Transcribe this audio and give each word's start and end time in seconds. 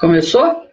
Começou? 0.00 0.68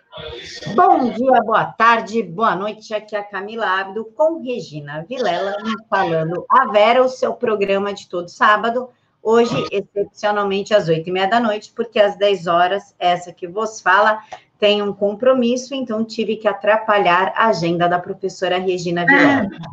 Bom 0.75 1.11
dia, 1.11 1.43
boa 1.43 1.65
tarde, 1.65 2.23
boa 2.23 2.55
noite. 2.55 2.91
Aqui 2.91 3.15
é 3.15 3.19
a 3.19 3.23
Camila 3.23 3.67
Abdo 3.67 4.05
com 4.05 4.41
Regina 4.41 5.05
Vilela 5.07 5.55
falando 5.87 6.43
a 6.49 6.67
Vera, 6.71 7.03
o 7.03 7.07
seu 7.07 7.33
programa 7.33 7.93
de 7.93 8.09
todo 8.09 8.27
sábado. 8.29 8.89
Hoje, 9.21 9.55
excepcionalmente, 9.71 10.73
às 10.73 10.87
oito 10.87 11.07
e 11.07 11.11
meia 11.11 11.27
da 11.27 11.39
noite, 11.39 11.71
porque 11.75 11.99
às 11.99 12.17
dez 12.17 12.47
horas, 12.47 12.95
essa 12.97 13.31
que 13.31 13.47
vos 13.47 13.79
fala 13.79 14.19
tem 14.59 14.81
um 14.81 14.91
compromisso, 14.91 15.75
então 15.75 16.03
tive 16.03 16.35
que 16.35 16.47
atrapalhar 16.47 17.31
a 17.35 17.47
agenda 17.47 17.87
da 17.87 17.99
professora 17.99 18.57
Regina 18.57 19.05
Vilela. 19.05 19.49
Ah, 19.53 19.69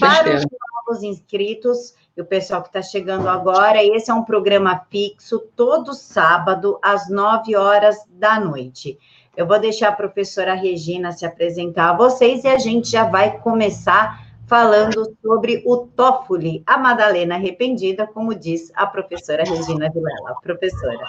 Para 0.00 0.36
os 0.36 0.44
novos 0.44 1.04
inscritos, 1.04 1.94
o 2.20 2.24
pessoal 2.24 2.62
que 2.62 2.68
está 2.68 2.82
chegando 2.82 3.28
agora. 3.28 3.84
Esse 3.84 4.10
é 4.10 4.14
um 4.14 4.24
programa 4.24 4.84
fixo, 4.90 5.40
todo 5.54 5.94
sábado, 5.94 6.78
às 6.82 7.08
9 7.08 7.56
horas 7.56 7.96
da 8.10 8.40
noite. 8.40 8.98
Eu 9.36 9.46
vou 9.46 9.60
deixar 9.60 9.88
a 9.90 9.92
professora 9.92 10.54
Regina 10.54 11.12
se 11.12 11.24
apresentar 11.24 11.90
a 11.90 11.96
vocês 11.96 12.42
e 12.44 12.48
a 12.48 12.58
gente 12.58 12.90
já 12.90 13.04
vai 13.04 13.38
começar 13.38 14.26
falando 14.48 15.14
sobre 15.22 15.62
o 15.66 15.76
Toffoli, 15.76 16.62
a 16.66 16.78
Madalena 16.78 17.34
arrependida, 17.34 18.06
como 18.06 18.34
diz 18.34 18.72
a 18.74 18.86
professora 18.86 19.44
Regina 19.44 19.90
Vilela. 19.90 20.34
Professora. 20.42 21.04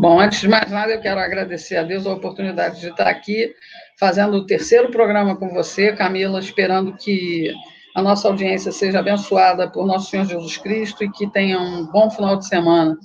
Bom, 0.00 0.20
antes 0.20 0.40
de 0.40 0.48
mais 0.48 0.70
nada, 0.70 0.92
eu 0.92 1.00
quero 1.00 1.20
agradecer 1.20 1.76
a 1.76 1.84
Deus 1.84 2.06
a 2.06 2.12
oportunidade 2.12 2.80
de 2.80 2.88
estar 2.88 3.06
aqui 3.06 3.54
fazendo 3.98 4.36
o 4.36 4.46
terceiro 4.46 4.90
programa 4.90 5.36
com 5.36 5.48
você, 5.50 5.92
Camila, 5.92 6.40
esperando 6.40 6.96
que 6.96 7.54
a 7.94 8.02
nossa 8.02 8.28
audiência 8.28 8.72
seja 8.72 9.00
abençoada 9.00 9.68
por 9.70 9.86
nosso 9.86 10.10
Senhor 10.10 10.26
Jesus 10.26 10.56
Cristo 10.56 11.04
e 11.04 11.10
que 11.10 11.26
tenha 11.30 11.58
um 11.58 11.86
bom 11.86 12.10
final 12.10 12.36
de 12.36 12.46
semana 12.46 12.96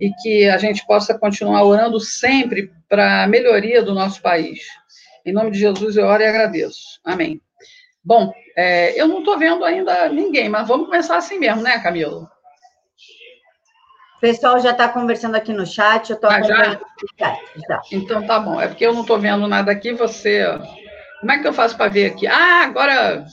e 0.00 0.10
que 0.22 0.48
a 0.48 0.56
gente 0.56 0.86
possa 0.86 1.18
continuar 1.18 1.64
orando 1.64 2.00
sempre 2.00 2.72
para 2.88 3.24
a 3.24 3.26
melhoria 3.26 3.82
do 3.82 3.94
nosso 3.94 4.22
país. 4.22 4.60
Em 5.26 5.32
nome 5.32 5.50
de 5.50 5.58
Jesus 5.58 5.96
eu 5.96 6.06
oro 6.06 6.22
e 6.22 6.26
agradeço. 6.26 7.00
Amém. 7.04 7.40
Bom, 8.02 8.32
é, 8.56 8.98
eu 8.98 9.06
não 9.06 9.18
estou 9.18 9.38
vendo 9.38 9.62
ainda 9.62 10.08
ninguém, 10.08 10.48
mas 10.48 10.66
vamos 10.66 10.86
começar 10.86 11.18
assim 11.18 11.38
mesmo, 11.38 11.62
né, 11.62 11.78
Camila? 11.78 12.30
O 14.16 14.20
pessoal 14.20 14.58
já 14.58 14.70
está 14.70 14.88
conversando 14.88 15.34
aqui 15.34 15.52
no 15.52 15.66
chat, 15.66 16.10
eu 16.10 16.16
estou 16.16 16.30
ah, 16.30 16.42
já? 16.42 16.80
chat. 17.18 17.40
Já. 17.68 17.80
Então 17.92 18.26
tá 18.26 18.38
bom. 18.38 18.60
É 18.60 18.68
porque 18.68 18.84
eu 18.84 18.92
não 18.92 19.02
estou 19.02 19.18
vendo 19.18 19.46
nada 19.46 19.70
aqui, 19.70 19.92
você. 19.92 20.44
Como 21.20 21.32
é 21.32 21.38
que 21.38 21.46
eu 21.46 21.52
faço 21.52 21.76
para 21.76 21.90
ver 21.90 22.06
aqui? 22.06 22.26
Ah, 22.26 22.64
agora 22.64 23.24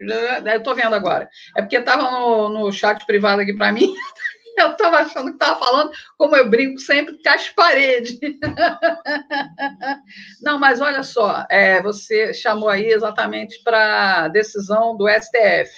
eu 0.00 0.56
estou 0.56 0.74
vendo 0.74 0.94
agora. 0.94 1.28
É 1.56 1.62
porque 1.62 1.76
estava 1.76 2.10
no, 2.10 2.48
no 2.48 2.72
chat 2.72 3.04
privado 3.06 3.42
aqui 3.42 3.52
para 3.52 3.72
mim. 3.72 3.94
Eu 4.56 4.70
estava 4.70 4.98
achando 4.98 5.30
que 5.30 5.44
estava 5.44 5.58
falando, 5.58 5.90
como 6.16 6.36
eu 6.36 6.48
brinco 6.48 6.78
sempre, 6.78 7.20
com 7.20 7.28
as 7.28 7.48
paredes. 7.48 8.16
Não, 10.40 10.60
mas 10.60 10.80
olha 10.80 11.02
só, 11.02 11.44
é, 11.50 11.82
você 11.82 12.32
chamou 12.32 12.68
aí 12.68 12.86
exatamente 12.86 13.60
para 13.64 14.28
decisão 14.28 14.96
do 14.96 15.08
STF. 15.08 15.72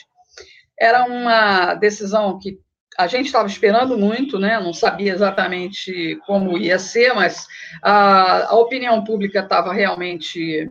Era 0.79 1.07
uma 1.07 1.73
decisão 1.73 2.39
que 2.39 2.59
a 2.99 3.07
gente 3.07 3.27
estava 3.27 3.47
esperando 3.47 3.97
muito, 3.97 4.39
né? 4.39 4.59
não 4.59 4.73
sabia 4.73 5.13
exatamente 5.13 6.19
como 6.27 6.57
ia 6.57 6.79
ser, 6.79 7.15
mas 7.15 7.47
a, 7.83 8.51
a 8.51 8.57
opinião 8.57 9.05
pública 9.05 9.41
estava 9.41 9.73
realmente 9.73 10.71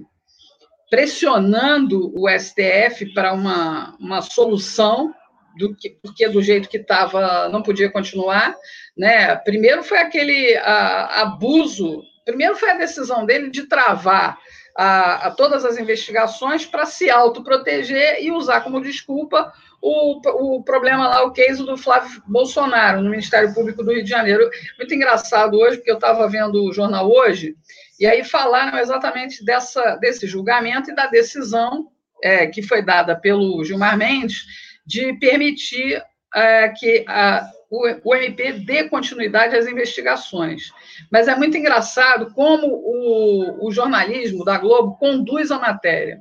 pressionando 0.95 2.09
o 2.17 2.29
STF 2.29 3.13
para 3.13 3.33
uma, 3.33 3.97
uma 3.99 4.21
solução, 4.21 5.13
do 5.57 5.75
que, 5.75 5.89
porque 6.01 6.25
do 6.29 6.41
jeito 6.41 6.69
que 6.69 6.77
estava 6.77 7.49
não 7.49 7.61
podia 7.61 7.91
continuar. 7.91 8.55
Né? 8.97 9.35
Primeiro 9.35 9.83
foi 9.83 9.97
aquele 9.97 10.55
a, 10.55 11.23
abuso, 11.23 12.01
primeiro 12.23 12.55
foi 12.55 12.71
a 12.71 12.77
decisão 12.77 13.25
dele 13.25 13.49
de 13.49 13.63
travar 13.63 14.37
a, 14.77 15.27
a 15.27 15.31
todas 15.31 15.65
as 15.65 15.77
investigações 15.77 16.65
para 16.65 16.85
se 16.85 17.09
autoproteger 17.09 18.23
e 18.23 18.31
usar 18.31 18.61
como 18.61 18.81
desculpa 18.81 19.51
o, 19.81 20.55
o 20.57 20.63
problema 20.63 21.09
lá, 21.09 21.23
o 21.25 21.33
case 21.33 21.61
do 21.65 21.75
Flávio 21.75 22.23
Bolsonaro, 22.25 23.01
no 23.01 23.09
Ministério 23.09 23.53
Público 23.53 23.83
do 23.83 23.91
Rio 23.91 24.03
de 24.03 24.09
Janeiro. 24.09 24.49
Muito 24.77 24.93
engraçado 24.93 25.57
hoje, 25.57 25.75
porque 25.75 25.91
eu 25.91 25.95
estava 25.95 26.25
vendo 26.29 26.63
o 26.63 26.73
jornal 26.73 27.11
hoje, 27.11 27.53
e 27.99 28.05
aí 28.05 28.23
falaram 28.23 28.77
exatamente 28.77 29.43
dessa, 29.43 29.95
desse 29.95 30.27
julgamento 30.27 30.91
e 30.91 30.95
da 30.95 31.07
decisão 31.07 31.87
é, 32.23 32.47
que 32.47 32.61
foi 32.61 32.81
dada 32.81 33.15
pelo 33.15 33.63
Gilmar 33.63 33.97
Mendes 33.97 34.45
de 34.85 35.13
permitir 35.13 36.01
é, 36.33 36.69
que 36.69 37.05
a, 37.07 37.49
o, 37.69 38.09
o, 38.09 38.15
MP 38.15 38.53
dê 38.53 38.89
continuidade 38.89 39.55
às 39.55 39.67
investigações. 39.67 40.71
Mas 41.11 41.27
é 41.27 41.35
muito 41.35 41.57
engraçado 41.57 42.33
como 42.33 42.67
o, 42.67 43.67
o 43.67 43.71
jornalismo 43.71 44.43
da 44.43 44.57
Globo 44.57 44.97
conduz 44.97 45.51
a 45.51 45.59
matéria. 45.59 46.19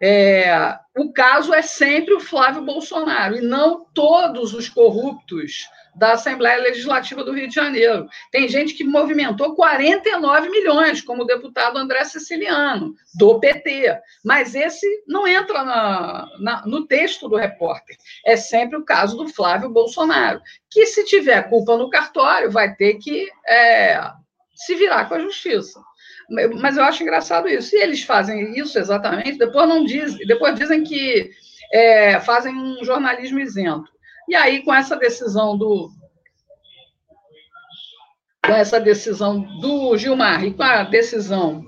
É, 0.00 0.78
o 0.96 1.12
caso 1.12 1.52
é 1.52 1.62
sempre 1.62 2.14
o 2.14 2.20
Flávio 2.20 2.62
Bolsonaro, 2.62 3.36
e 3.36 3.40
não 3.40 3.84
todos 3.92 4.54
os 4.54 4.68
corruptos 4.68 5.68
da 5.98 6.12
Assembleia 6.12 6.62
Legislativa 6.62 7.24
do 7.24 7.32
Rio 7.32 7.48
de 7.48 7.54
Janeiro. 7.54 8.08
Tem 8.30 8.48
gente 8.48 8.74
que 8.74 8.84
movimentou 8.84 9.54
49 9.56 10.48
milhões, 10.48 11.02
como 11.02 11.22
o 11.22 11.26
deputado 11.26 11.76
André 11.76 12.04
Siciliano, 12.04 12.94
do 13.14 13.40
PT. 13.40 13.98
Mas 14.24 14.54
esse 14.54 14.86
não 15.08 15.26
entra 15.26 15.64
na, 15.64 16.28
na, 16.38 16.66
no 16.66 16.86
texto 16.86 17.28
do 17.28 17.36
repórter. 17.36 17.96
É 18.24 18.36
sempre 18.36 18.78
o 18.78 18.84
caso 18.84 19.16
do 19.16 19.28
Flávio 19.28 19.70
Bolsonaro, 19.70 20.40
que, 20.70 20.86
se 20.86 21.04
tiver 21.04 21.48
culpa 21.48 21.76
no 21.76 21.90
cartório, 21.90 22.50
vai 22.50 22.74
ter 22.74 22.94
que 22.94 23.28
é, 23.46 24.00
se 24.54 24.76
virar 24.76 25.06
com 25.06 25.14
a 25.14 25.20
justiça. 25.20 25.80
Mas 26.28 26.76
eu 26.76 26.84
acho 26.84 27.02
engraçado 27.02 27.48
isso. 27.48 27.74
E 27.74 27.80
eles 27.80 28.02
fazem 28.02 28.58
isso 28.58 28.78
exatamente, 28.78 29.38
depois 29.38 29.68
não 29.68 29.84
dizem, 29.84 30.26
depois 30.26 30.54
dizem 30.54 30.84
que 30.84 31.30
é, 31.72 32.20
fazem 32.20 32.54
um 32.54 32.84
jornalismo 32.84 33.38
isento. 33.38 33.90
E 34.28 34.34
aí, 34.34 34.62
com 34.62 34.74
essa 34.74 34.94
decisão 34.94 35.56
do. 35.56 35.90
Com 38.44 38.52
essa 38.52 38.78
decisão 38.78 39.40
do 39.60 39.96
Gilmar 39.96 40.44
e 40.44 40.52
com 40.52 40.62
a 40.62 40.82
decisão, 40.84 41.64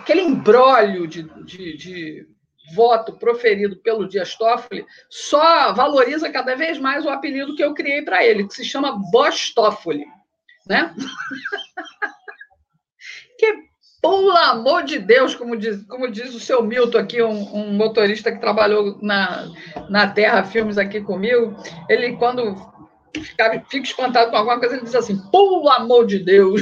aquele 0.00 0.22
embrólio 0.22 1.06
de, 1.06 1.22
de, 1.44 1.76
de 1.76 2.28
voto 2.74 3.12
proferido 3.14 3.76
pelo 3.76 4.08
Dias 4.08 4.34
Toffoli, 4.34 4.86
só 5.10 5.72
valoriza 5.72 6.30
cada 6.30 6.54
vez 6.54 6.78
mais 6.78 7.04
o 7.04 7.10
apelido 7.10 7.54
que 7.54 7.62
eu 7.62 7.74
criei 7.74 8.02
para 8.02 8.24
ele, 8.24 8.46
que 8.46 8.54
se 8.54 8.64
chama 8.64 8.98
Bosch 9.10 9.52
Toffoli. 9.54 10.06
Né? 10.66 10.94
que 13.38 13.74
pelo 14.04 14.30
amor 14.32 14.84
de 14.84 14.98
Deus, 14.98 15.34
como 15.34 15.56
diz, 15.56 15.82
como 15.86 16.10
diz 16.10 16.34
o 16.34 16.40
seu 16.40 16.62
Milton 16.62 16.98
aqui, 16.98 17.22
um, 17.22 17.56
um, 17.56 17.72
motorista 17.72 18.30
que 18.30 18.38
trabalhou 18.38 18.98
na, 19.00 19.48
na 19.88 20.06
Terra 20.06 20.44
Filmes 20.44 20.76
aqui 20.76 21.00
comigo, 21.00 21.56
ele, 21.88 22.14
quando 22.16 22.54
fica 23.22 23.62
espantado 23.78 24.30
com 24.30 24.36
alguma 24.36 24.58
coisa, 24.58 24.74
ele 24.74 24.84
diz 24.84 24.94
assim, 24.94 25.16
pelo 25.30 25.70
amor 25.70 26.06
de 26.06 26.18
Deus, 26.18 26.60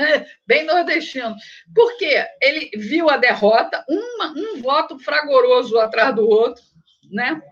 bem 0.46 0.64
nordestino. 0.66 1.34
Por 1.74 1.96
quê? 1.96 2.24
Ele 2.40 2.70
viu 2.76 3.10
a 3.10 3.16
derrota, 3.16 3.84
uma, 3.88 4.32
um 4.36 4.62
voto 4.62 4.96
fragoroso 5.00 5.76
atrás 5.80 6.14
do 6.14 6.28
outro, 6.28 6.62
né? 7.10 7.42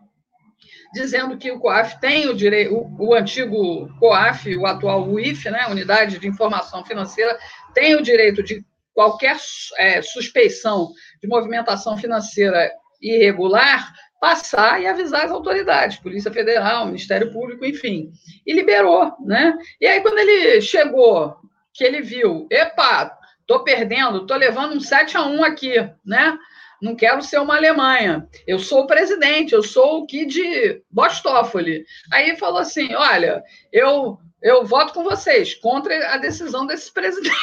dizendo 0.92 1.38
que 1.38 1.50
o 1.50 1.58
COAF 1.58 1.98
tem 2.00 2.28
o 2.28 2.34
direito, 2.34 2.74
o, 2.74 3.08
o, 3.08 3.14
antigo 3.14 3.88
COAF, 3.98 4.54
o 4.56 4.66
atual 4.66 5.08
UIF, 5.08 5.48
né, 5.50 5.66
Unidade 5.68 6.18
de 6.18 6.28
Informação 6.28 6.84
Financeira, 6.84 7.38
tem 7.74 7.96
o 7.96 8.02
direito 8.02 8.42
de 8.42 8.64
qualquer 8.94 9.36
é, 9.78 10.02
suspeição 10.02 10.92
de 11.20 11.28
movimentação 11.28 11.96
financeira 11.96 12.70
irregular, 13.00 13.92
passar 14.20 14.80
e 14.80 14.86
avisar 14.86 15.24
as 15.24 15.32
autoridades, 15.32 15.98
Polícia 15.98 16.30
Federal, 16.30 16.86
Ministério 16.86 17.32
Público, 17.32 17.64
enfim. 17.64 18.12
E 18.46 18.52
liberou, 18.52 19.12
né? 19.20 19.58
E 19.80 19.86
aí, 19.86 20.00
quando 20.00 20.18
ele 20.18 20.60
chegou, 20.60 21.36
que 21.74 21.82
ele 21.82 22.00
viu, 22.02 22.46
epa, 22.50 23.18
tô 23.46 23.64
perdendo, 23.64 24.26
tô 24.26 24.36
levando 24.36 24.76
um 24.76 24.80
7 24.80 25.16
a 25.16 25.26
1 25.26 25.44
aqui, 25.44 25.74
né? 26.04 26.38
Não 26.80 26.96
quero 26.96 27.22
ser 27.22 27.38
uma 27.38 27.56
Alemanha. 27.56 28.28
Eu 28.46 28.58
sou 28.58 28.82
o 28.82 28.86
presidente, 28.86 29.54
eu 29.54 29.62
sou 29.62 29.98
o 29.98 30.06
Kid 30.06 30.82
Bostoffoli. 30.90 31.84
Aí 32.12 32.36
falou 32.36 32.58
assim: 32.58 32.92
olha, 32.94 33.42
eu, 33.72 34.18
eu 34.42 34.64
voto 34.64 34.92
com 34.92 35.04
vocês 35.04 35.54
contra 35.54 36.12
a 36.12 36.16
decisão 36.16 36.66
desse 36.66 36.92
presidente. 36.92 37.36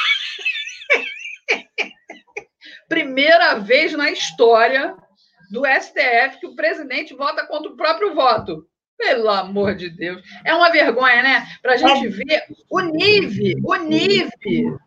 Primeira 2.88 3.58
vez 3.58 3.92
na 3.92 4.10
história 4.10 4.94
do 5.50 5.62
STF 5.66 6.40
que 6.40 6.46
o 6.46 6.54
presidente 6.54 7.14
vota 7.14 7.46
contra 7.46 7.70
o 7.70 7.76
próprio 7.76 8.14
voto. 8.14 8.66
Pelo 8.96 9.30
amor 9.30 9.74
de 9.74 9.88
Deus. 9.88 10.22
É 10.44 10.54
uma 10.54 10.70
vergonha, 10.70 11.22
né? 11.22 11.46
Para 11.62 11.72
a 11.72 11.76
gente 11.76 12.08
ver 12.08 12.44
o 12.68 12.80
nível, 12.80 13.56
o 13.64 13.74
nível 13.76 14.78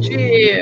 de 0.00 0.60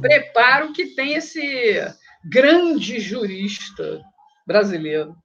preparo 0.00 0.72
que 0.72 0.88
tem 0.94 1.14
esse 1.14 1.80
grande 2.24 3.00
jurista 3.00 4.02
brasileiro. 4.46 5.16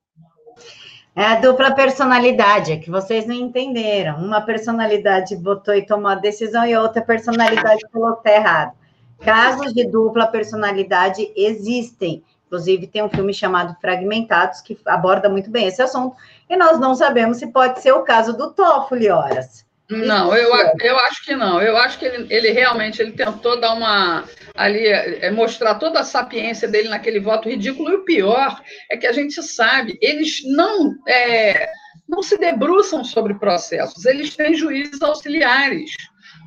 É 1.14 1.26
a 1.26 1.42
dupla 1.42 1.76
personalidade, 1.76 2.72
é 2.72 2.78
que 2.78 2.90
vocês 2.90 3.28
não 3.28 3.36
entenderam. 3.36 4.18
Uma 4.18 4.42
personalidade 4.42 5.36
votou 5.36 5.76
e 5.76 5.86
tomou 5.86 6.10
a 6.10 6.16
decisão 6.16 6.66
e 6.66 6.74
a 6.74 6.82
outra 6.82 7.02
personalidade 7.02 7.82
falou 7.92 8.14
que 8.14 8.30
está 8.30 8.32
errado. 8.32 8.81
Casos 9.24 9.74
de 9.74 9.86
dupla 9.86 10.28
personalidade 10.28 11.32
existem. 11.36 12.24
Inclusive, 12.48 12.88
tem 12.88 13.04
um 13.04 13.10
filme 13.10 13.34
chamado 13.34 13.78
Fragmentados 13.80 14.62
que 14.62 14.78
aborda 14.86 15.30
muito 15.30 15.50
bem 15.50 15.68
esse 15.68 15.82
assunto. 15.82 16.16
E 16.50 16.58
nós 16.58 16.80
não 16.80 16.94
sabemos 16.96 17.38
se 17.38 17.48
pode 17.48 17.82
ser 17.82 17.94
o 17.94 18.04
caso 18.04 18.36
do 18.36 18.52
Toffoli, 18.52 19.10
horas. 19.10 19.66
Não, 19.90 20.36
eu, 20.36 20.50
eu 20.80 20.98
acho 21.00 21.24
que 21.24 21.36
não. 21.36 21.62
Eu 21.62 21.76
acho 21.78 22.00
que 22.00 22.06
ele, 22.06 22.34
ele 22.34 22.52
realmente 22.52 23.02
ele 23.02 23.12
tentou 23.12 23.60
dar 23.60 23.74
uma 23.74 24.24
ali 24.56 24.88
é, 24.88 25.30
mostrar 25.32 25.76
toda 25.76 26.00
a 26.00 26.06
sapiência 26.06 26.68
dele 26.68 26.90
naquele 26.90 27.20
voto 27.20 27.50
ridículo. 27.50 27.92
E 27.92 27.96
o 27.96 28.06
pior 28.06 28.62
é 28.90 28.96
que 28.96 29.06
a 29.06 29.12
gente 29.12 29.42
sabe, 29.44 29.98
eles 30.02 30.42
não 30.46 30.96
é, 31.08 31.70
não 32.08 32.22
se 32.22 32.38
debruçam 32.38 33.04
sobre 33.04 33.34
processos, 33.36 34.06
eles 34.06 34.36
têm 34.36 34.54
juízes 34.54 35.02
auxiliares, 35.02 35.92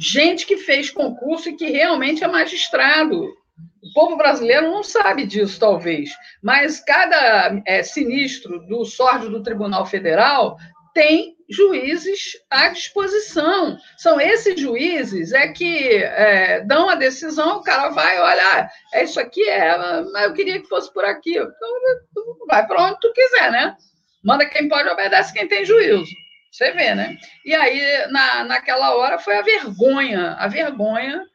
gente 0.01 0.47
que 0.47 0.57
fez 0.57 0.91
concurso 0.91 1.49
e 1.49 1.57
que 1.57 1.71
realmente 1.71 2.25
é 2.25 2.29
magistrado. 2.29 3.25
O 3.25 3.93
povo 3.95 4.17
brasileiro 4.17 4.71
não 4.71 4.83
sabe 4.83 5.27
disso, 5.27 5.61
talvez, 5.61 6.11
mas 6.43 6.81
cada 6.81 7.63
é, 7.67 7.83
sinistro 7.83 8.61
do 8.67 8.85
sórdio 8.85 9.31
do 9.31 9.43
Tribunal 9.43 9.87
Federal 9.87 10.57
tem 10.95 11.35
juízes 11.51 12.39
à 12.51 12.69
disposição. 12.69 13.77
São 13.99 14.21
esses 14.21 14.59
juízes 14.59 15.33
é 15.33 15.49
que 15.49 16.03
é, 16.03 16.61
dão 16.61 16.89
a 16.89 16.95
decisão, 16.95 17.59
o 17.59 17.63
cara 17.63 17.91
vai, 17.91 18.19
olha, 18.19 18.71
é 18.93 19.05
isso 19.05 19.21
aqui, 19.21 19.47
é, 19.49 19.77
mas 20.13 20.25
eu 20.25 20.33
queria 20.33 20.61
que 20.61 20.69
fosse 20.69 20.93
por 20.93 21.05
aqui. 21.05 21.37
Então, 21.37 22.47
vai 22.47 22.67
para 22.67 22.85
onde 22.85 23.01
tu 23.01 23.13
quiser, 23.13 23.51
né? 23.51 23.77
Manda 24.25 24.47
quem 24.47 24.69
pode, 24.69 24.89
obedece 24.89 25.35
quem 25.35 25.47
tem 25.47 25.65
juízo. 25.65 26.07
Você 26.55 26.71
vê, 26.71 26.95
né? 26.95 27.19
E 27.45 27.53
aí, 27.53 28.07
na, 28.13 28.45
naquela 28.45 28.95
hora, 28.95 29.19
foi 29.19 29.37
a 29.37 29.43
vergonha, 29.43 30.37
a 30.39 30.47
vergonha, 30.47 31.27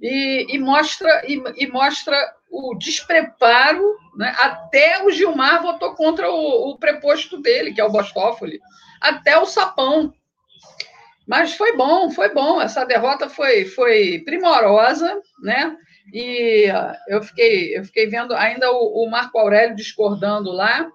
e, 0.00 0.46
e 0.48 0.58
mostra, 0.58 1.22
e, 1.28 1.42
e 1.58 1.66
mostra 1.66 2.16
o 2.50 2.74
despreparo, 2.74 3.84
né? 4.16 4.34
até 4.40 5.04
o 5.04 5.10
Gilmar 5.10 5.60
votou 5.60 5.94
contra 5.94 6.30
o, 6.30 6.70
o 6.70 6.78
preposto 6.78 7.36
dele, 7.36 7.74
que 7.74 7.82
é 7.82 7.84
o 7.84 7.92
Bostófoli 7.92 8.58
até 8.98 9.36
o 9.38 9.44
sapão. 9.44 10.14
Mas 11.28 11.54
foi 11.54 11.76
bom, 11.76 12.10
foi 12.10 12.32
bom. 12.32 12.58
Essa 12.58 12.82
derrota 12.86 13.28
foi, 13.28 13.66
foi 13.66 14.22
primorosa, 14.24 15.20
né? 15.42 15.76
E 16.14 16.66
eu 17.08 17.22
fiquei, 17.22 17.76
eu 17.76 17.84
fiquei 17.84 18.06
vendo 18.06 18.34
ainda 18.34 18.72
o, 18.72 19.04
o 19.04 19.10
Marco 19.10 19.38
Aurélio 19.38 19.76
discordando 19.76 20.50
lá. 20.50 20.90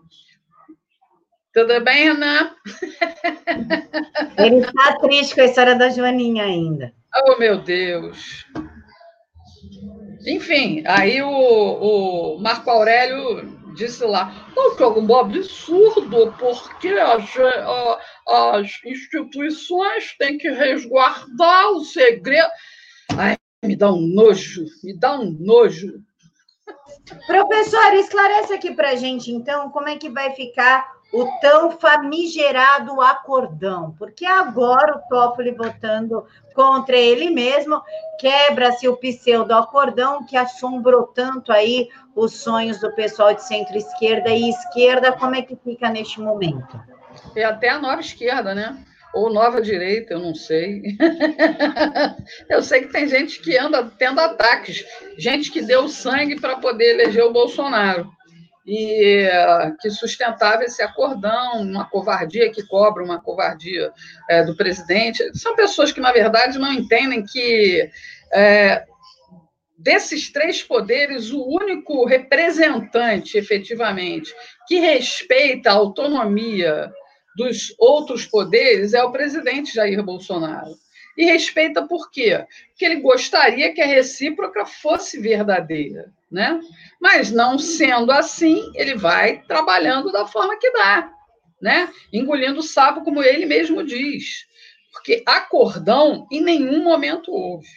Tudo 1.57 1.83
bem, 1.83 2.03
Renan? 2.03 2.51
Ele 4.37 4.57
está 4.57 4.99
triste 4.99 5.33
com 5.33 5.41
a 5.41 5.45
história 5.45 5.75
da 5.75 5.89
Joaninha 5.89 6.43
ainda. 6.43 6.93
Oh, 7.25 7.39
meu 7.39 7.57
Deus. 7.57 8.45
Enfim, 10.27 10.83
aí 10.85 11.19
o, 11.19 11.27
o 11.27 12.39
Marco 12.39 12.69
Aurélio 12.69 13.73
disse 13.73 14.05
lá, 14.05 14.31
não, 14.55 14.75
que 14.75 14.83
é 14.83 14.87
um 14.87 15.15
absurdo, 15.15 16.31
porque 16.37 16.89
as, 16.89 17.27
as 18.27 18.79
instituições 18.85 20.15
têm 20.19 20.37
que 20.37 20.51
resguardar 20.51 21.71
o 21.71 21.83
segredo. 21.83 22.51
Ai, 23.17 23.35
me 23.65 23.75
dá 23.75 23.91
um 23.91 24.05
nojo, 24.07 24.63
me 24.83 24.95
dá 24.95 25.19
um 25.19 25.35
nojo. 25.39 26.03
Professor, 27.25 27.95
esclarece 27.95 28.53
aqui 28.53 28.75
para 28.75 28.95
gente, 28.95 29.31
então, 29.31 29.71
como 29.71 29.89
é 29.89 29.97
que 29.97 30.07
vai 30.07 30.35
ficar 30.35 30.96
o 31.11 31.25
tão 31.39 31.71
famigerado 31.71 33.01
acordão, 33.01 33.95
porque 33.97 34.25
agora 34.25 34.97
o 34.97 35.09
Toffoli 35.09 35.51
votando 35.51 36.25
contra 36.53 36.97
ele 36.97 37.29
mesmo 37.29 37.81
quebra-se 38.19 38.87
o 38.87 38.97
pseudo 38.97 39.53
acordão 39.53 40.25
que 40.25 40.35
assombrou 40.35 41.07
tanto 41.07 41.51
aí 41.51 41.89
os 42.15 42.33
sonhos 42.33 42.79
do 42.79 42.93
pessoal 42.93 43.33
de 43.33 43.43
centro-esquerda 43.43 44.29
e 44.29 44.49
esquerda, 44.49 45.11
como 45.11 45.35
é 45.35 45.41
que 45.41 45.55
fica 45.55 45.89
neste 45.89 46.19
momento? 46.19 46.79
E 47.35 47.43
até 47.43 47.69
a 47.69 47.79
nova 47.79 48.01
esquerda, 48.01 48.53
né? 48.53 48.83
Ou 49.13 49.31
nova 49.31 49.61
direita, 49.61 50.13
eu 50.13 50.19
não 50.19 50.35
sei. 50.35 50.81
eu 52.49 52.61
sei 52.61 52.81
que 52.81 52.91
tem 52.91 53.07
gente 53.07 53.39
que 53.41 53.57
anda 53.57 53.83
tendo 53.97 54.19
ataques, 54.19 54.85
gente 55.17 55.51
que 55.51 55.61
deu 55.61 55.87
sangue 55.87 56.39
para 56.39 56.57
poder 56.57 56.93
eleger 56.93 57.23
o 57.23 57.31
Bolsonaro 57.31 58.16
e 58.67 59.29
que 59.79 59.89
sustentava 59.89 60.65
esse 60.65 60.83
acordão, 60.83 61.61
uma 61.61 61.89
covardia 61.89 62.51
que 62.51 62.67
cobra 62.67 63.01
uma 63.01 63.21
covardia 63.21 63.93
é, 64.29 64.43
do 64.43 64.57
presidente. 64.57 65.23
São 65.37 65.55
pessoas 65.55 65.93
que, 65.93 66.01
na 66.01 66.11
verdade, 66.11 66.59
não 66.59 66.73
entendem 66.73 67.23
que 67.23 67.89
é, 68.33 68.83
desses 69.77 70.31
três 70.31 70.61
poderes, 70.61 71.31
o 71.31 71.43
único 71.47 72.05
representante, 72.05 73.37
efetivamente, 73.37 74.35
que 74.67 74.79
respeita 74.79 75.69
a 75.69 75.75
autonomia 75.75 76.91
dos 77.37 77.73
outros 77.77 78.25
poderes 78.25 78.93
é 78.93 79.03
o 79.03 79.11
presidente 79.11 79.73
Jair 79.73 80.03
Bolsonaro. 80.03 80.75
E 81.17 81.25
respeita 81.25 81.87
por 81.87 82.11
quê? 82.11 82.45
Porque 82.69 82.85
ele 82.85 83.01
gostaria 83.01 83.73
que 83.73 83.81
a 83.81 83.87
recíproca 83.87 84.65
fosse 84.65 85.19
verdadeira 85.19 86.13
né? 86.31 86.59
Mas 86.99 87.31
não 87.31 87.57
sendo 87.57 88.11
assim, 88.11 88.71
ele 88.75 88.95
vai 88.95 89.41
trabalhando 89.43 90.11
da 90.11 90.25
forma 90.27 90.57
que 90.57 90.71
dá, 90.71 91.09
né? 91.61 91.89
Engolindo 92.11 92.59
o 92.59 92.63
sapo, 92.63 93.03
como 93.03 93.23
ele 93.23 93.45
mesmo 93.45 93.83
diz. 93.83 94.45
Porque 94.91 95.23
acordão 95.25 96.27
em 96.31 96.41
nenhum 96.41 96.83
momento 96.83 97.31
houve. 97.31 97.67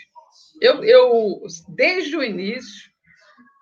Eu, 0.61 0.85
eu 0.85 1.43
desde 1.69 2.17
o 2.17 2.25
início, 2.25 2.91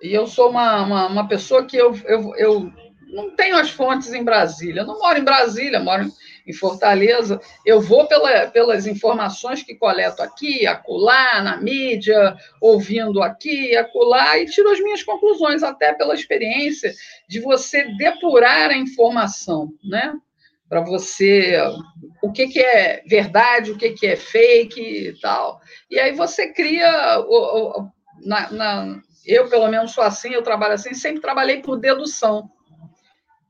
e 0.03 0.13
eu 0.13 0.27
sou 0.27 0.51
uma, 0.51 0.83
uma, 0.83 1.07
uma 1.07 1.29
pessoa 1.29 1.65
que 1.65 1.77
eu, 1.77 1.95
eu, 2.05 2.35
eu 2.37 2.73
não 3.09 3.35
tenho 3.35 3.57
as 3.57 3.71
fontes 3.71 4.13
em 4.13 4.25
Brasília. 4.25 4.83
Eu 4.83 4.87
não 4.87 4.99
moro 4.99 5.19
em 5.19 5.25
Brasília, 5.25 5.81
moro 5.81 6.11
em 6.49 6.53
Fortaleza. 6.53 7.39
Eu 7.65 7.81
vou 7.81 8.07
pela, 8.07 8.47
pelas 8.47 8.87
informações 8.87 9.63
que 9.63 9.75
coleto 9.75 10.23
aqui, 10.23 10.67
acolá, 10.67 11.43
na 11.43 11.59
mídia, 11.59 12.35
ouvindo 12.61 13.23
aqui, 13.23 13.77
acolá, 13.77 14.39
e 14.39 14.47
tiro 14.47 14.71
as 14.71 14.81
minhas 14.81 15.03
conclusões, 15.03 15.63
até 15.63 15.93
pela 15.93 16.15
experiência 16.15 16.93
de 17.29 17.41
você 17.41 17.85
depurar 17.97 18.71
a 18.71 18.77
informação, 18.77 19.69
né? 19.85 20.15
Para 20.69 20.81
você, 20.81 21.57
o 22.23 22.33
que, 22.33 22.49
que 22.49 22.61
é 22.61 23.03
verdade, 23.07 23.71
o 23.71 23.77
que, 23.77 23.91
que 23.91 24.07
é 24.07 24.17
fake 24.17 24.81
e 24.81 25.21
tal. 25.21 25.61
E 25.91 25.99
aí 25.99 26.13
você 26.13 26.53
cria. 26.53 27.25
Na, 28.23 28.51
na, 28.51 29.01
eu, 29.25 29.49
pelo 29.49 29.69
menos, 29.69 29.93
sou 29.93 30.05
assim, 30.05 30.31
eu 30.31 30.43
trabalho 30.43 30.75
assim, 30.75 30.93
sempre 30.93 31.23
trabalhei 31.23 31.63
por 31.63 31.79
dedução. 31.79 32.51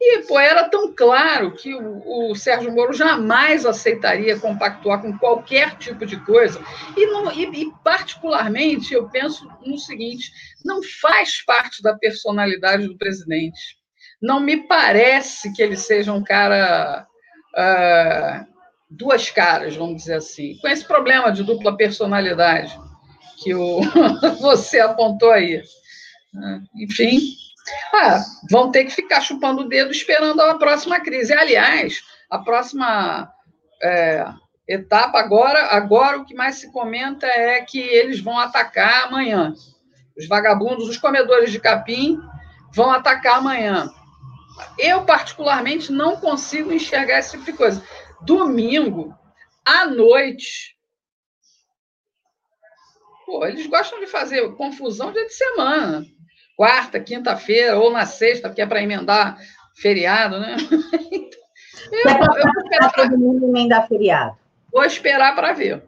E 0.00 0.22
pô, 0.22 0.38
era 0.38 0.68
tão 0.68 0.94
claro 0.94 1.52
que 1.52 1.74
o, 1.74 2.30
o, 2.30 2.34
Sérgio 2.36 2.72
Moro 2.72 2.92
jamais 2.92 3.66
aceitaria 3.66 4.38
compactuar 4.38 5.02
com 5.02 5.18
qualquer 5.18 5.76
tipo 5.76 6.06
de 6.06 6.16
coisa. 6.24 6.60
E, 6.96 7.04
e, 7.36 7.62
e, 7.62 7.72
particularmente, 7.82 8.94
eu 8.94 9.08
penso 9.08 9.48
no 9.66 9.76
seguinte: 9.76 10.30
não 10.64 10.80
faz 11.00 11.44
parte 11.44 11.82
da 11.82 11.96
personalidade 11.96 12.86
do 12.86 12.96
presidente. 12.96 13.76
Não 14.22 14.38
me 14.38 14.68
parece 14.68 15.52
que 15.52 15.62
ele 15.62 15.76
seja 15.76 16.12
um 16.12 16.22
cara. 16.22 17.06
Uh, 17.56 18.46
duas 18.88 19.30
caras, 19.30 19.74
vamos 19.74 19.96
dizer 19.96 20.14
assim. 20.14 20.56
Com 20.60 20.68
esse 20.68 20.84
problema 20.84 21.32
de 21.32 21.42
dupla 21.42 21.76
personalidade 21.76 22.78
que 23.42 23.52
o, 23.52 23.80
você 24.40 24.78
apontou 24.78 25.32
aí. 25.32 25.60
Uh, 26.34 26.62
enfim. 26.76 27.18
Ah, 27.92 28.24
vão 28.50 28.70
ter 28.70 28.84
que 28.84 28.90
ficar 28.90 29.20
chupando 29.20 29.62
o 29.62 29.68
dedo 29.68 29.90
esperando 29.90 30.40
a 30.40 30.58
próxima 30.58 31.00
crise. 31.00 31.32
Aliás, 31.32 32.00
a 32.30 32.38
próxima 32.38 33.32
é, 33.82 34.26
etapa 34.66 35.18
agora, 35.18 35.66
agora 35.66 36.18
o 36.18 36.24
que 36.24 36.34
mais 36.34 36.56
se 36.56 36.70
comenta 36.72 37.26
é 37.26 37.60
que 37.62 37.78
eles 37.78 38.20
vão 38.20 38.38
atacar 38.38 39.04
amanhã. 39.04 39.54
Os 40.16 40.26
vagabundos, 40.26 40.88
os 40.88 40.98
comedores 40.98 41.50
de 41.50 41.60
capim 41.60 42.20
vão 42.74 42.90
atacar 42.90 43.38
amanhã. 43.38 43.90
Eu, 44.78 45.04
particularmente, 45.04 45.92
não 45.92 46.16
consigo 46.16 46.72
enxergar 46.72 47.20
esse 47.20 47.32
tipo 47.32 47.44
de 47.44 47.52
coisa. 47.52 47.82
Domingo, 48.22 49.16
à 49.64 49.86
noite. 49.86 50.76
Pô, 53.24 53.46
eles 53.46 53.66
gostam 53.66 54.00
de 54.00 54.06
fazer 54.06 54.56
confusão 54.56 55.12
dia 55.12 55.26
de 55.26 55.34
semana 55.34 56.04
quarta, 56.58 56.98
quinta-feira, 56.98 57.78
ou 57.78 57.92
na 57.92 58.04
sexta, 58.04 58.48
porque 58.48 58.60
é 58.60 58.66
para 58.66 58.82
emendar 58.82 59.38
feriado, 59.76 60.40
né? 60.40 60.56
eu, 61.92 62.10
é 62.10 62.18
para 62.18 62.50
esperar 62.60 62.92
todo 62.92 63.16
mundo 63.16 63.46
emendar 63.46 63.86
feriado. 63.86 64.36
Vou 64.72 64.84
esperar 64.84 65.36
para 65.36 65.52
ver. 65.52 65.84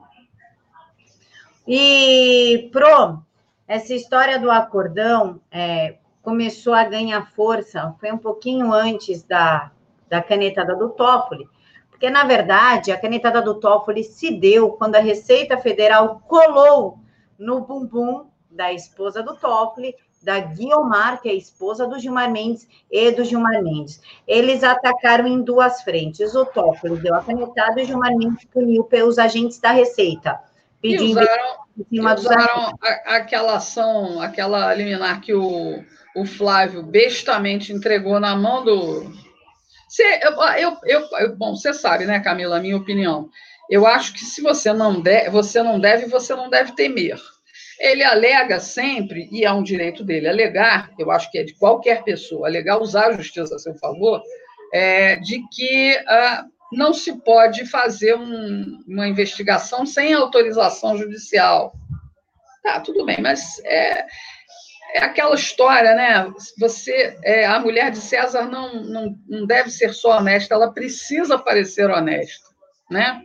E, 1.67 2.71
Pro, 2.73 3.21
essa 3.67 3.93
história 3.93 4.39
do 4.39 4.49
acordão 4.49 5.41
é, 5.51 5.97
começou 6.23 6.73
a 6.73 6.85
ganhar 6.85 7.29
força, 7.33 7.93
foi 7.99 8.13
um 8.13 8.19
pouquinho 8.19 8.73
antes 8.73 9.25
da, 9.25 9.73
da 10.09 10.23
canetada 10.23 10.77
do 10.77 10.91
Toffoli, 10.91 11.49
porque, 11.91 12.09
na 12.09 12.23
verdade, 12.23 12.93
a 12.93 13.01
canetada 13.01 13.43
do 13.43 13.59
Toffoli 13.59 14.05
se 14.05 14.31
deu 14.31 14.71
quando 14.71 14.95
a 14.95 15.01
Receita 15.01 15.59
Federal 15.59 16.21
colou 16.29 17.01
no 17.37 17.63
bumbum 17.63 18.31
da 18.49 18.73
esposa 18.73 19.21
do 19.21 19.35
Toffoli, 19.35 19.97
da 20.23 20.39
Guiomar, 20.39 21.21
que 21.21 21.29
é 21.29 21.33
a 21.33 21.37
esposa 21.37 21.87
do 21.87 21.99
Gilmar 21.99 22.31
Mendes, 22.31 22.69
e 22.91 23.11
do 23.11 23.25
Gilmar 23.25 23.63
Mendes. 23.63 24.01
Eles 24.27 24.63
atacaram 24.63 25.27
em 25.27 25.41
duas 25.43 25.83
frentes. 25.83 26.35
O 26.35 26.45
Toffoli 26.45 27.01
deu 27.01 27.15
a 27.15 27.23
canetada 27.23 27.81
e 27.81 27.85
o 27.85 27.87
Gilmar 27.87 28.15
Mendes 28.17 28.45
puniu 28.47 28.85
pelos 28.85 29.19
agentes 29.19 29.59
da 29.59 29.71
Receita. 29.71 30.39
Pedindo 30.81 31.21
e 31.91 32.01
usaram, 32.01 32.17
usaram 32.17 32.79
a, 32.83 33.17
aquela 33.17 33.57
ação, 33.57 34.21
aquela 34.21 34.73
liminar 34.75 35.21
que 35.21 35.35
o, 35.35 35.83
o 36.17 36.27
Flávio 36.27 36.83
bestamente 36.83 37.73
entregou 37.73 38.19
na 38.19 38.35
mão 38.35 38.65
do. 38.65 39.13
Cê, 39.89 40.21
eu, 40.23 40.79
eu, 40.85 41.09
eu, 41.19 41.37
bom, 41.37 41.55
você 41.55 41.75
sabe, 41.75 42.07
né, 42.07 42.21
Camila, 42.21 42.57
a 42.57 42.61
minha 42.61 42.77
opinião. 42.77 43.29
Eu 43.69 43.87
acho 43.87 44.13
que 44.13 44.21
se 44.21 44.41
você 44.41 44.73
não, 44.73 45.01
de, 45.01 45.29
você 45.31 45.63
não 45.63 45.79
deve, 45.79 46.07
você 46.07 46.35
não 46.35 46.49
deve 46.49 46.73
temer. 46.73 47.21
Ele 47.81 48.05
alega 48.05 48.61
sempre, 48.61 49.27
e 49.33 49.43
é 49.43 49.51
um 49.51 49.63
direito 49.63 50.05
dele 50.05 50.29
alegar, 50.29 50.91
eu 50.99 51.11
acho 51.11 51.31
que 51.31 51.39
é 51.39 51.43
de 51.43 51.55
qualquer 51.55 52.05
pessoa, 52.05 52.47
alegar, 52.47 52.79
usar 52.79 53.07
a 53.07 53.13
justiça 53.13 53.57
a 53.57 53.59
seu 53.59 53.75
favor, 53.75 54.23
é, 54.71 55.17
de 55.17 55.43
que 55.49 55.97
ah, 56.07 56.45
não 56.71 56.93
se 56.93 57.19
pode 57.23 57.65
fazer 57.65 58.15
um, 58.15 58.85
uma 58.87 59.09
investigação 59.09 59.87
sem 59.87 60.13
autorização 60.13 60.97
judicial. 60.97 61.73
Tá, 62.63 62.81
tudo 62.81 63.07
bem, 63.07 63.17
mas 63.19 63.59
é, 63.65 64.05
é 64.95 64.99
aquela 65.03 65.35
história, 65.35 65.95
né? 65.95 66.31
Você, 66.59 67.17
é, 67.25 67.47
a 67.47 67.59
mulher 67.59 67.91
de 67.91 67.99
César 67.99 68.43
não, 68.43 68.85
não, 68.85 69.19
não 69.27 69.47
deve 69.47 69.71
ser 69.71 69.95
só 69.95 70.19
honesta, 70.19 70.55
ela 70.55 70.73
precisa 70.73 71.39
parecer 71.39 71.91
honesta, 71.91 72.47
né? 72.91 73.23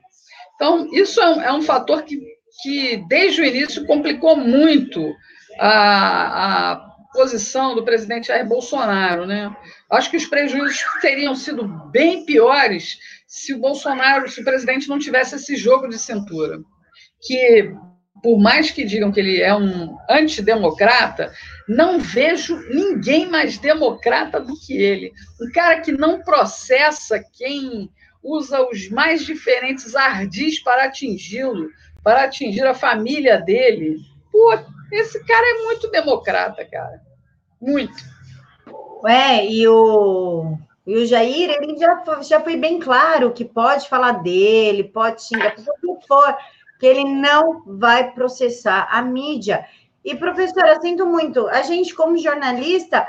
Então, 0.56 0.90
isso 0.94 1.20
é 1.20 1.28
um, 1.28 1.42
é 1.42 1.54
um 1.54 1.62
fator 1.62 2.04
que 2.04 2.35
que 2.62 3.04
desde 3.08 3.42
o 3.42 3.46
início 3.46 3.86
complicou 3.86 4.36
muito 4.36 5.16
a, 5.60 6.72
a 6.72 6.76
posição 7.14 7.74
do 7.74 7.84
presidente 7.84 8.28
Jair 8.28 8.48
Bolsonaro, 8.48 9.26
né? 9.26 9.56
Acho 9.90 10.12
que 10.12 10.18
os 10.18 10.26
prejuízos 10.26 10.84
teriam 11.02 11.36
sido 11.36 11.68
bem 11.90 12.26
piores 12.26 12.98
se 13.28 13.54
o 13.54 13.60
Bolsonaro, 13.60 14.30
se 14.30 14.42
o 14.42 14.44
presidente 14.44 14.90
não 14.90 15.00
tivesse 15.00 15.36
esse 15.36 15.56
jogo 15.56 15.88
de 15.88 15.98
cintura, 15.98 16.60
que 17.22 17.74
por 18.22 18.40
mais 18.40 18.72
que 18.72 18.84
digam 18.84 19.12
que 19.12 19.20
ele 19.20 19.42
é 19.42 19.56
um 19.56 19.98
antidemocrata, 20.10 21.32
não 21.68 22.00
vejo 22.00 22.58
ninguém 22.70 23.30
mais 23.30 23.58
democrata 23.58 24.40
do 24.40 24.54
que 24.60 24.74
ele. 24.74 25.12
Um 25.40 25.52
cara 25.52 25.80
que 25.82 25.92
não 25.92 26.22
processa 26.22 27.24
quem 27.34 27.90
usa 28.24 28.68
os 28.68 28.90
mais 28.90 29.24
diferentes 29.24 29.96
ardis 29.96 30.60
para 30.60 30.86
atingi-lo, 30.86 31.70
para 32.06 32.26
atingir 32.26 32.64
a 32.64 32.76
família 32.76 33.42
dele. 33.42 33.98
Pô, 34.32 34.54
esse 34.92 35.26
cara 35.26 35.44
é 35.44 35.64
muito 35.64 35.90
democrata, 35.90 36.64
cara. 36.64 37.02
Muito. 37.60 37.96
Ué, 39.04 39.44
e 39.48 39.68
o, 39.68 40.56
e 40.86 40.98
o 40.98 41.06
Jair, 41.08 41.50
ele 41.50 41.76
já, 41.80 42.04
já 42.22 42.40
foi 42.40 42.58
bem 42.58 42.80
claro 42.80 43.34
que 43.34 43.44
pode 43.44 43.90
falar 43.90 44.22
dele, 44.22 44.84
pode 44.84 45.24
xingar, 45.24 45.56
o 45.58 45.98
que 45.98 46.08
for, 46.08 46.38
que 46.80 46.86
ele 46.86 47.06
não 47.06 47.64
vai 47.66 48.12
processar 48.12 48.88
a 48.92 49.02
mídia. 49.02 49.66
E, 50.04 50.14
professora, 50.14 50.80
sinto 50.80 51.08
muito, 51.08 51.48
a 51.48 51.64
gente, 51.64 51.96
como 51.96 52.20
jornalista, 52.20 53.08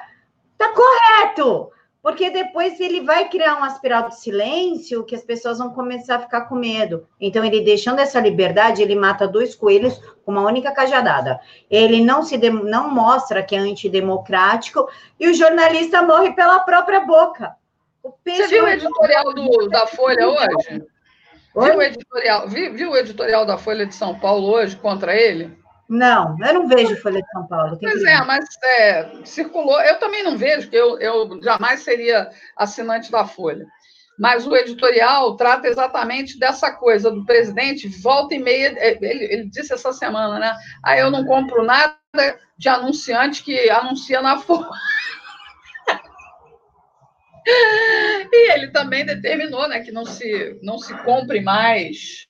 tá 0.57 0.73
correto. 0.73 1.71
Porque 2.07 2.31
depois 2.31 2.79
ele 2.79 3.01
vai 3.01 3.29
criar 3.29 3.57
uma 3.57 3.67
espiral 3.67 4.09
de 4.09 4.21
silêncio 4.21 5.03
que 5.03 5.17
as 5.17 5.25
pessoas 5.25 5.59
vão 5.59 5.73
começar 5.73 6.15
a 6.15 6.21
ficar 6.21 6.43
com 6.43 6.55
medo. 6.55 7.09
Então, 7.21 7.45
ele 7.45 7.63
deixando 7.63 7.99
essa 7.99 8.21
liberdade, 8.21 8.81
ele 8.81 8.95
mata 8.95 9.27
dois 9.27 9.57
coelhos 9.57 10.01
com 10.25 10.31
uma 10.31 10.47
única 10.47 10.71
cajadada. 10.71 11.41
Ele 11.69 12.01
não 12.05 12.23
se 12.23 12.39
não 12.39 12.95
mostra 12.95 13.43
que 13.43 13.57
é 13.57 13.59
antidemocrático 13.59 14.89
e 15.19 15.27
o 15.27 15.35
jornalista 15.35 16.01
morre 16.01 16.33
pela 16.33 16.61
própria 16.61 17.01
boca. 17.01 17.57
Você 18.25 18.47
viu 18.47 18.63
o 18.63 18.69
editorial 18.69 19.35
do, 19.35 19.69
da 19.69 19.89
Folha 19.89 20.29
hoje? 20.29 20.87
Viu 21.57 21.77
o, 21.77 21.83
editorial, 21.83 22.49
viu, 22.49 22.73
viu 22.73 22.91
o 22.93 22.97
editorial 22.97 23.45
da 23.45 23.59
Folha 23.59 23.85
de 23.85 23.97
São 23.97 24.17
Paulo 24.17 24.49
hoje 24.49 24.77
contra 24.77 25.13
ele? 25.13 25.59
Não, 25.89 26.37
eu 26.45 26.55
não 26.55 26.69
vejo 26.69 27.01
Folha 27.01 27.23
de 27.23 27.31
São 27.31 27.47
Paulo. 27.47 27.79
Pois 27.81 28.03
é, 28.03 28.25
mas 28.25 28.45
é, 28.65 29.25
circulou. 29.25 29.81
Eu 29.81 29.99
também 29.99 30.23
não 30.23 30.37
vejo, 30.37 30.63
porque 30.63 30.77
eu, 30.77 30.99
eu 30.99 31.41
jamais 31.43 31.81
seria 31.81 32.29
assinante 32.57 33.11
da 33.11 33.25
Folha. 33.25 33.65
Mas 34.19 34.47
o 34.47 34.57
editorial 34.57 35.37
trata 35.37 35.69
exatamente 35.69 36.39
dessa 36.39 36.73
coisa 36.73 37.11
do 37.11 37.25
presidente, 37.25 37.87
volta 38.03 38.35
e 38.35 38.39
meia. 38.39 38.75
É, 38.79 38.99
ele, 39.01 39.25
ele 39.25 39.49
disse 39.49 39.73
essa 39.73 39.93
semana, 39.93 40.39
né? 40.39 40.57
Ah, 40.83 40.99
eu 40.99 41.11
não 41.11 41.25
compro 41.25 41.65
nada 41.65 41.97
de 42.59 42.69
anunciante 42.69 43.45
que 43.45 43.71
anuncia 43.71 44.21
na 44.21 44.39
Folha. 44.39 44.69
E 47.49 48.53
ele 48.55 48.73
também 48.73 49.07
determinou 49.07 49.69
né, 49.69 49.79
que 49.79 49.93
não 49.93 50.05
se, 50.05 50.59
não 50.65 50.79
se 50.79 50.93
compre 51.05 51.41
mais, 51.41 52.27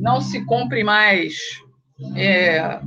não 0.00 0.22
se 0.22 0.42
compre 0.46 0.82
mais 0.82 1.36
é, 2.16 2.80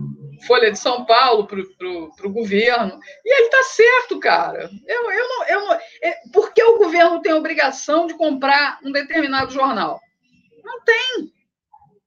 Folha 0.46 0.72
de 0.72 0.80
São 0.80 1.06
Paulo 1.06 1.48
para 1.48 2.28
o 2.28 2.32
governo. 2.32 3.00
E 3.26 3.36
ele 3.36 3.46
está 3.46 3.64
certo, 3.64 4.20
cara. 4.20 4.70
Eu, 4.88 5.12
eu 5.12 5.28
não, 5.28 5.48
eu 5.48 5.66
não, 5.66 5.74
é, 5.74 6.16
por 6.32 6.54
que 6.54 6.64
o 6.64 6.78
governo 6.78 7.22
tem 7.22 7.34
obrigação 7.34 8.08
de 8.08 8.14
comprar 8.14 8.80
um 8.84 8.92
determinado 8.92 9.52
jornal? 9.52 10.00
Não 10.64 10.84
tem. 10.84 11.34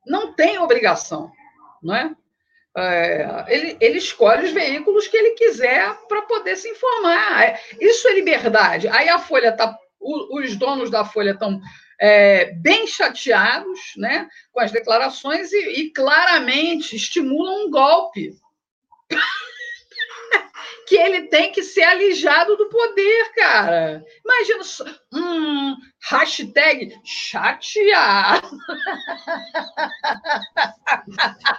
Não 0.07 0.33
tem 0.35 0.59
obrigação. 0.59 1.31
Não 1.83 1.95
é? 1.95 2.15
É, 2.75 3.45
ele, 3.49 3.77
ele 3.81 3.99
escolhe 3.99 4.47
os 4.47 4.53
veículos 4.53 5.07
que 5.07 5.17
ele 5.17 5.33
quiser 5.33 5.95
para 6.09 6.23
poder 6.23 6.57
se 6.57 6.69
informar. 6.69 7.43
É, 7.43 7.61
isso 7.81 8.09
é 8.09 8.15
liberdade. 8.15 8.89
Aí 8.89 9.09
a 9.09 9.19
Folha 9.19 9.53
tá, 9.53 9.77
os 10.01 10.57
donos 10.57 10.91
da 10.91 11.05
Folha 11.05 11.33
estão 11.33 11.61
é, 12.05 12.47
bem 12.55 12.85
chateados 12.89 13.79
né, 13.97 14.29
com 14.51 14.59
as 14.59 14.73
declarações 14.73 15.53
e, 15.53 15.83
e 15.83 15.91
claramente 15.91 16.97
estimulam 16.97 17.67
um 17.67 17.71
golpe. 17.71 18.35
Que 20.93 20.99
ele 20.99 21.23
tem 21.23 21.51
que 21.51 21.63
ser 21.63 21.85
alijado 21.85 22.55
do 22.55 22.69
poder, 22.69 23.33
cara. 23.35 24.05
Imagina 24.23 24.63
só. 24.63 24.85
Hum, 25.11 25.75
hashtag 26.11 26.95
chateado. 27.03 28.51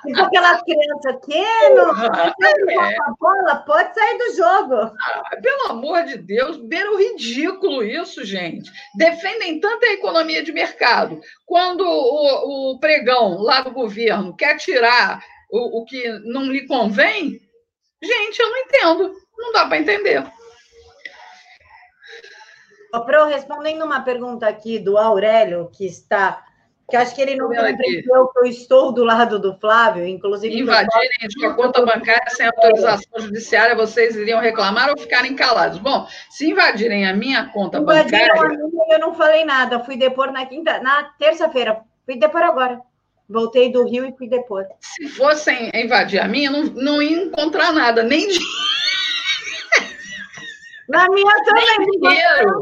Tipo 0.06 0.22
aquelas 0.22 0.62
crianças 0.62 1.26
que 1.26 1.70
não 1.70 2.80
é. 2.80 2.96
bola, 3.20 3.56
pode 3.66 3.96
sair 3.96 4.18
do 4.20 4.36
jogo. 4.36 4.76
Ah, 4.76 5.38
pelo 5.42 5.72
amor 5.72 6.04
de 6.04 6.20
Deus, 6.20 6.58
beira 6.58 6.92
o 6.92 6.98
ridículo 6.98 7.84
isso, 7.84 8.24
gente. 8.24 8.72
Defendem 8.96 9.60
tanto 9.60 9.84
a 9.84 9.94
economia 9.94 10.44
de 10.44 10.52
mercado. 10.52 11.20
Quando 11.44 11.82
o, 11.82 12.74
o 12.74 12.80
pregão 12.80 13.40
lá 13.42 13.62
do 13.62 13.72
governo 13.72 14.36
quer 14.36 14.58
tirar 14.58 15.24
o, 15.50 15.82
o 15.82 15.86
que 15.86 16.08
não 16.20 16.52
lhe 16.52 16.68
convém, 16.68 17.40
gente, 18.04 18.40
eu 18.40 18.50
não 18.50 18.58
entendo. 18.58 19.23
Não 19.38 19.52
dá 19.52 19.66
para 19.66 19.80
entender. 19.80 20.24
Pro, 23.06 23.26
respondendo 23.26 23.84
uma 23.84 24.02
pergunta 24.02 24.48
aqui 24.48 24.78
do 24.78 24.98
Aurélio, 24.98 25.70
que 25.72 25.86
está. 25.86 26.46
Que 26.90 26.98
acho 26.98 27.16
que 27.16 27.22
ele 27.22 27.36
não 27.36 27.48
compreendeu 27.48 28.28
que 28.28 28.40
eu 28.40 28.46
estou 28.46 28.92
do 28.92 29.04
lado 29.04 29.40
do 29.40 29.58
Flávio, 29.58 30.06
inclusive. 30.06 30.60
Invadirem 30.60 31.32
sua 31.32 31.54
conta 31.56 31.84
bancária 31.84 32.30
sem 32.30 32.46
autorização 32.46 33.20
judiciária, 33.20 33.76
vocês 33.76 34.16
iriam 34.16 34.40
reclamar 34.40 34.90
ou 34.90 34.98
ficarem 34.98 35.34
calados? 35.34 35.80
Bom, 35.80 36.06
se 36.30 36.50
invadirem 36.50 37.08
a 37.08 37.14
minha 37.14 37.48
conta 37.48 37.80
Invadiram 37.80 38.36
bancária. 38.36 38.58
Minha, 38.58 38.96
eu 38.96 39.00
não 39.00 39.16
falei 39.16 39.46
nada, 39.46 39.80
fui 39.80 39.96
depor 39.96 40.32
na 40.32 40.46
quinta, 40.46 40.80
na 40.80 41.04
terça-feira. 41.18 41.82
Fui 42.06 42.18
depor 42.18 42.44
agora. 42.44 42.80
Voltei 43.30 43.72
do 43.72 43.88
Rio 43.88 44.06
e 44.06 44.16
fui 44.16 44.28
depor. 44.28 44.66
Se 44.82 45.08
fossem 45.08 45.72
invadir 45.74 46.20
a 46.20 46.28
minha, 46.28 46.52
não, 46.52 46.64
não 46.64 47.02
ia 47.02 47.24
encontrar 47.24 47.72
nada, 47.72 48.04
nem 48.04 48.28
de 48.28 48.40
na 50.88 51.10
minha 51.10 51.44
também. 51.44 51.92
Dinheiro. 52.00 52.62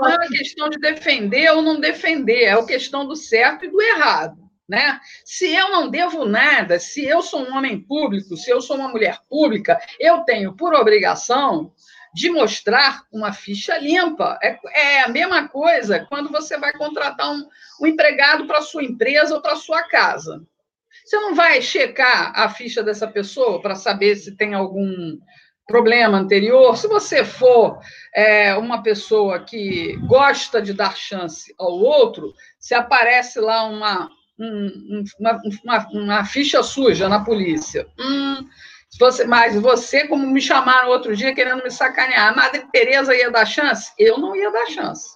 não 0.00 0.08
é 0.08 0.16
uma 0.16 0.28
questão 0.28 0.68
de 0.68 0.78
defender 0.78 1.50
ou 1.50 1.62
não 1.62 1.80
defender, 1.80 2.44
é 2.44 2.52
a 2.52 2.64
questão 2.64 3.06
do 3.06 3.16
certo 3.16 3.64
e 3.64 3.70
do 3.70 3.80
errado. 3.80 4.42
Né? 4.68 5.00
Se 5.24 5.54
eu 5.54 5.70
não 5.70 5.90
devo 5.90 6.24
nada, 6.24 6.78
se 6.78 7.04
eu 7.04 7.20
sou 7.20 7.40
um 7.40 7.56
homem 7.56 7.80
público, 7.80 8.36
se 8.36 8.50
eu 8.50 8.60
sou 8.60 8.76
uma 8.76 8.88
mulher 8.88 9.18
pública, 9.28 9.78
eu 9.98 10.20
tenho 10.20 10.56
por 10.56 10.72
obrigação 10.72 11.72
de 12.14 12.30
mostrar 12.30 13.02
uma 13.10 13.32
ficha 13.32 13.76
limpa. 13.78 14.38
É, 14.42 14.58
é 14.74 15.02
a 15.02 15.08
mesma 15.08 15.48
coisa 15.48 16.06
quando 16.08 16.30
você 16.30 16.58
vai 16.58 16.72
contratar 16.72 17.32
um, 17.32 17.48
um 17.80 17.86
empregado 17.86 18.46
para 18.46 18.62
sua 18.62 18.84
empresa 18.84 19.34
ou 19.34 19.42
para 19.42 19.56
sua 19.56 19.82
casa. 19.82 20.42
Você 21.04 21.16
não 21.16 21.34
vai 21.34 21.60
checar 21.60 22.32
a 22.34 22.48
ficha 22.48 22.82
dessa 22.82 23.08
pessoa 23.08 23.60
para 23.60 23.74
saber 23.74 24.14
se 24.16 24.36
tem 24.36 24.54
algum 24.54 25.18
problema 25.72 26.18
anterior, 26.18 26.76
se 26.76 26.86
você 26.86 27.24
for 27.24 27.78
é, 28.14 28.54
uma 28.54 28.82
pessoa 28.82 29.40
que 29.40 29.96
gosta 30.06 30.60
de 30.60 30.74
dar 30.74 30.94
chance 30.94 31.54
ao 31.58 31.72
outro, 31.72 32.34
se 32.58 32.74
aparece 32.74 33.40
lá 33.40 33.64
uma, 33.64 34.10
um, 34.38 35.02
uma, 35.18 35.40
uma, 35.64 35.88
uma, 35.90 36.24
ficha 36.26 36.62
suja 36.62 37.08
na 37.08 37.24
polícia. 37.24 37.86
Hum, 37.98 38.46
você, 39.00 39.24
mas 39.24 39.58
você, 39.58 40.06
como 40.06 40.26
me 40.26 40.42
chamaram 40.42 40.90
outro 40.90 41.16
dia 41.16 41.34
querendo 41.34 41.64
me 41.64 41.70
sacanear, 41.70 42.28
a 42.28 42.36
Madre 42.36 42.66
Teresa 42.70 43.16
ia 43.16 43.30
dar 43.30 43.46
chance? 43.46 43.90
Eu 43.98 44.18
não 44.18 44.36
ia 44.36 44.52
dar 44.52 44.66
chance. 44.66 45.08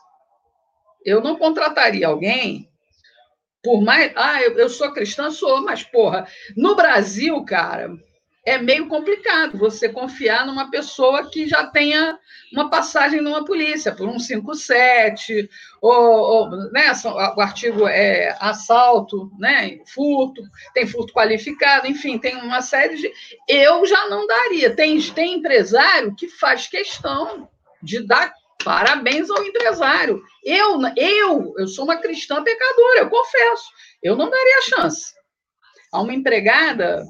Eu 1.04 1.20
não 1.20 1.36
contrataria 1.36 2.06
alguém 2.06 2.66
por 3.62 3.82
mais. 3.82 4.10
Ah, 4.16 4.42
eu, 4.42 4.56
eu 4.56 4.70
sou 4.70 4.90
cristã, 4.90 5.30
sou, 5.30 5.62
mas, 5.62 5.82
porra, 5.82 6.26
no 6.56 6.74
Brasil, 6.74 7.44
cara, 7.44 7.90
é 8.46 8.58
meio 8.58 8.86
complicado 8.86 9.58
você 9.58 9.88
confiar 9.88 10.46
numa 10.46 10.70
pessoa 10.70 11.28
que 11.28 11.48
já 11.48 11.66
tenha 11.66 12.16
uma 12.52 12.70
passagem 12.70 13.20
numa 13.20 13.44
polícia, 13.44 13.92
por 13.92 14.08
um 14.08 14.20
57, 14.20 15.50
ou, 15.82 15.92
ou 15.92 16.50
né, 16.70 16.92
o 17.36 17.40
artigo 17.40 17.88
é 17.88 18.36
assalto, 18.38 19.32
né, 19.36 19.80
furto, 19.92 20.42
tem 20.72 20.86
furto 20.86 21.12
qualificado, 21.12 21.88
enfim, 21.88 22.18
tem 22.18 22.36
uma 22.36 22.62
série 22.62 22.96
de. 22.96 23.12
Eu 23.48 23.84
já 23.84 24.08
não 24.08 24.24
daria. 24.28 24.74
Tem, 24.76 25.00
tem 25.10 25.34
empresário 25.34 26.14
que 26.14 26.28
faz 26.28 26.68
questão 26.68 27.48
de 27.82 28.06
dar 28.06 28.32
parabéns 28.64 29.28
ao 29.28 29.42
empresário. 29.42 30.22
Eu, 30.44 30.78
eu, 30.96 31.52
eu 31.58 31.66
sou 31.66 31.84
uma 31.84 31.96
cristã 31.96 32.44
pecadora, 32.44 33.00
eu 33.00 33.10
confesso. 33.10 33.70
Eu 34.00 34.14
não 34.14 34.30
daria 34.30 34.62
chance. 34.62 35.12
A 35.92 36.00
uma 36.00 36.14
empregada 36.14 37.04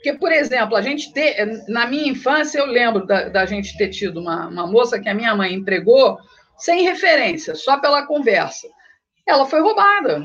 porque, 0.00 0.14
por 0.14 0.32
exemplo, 0.32 0.74
a 0.76 0.80
gente 0.80 1.12
ter, 1.12 1.46
na 1.68 1.86
minha 1.86 2.08
infância, 2.08 2.58
eu 2.58 2.64
lembro 2.64 3.06
da, 3.06 3.28
da 3.28 3.44
gente 3.44 3.76
ter 3.76 3.90
tido 3.90 4.18
uma, 4.18 4.48
uma 4.48 4.66
moça 4.66 4.98
que 4.98 5.10
a 5.10 5.14
minha 5.14 5.36
mãe 5.36 5.52
empregou 5.52 6.18
sem 6.56 6.84
referência, 6.84 7.54
só 7.54 7.78
pela 7.78 8.06
conversa. 8.06 8.66
Ela 9.26 9.44
foi 9.44 9.60
roubada. 9.60 10.24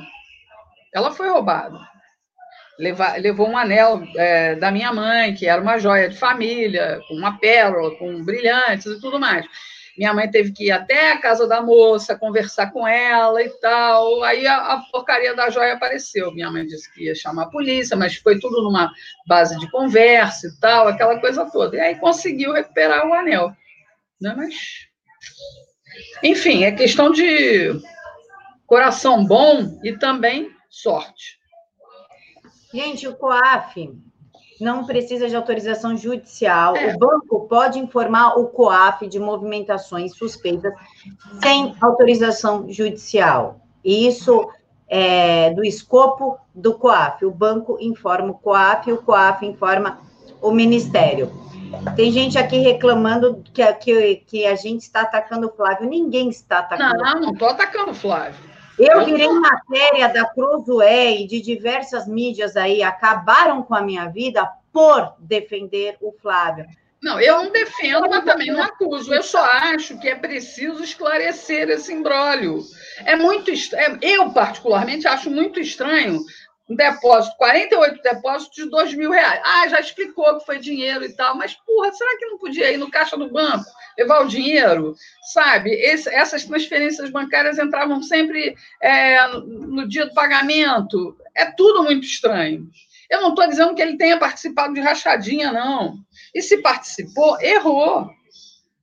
Ela 0.93 1.11
foi 1.11 1.27
roubada. 1.27 1.77
Leva, 2.79 3.17
levou 3.17 3.49
um 3.49 3.57
anel 3.57 4.01
é, 4.15 4.55
da 4.55 4.71
minha 4.71 4.93
mãe, 4.93 5.33
que 5.33 5.45
era 5.45 5.61
uma 5.61 5.77
joia 5.77 6.07
de 6.07 6.17
família, 6.17 7.01
com 7.09 7.15
uma 7.15 7.37
pérola, 7.37 7.93
com 7.97 8.23
brilhantes 8.23 8.85
e 8.85 9.01
tudo 9.01 9.19
mais. 9.19 9.45
Minha 9.97 10.13
mãe 10.13 10.29
teve 10.29 10.51
que 10.51 10.65
ir 10.65 10.71
até 10.71 11.11
a 11.11 11.19
casa 11.19 11.47
da 11.47 11.61
moça, 11.61 12.17
conversar 12.17 12.71
com 12.71 12.87
ela 12.87 13.41
e 13.41 13.49
tal. 13.59 14.23
Aí 14.23 14.45
a, 14.45 14.73
a, 14.73 14.77
porcaria 14.91 15.33
da 15.33 15.49
joia 15.49 15.73
apareceu. 15.73 16.33
Minha 16.33 16.51
mãe 16.51 16.65
disse 16.65 16.91
que 16.93 17.05
ia 17.05 17.15
chamar 17.15 17.43
a 17.43 17.49
polícia, 17.49 17.95
mas 17.95 18.15
foi 18.15 18.39
tudo 18.39 18.61
numa 18.61 18.91
base 19.25 19.57
de 19.57 19.69
conversa 19.71 20.47
e 20.47 20.59
tal, 20.59 20.87
aquela 20.87 21.19
coisa 21.19 21.49
toda. 21.49 21.77
E 21.77 21.79
aí 21.79 21.95
conseguiu 21.95 22.51
recuperar 22.51 23.07
o 23.07 23.13
anel. 23.13 23.51
Né? 24.21 24.33
Mas. 24.35 24.55
Enfim, 26.21 26.65
é 26.65 26.71
questão 26.71 27.11
de 27.11 27.79
coração 28.67 29.25
bom 29.25 29.79
e 29.83 29.97
também 29.97 30.51
sorte. 30.69 31.39
Gente, 32.73 33.07
o 33.07 33.15
COAF 33.15 33.93
não 34.59 34.85
precisa 34.85 35.27
de 35.27 35.35
autorização 35.35 35.97
judicial. 35.97 36.75
É. 36.75 36.93
O 36.93 36.97
banco 36.97 37.47
pode 37.47 37.79
informar 37.79 38.37
o 38.37 38.47
COAF 38.47 39.07
de 39.07 39.19
movimentações 39.19 40.15
suspeitas 40.15 40.73
sem 41.41 41.75
autorização 41.81 42.69
judicial. 42.69 43.59
Isso 43.83 44.49
é 44.87 45.51
do 45.51 45.63
escopo 45.63 46.37
do 46.53 46.73
COAF. 46.75 47.25
O 47.25 47.31
banco 47.31 47.77
informa 47.79 48.31
o 48.31 48.35
COAF 48.35 48.89
e 48.89 48.93
o 48.93 49.01
COAF 49.01 49.45
informa 49.45 49.99
o 50.41 50.51
Ministério. 50.51 51.31
Tem 51.95 52.11
gente 52.11 52.37
aqui 52.37 52.57
reclamando 52.57 53.43
que, 53.53 53.73
que, 53.73 54.15
que 54.27 54.45
a 54.45 54.55
gente 54.55 54.81
está 54.81 55.01
atacando 55.01 55.47
o 55.47 55.51
Flávio. 55.51 55.89
Ninguém 55.89 56.29
está 56.29 56.59
atacando. 56.59 57.03
Não, 57.03 57.21
não 57.21 57.33
estou 57.33 57.49
atacando 57.49 57.91
o 57.91 57.95
Flávio. 57.95 58.54
Eu 58.77 59.05
virei 59.05 59.29
matéria 59.29 60.09
da 60.09 60.25
Cruzoé 60.25 61.21
e 61.21 61.27
de 61.27 61.41
diversas 61.41 62.07
mídias 62.07 62.57
aí, 62.57 62.83
acabaram 62.83 63.63
com 63.63 63.73
a 63.73 63.81
minha 63.81 64.07
vida 64.07 64.49
por 64.71 65.15
defender 65.19 65.97
o 66.01 66.11
Flávio. 66.11 66.65
Não, 67.01 67.19
eu 67.19 67.43
não 67.43 67.51
defendo, 67.51 68.09
mas 68.09 68.25
também 68.25 68.51
não 68.51 68.63
acuso. 68.63 69.13
Eu 69.13 69.21
só 69.21 69.43
acho 69.43 69.99
que 69.99 70.09
é 70.09 70.15
preciso 70.15 70.83
esclarecer 70.83 71.69
esse 71.69 71.93
imbróglio. 71.93 72.63
É 73.05 73.15
muito 73.15 73.51
estranho. 73.51 73.99
Eu, 74.01 74.31
particularmente, 74.31 75.07
acho 75.07 75.29
muito 75.29 75.59
estranho 75.59 76.19
um 76.69 76.75
depósito, 76.75 77.37
48 77.37 78.01
depósitos 78.01 78.55
de 78.55 78.69
2 78.69 78.95
mil 78.95 79.11
reais. 79.11 79.41
Ah, 79.43 79.67
já 79.67 79.79
explicou 79.79 80.39
que 80.39 80.45
foi 80.45 80.59
dinheiro 80.59 81.05
e 81.05 81.13
tal, 81.13 81.37
mas, 81.37 81.53
porra, 81.53 81.91
será 81.91 82.17
que 82.17 82.25
não 82.25 82.37
podia 82.39 82.71
ir 82.71 82.77
no 82.77 82.89
caixa 82.89 83.15
do 83.15 83.31
banco, 83.31 83.65
levar 83.97 84.21
o 84.21 84.27
dinheiro? 84.27 84.95
Sabe? 85.33 85.71
Esse, 85.71 86.09
essas 86.09 86.43
transferências 86.43 87.09
bancárias 87.11 87.59
entravam 87.59 88.01
sempre 88.01 88.55
é, 88.81 89.27
no 89.37 89.87
dia 89.87 90.07
do 90.07 90.13
pagamento. 90.13 91.15
É 91.35 91.45
tudo 91.45 91.83
muito 91.83 92.05
estranho. 92.05 92.67
Eu 93.09 93.21
não 93.21 93.29
estou 93.29 93.47
dizendo 93.47 93.75
que 93.75 93.81
ele 93.81 93.97
tenha 93.97 94.17
participado 94.17 94.73
de 94.73 94.81
rachadinha, 94.81 95.51
não. 95.51 95.97
E 96.33 96.41
se 96.41 96.57
participou, 96.57 97.39
errou. 97.39 98.09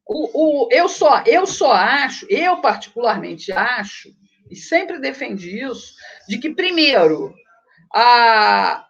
O, 0.06 0.66
o, 0.66 0.68
eu, 0.70 0.88
só, 0.88 1.22
eu 1.26 1.46
só 1.46 1.72
acho, 1.72 2.26
eu 2.28 2.58
particularmente 2.58 3.50
acho, 3.50 4.14
e 4.50 4.56
sempre 4.56 4.98
defendi 4.98 5.64
isso, 5.64 5.94
de 6.28 6.38
que, 6.38 6.50
primeiro, 6.50 7.34
a, 7.94 8.86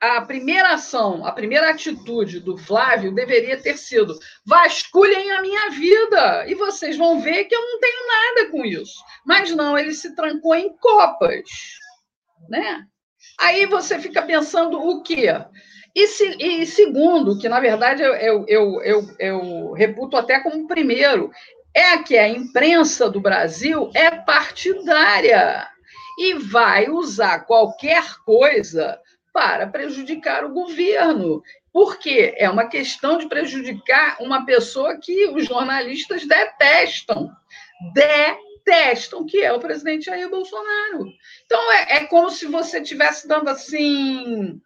a, 0.00 0.20
primeira 0.22 0.74
ação, 0.74 1.26
a 1.26 1.32
primeira 1.32 1.70
atitude 1.70 2.40
do 2.40 2.56
Flávio 2.56 3.14
deveria 3.14 3.60
ter 3.60 3.76
sido: 3.76 4.18
vasculhem 4.44 5.30
a 5.32 5.42
minha 5.42 5.70
vida 5.70 6.46
e 6.46 6.54
vocês 6.54 6.96
vão 6.96 7.20
ver 7.20 7.44
que 7.44 7.54
eu 7.54 7.60
não 7.60 7.80
tenho 7.80 8.06
nada 8.06 8.50
com 8.50 8.64
isso. 8.64 9.02
Mas 9.24 9.50
não, 9.50 9.78
ele 9.78 9.94
se 9.94 10.14
trancou 10.14 10.54
em 10.54 10.76
copas, 10.76 11.42
né? 12.48 12.84
Aí 13.40 13.66
você 13.66 13.98
fica 13.98 14.22
pensando 14.22 14.78
o 14.78 15.02
quê? 15.02 15.28
E, 15.94 16.06
se, 16.08 16.36
e 16.38 16.66
segundo, 16.66 17.38
que 17.38 17.48
na 17.48 17.60
verdade 17.60 18.02
eu, 18.02 18.14
eu, 18.46 18.82
eu, 18.82 19.16
eu 19.18 19.72
reputo 19.72 20.16
até 20.16 20.40
como 20.40 20.66
primeiro, 20.66 21.30
é 21.72 21.98
que 21.98 22.18
a 22.18 22.28
imprensa 22.28 23.08
do 23.08 23.20
Brasil 23.20 23.90
é 23.94 24.10
partidária 24.10 25.68
e 26.18 26.34
vai 26.34 26.88
usar 26.88 27.40
qualquer 27.40 28.16
coisa 28.24 29.00
para 29.32 29.66
prejudicar 29.66 30.44
o 30.44 30.52
governo. 30.52 31.42
Porque 31.72 32.34
é 32.38 32.48
uma 32.48 32.68
questão 32.68 33.18
de 33.18 33.28
prejudicar 33.28 34.16
uma 34.20 34.46
pessoa 34.46 34.96
que 34.96 35.26
os 35.26 35.46
jornalistas 35.46 36.24
detestam. 36.24 37.30
Detestam, 37.92 39.26
que 39.26 39.42
é 39.42 39.52
o 39.52 39.58
presidente 39.58 40.06
Jair 40.06 40.30
Bolsonaro. 40.30 41.06
Então, 41.44 41.72
é, 41.72 41.96
é 41.96 42.04
como 42.06 42.30
se 42.30 42.46
você 42.46 42.78
estivesse 42.78 43.26
dando 43.26 43.48
assim 43.48 44.60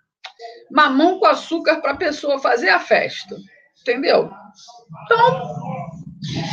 mamão 0.70 1.18
com 1.18 1.26
açúcar 1.26 1.80
para 1.80 1.92
a 1.92 1.96
pessoa 1.96 2.38
fazer 2.38 2.68
a 2.68 2.78
festa. 2.78 3.36
Entendeu? 3.80 4.30
Então, 5.04 5.88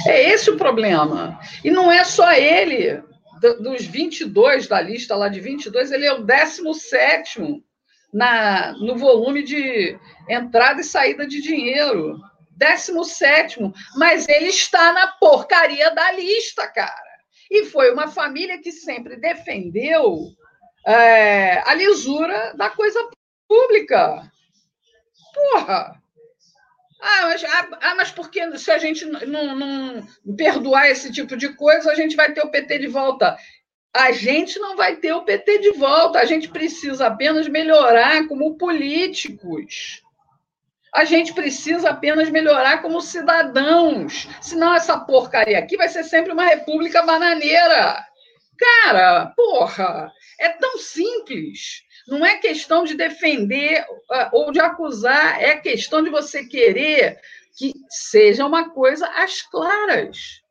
é 0.08 0.30
esse 0.30 0.50
o 0.50 0.58
problema. 0.58 1.38
E 1.66 1.70
não 1.70 1.92
é 1.92 2.06
só 2.06 2.32
ele 2.32 3.04
dos 3.40 3.86
22 3.86 4.68
da 4.68 4.82
lista 4.82 5.16
lá 5.16 5.28
de 5.28 5.40
22, 5.40 5.92
ele 5.92 6.06
é 6.06 6.14
o 6.14 6.24
17 6.24 7.64
na, 8.14 8.74
no 8.74 8.98
volume 8.98 9.44
de 9.44 9.98
entrada 10.30 10.82
e 10.82 10.84
saída 10.84 11.28
de 11.28 11.42
dinheiro. 11.42 12.20
17, 12.58 13.60
mas 13.98 14.28
ele 14.30 14.48
está 14.48 14.94
na 14.94 15.08
porcaria 15.08 15.94
da 15.94 16.12
lista, 16.14 16.66
cara. 16.68 17.16
E 17.52 17.66
foi 17.66 17.92
uma 17.92 18.08
família 18.08 18.62
que 18.62 18.72
sempre 18.72 19.18
defendeu 19.18 20.32
é, 20.88 21.60
a 21.70 21.74
lisura 21.74 22.54
da 22.56 22.70
coisa 22.70 23.00
pública. 23.48 24.32
Porra! 25.34 26.02
Ah, 27.08 27.28
mas, 27.28 27.44
ah, 27.44 27.68
ah, 27.82 27.96
mas 27.96 28.10
porque 28.10 28.58
se 28.58 28.72
a 28.72 28.80
gente 28.80 29.06
não, 29.06 29.56
não 29.56 30.08
perdoar 30.36 30.90
esse 30.90 31.12
tipo 31.12 31.38
de 31.38 31.50
coisa, 31.50 31.92
a 31.92 31.96
gente 31.96 32.16
vai 32.16 32.34
ter 32.34 32.42
o 32.42 32.50
PT 32.50 32.80
de 32.80 32.88
volta. 32.88 33.38
A 33.96 34.12
gente 34.12 34.58
não 34.58 34.76
vai 34.76 34.96
ter 34.96 35.14
o 35.14 35.22
PT 35.22 35.60
de 35.60 35.72
volta. 35.74 36.18
A 36.18 36.26
gente 36.26 36.50
precisa 36.50 37.06
apenas 37.06 37.48
melhorar 37.48 38.28
como 38.28 38.58
políticos. 38.58 40.02
A 40.92 41.06
gente 41.06 41.32
precisa 41.32 41.92
apenas 41.92 42.32
melhorar 42.32 42.82
como 42.82 43.00
cidadãos. 43.00 44.28
Senão 44.42 44.74
essa 44.74 45.00
porcaria 45.00 45.60
aqui 45.60 45.78
vai 45.78 45.90
ser 45.90 46.04
sempre 46.04 46.32
uma 46.32 46.46
república 46.46 47.04
bananeira. 47.04 48.04
Cara, 48.58 49.28
porra, 49.36 50.12
é 50.40 50.50
tão 50.50 50.80
simples. 50.80 51.85
Não 52.08 52.26
é 52.26 52.38
questão 52.38 52.84
de 52.84 52.96
defender 52.96 53.84
uh, 53.84 54.30
ou 54.32 54.52
de 54.52 54.60
acusar, 54.60 55.42
é 55.42 55.56
questão 55.56 56.04
de 56.04 56.10
você 56.10 56.46
querer 56.46 57.20
que 57.58 57.74
seja 57.90 58.46
uma 58.46 58.70
coisa 58.70 59.08
às 59.08 59.42
claras. 59.42 60.42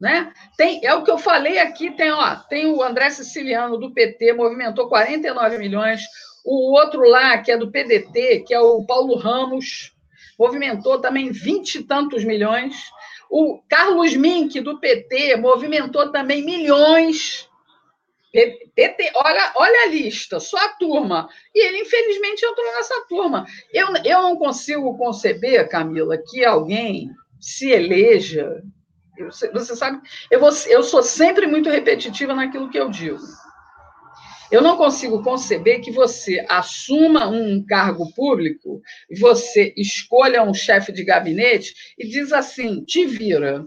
Né? 0.00 0.32
Tem, 0.56 0.84
é 0.84 0.94
o 0.94 1.02
que 1.02 1.10
eu 1.10 1.18
falei 1.18 1.58
aqui, 1.58 1.90
tem, 1.90 2.10
ó, 2.10 2.36
tem 2.48 2.66
o 2.66 2.82
André 2.82 3.10
Siciliano 3.10 3.78
do 3.78 3.92
PT, 3.92 4.32
movimentou 4.32 4.88
49 4.88 5.58
milhões, 5.58 6.02
o 6.44 6.72
outro 6.72 7.02
lá, 7.08 7.38
que 7.38 7.50
é 7.50 7.56
do 7.56 7.70
PDT, 7.70 8.44
que 8.46 8.52
é 8.52 8.60
o 8.60 8.84
Paulo 8.84 9.16
Ramos, 9.16 9.92
movimentou 10.38 11.00
também 11.00 11.30
20 11.30 11.76
e 11.76 11.84
tantos 11.84 12.24
milhões. 12.24 12.76
O 13.30 13.62
Carlos 13.68 14.14
Mink, 14.14 14.60
do 14.60 14.78
PT, 14.78 15.36
movimentou 15.36 16.12
também 16.12 16.44
milhões. 16.44 17.48
PT, 18.34 19.12
olha, 19.14 19.52
olha 19.56 19.82
a 19.84 19.86
lista, 19.86 20.40
só 20.40 20.56
a 20.56 20.68
turma. 20.70 21.28
E 21.54 21.64
ele, 21.64 21.82
infelizmente, 21.82 22.44
entrou 22.44 22.66
nessa 22.74 23.06
turma. 23.08 23.46
Eu, 23.72 23.88
eu 24.04 24.22
não 24.22 24.36
consigo 24.36 24.98
conceber, 24.98 25.68
Camila, 25.68 26.18
que 26.18 26.44
alguém 26.44 27.10
se 27.40 27.70
eleja. 27.70 28.60
Eu, 29.16 29.30
você 29.30 29.76
sabe, 29.76 30.00
eu, 30.28 30.40
vou, 30.40 30.50
eu 30.66 30.82
sou 30.82 31.02
sempre 31.02 31.46
muito 31.46 31.70
repetitiva 31.70 32.34
naquilo 32.34 32.68
que 32.68 32.78
eu 32.78 32.90
digo. 32.90 33.20
Eu 34.50 34.60
não 34.60 34.76
consigo 34.76 35.22
conceber 35.22 35.80
que 35.80 35.92
você 35.92 36.44
assuma 36.48 37.28
um 37.28 37.64
cargo 37.64 38.12
público, 38.14 38.82
você 39.18 39.72
escolha 39.76 40.42
um 40.42 40.52
chefe 40.52 40.92
de 40.92 41.04
gabinete 41.04 41.74
e 41.96 42.06
diz 42.06 42.32
assim: 42.32 42.84
te 42.84 43.06
vira. 43.06 43.64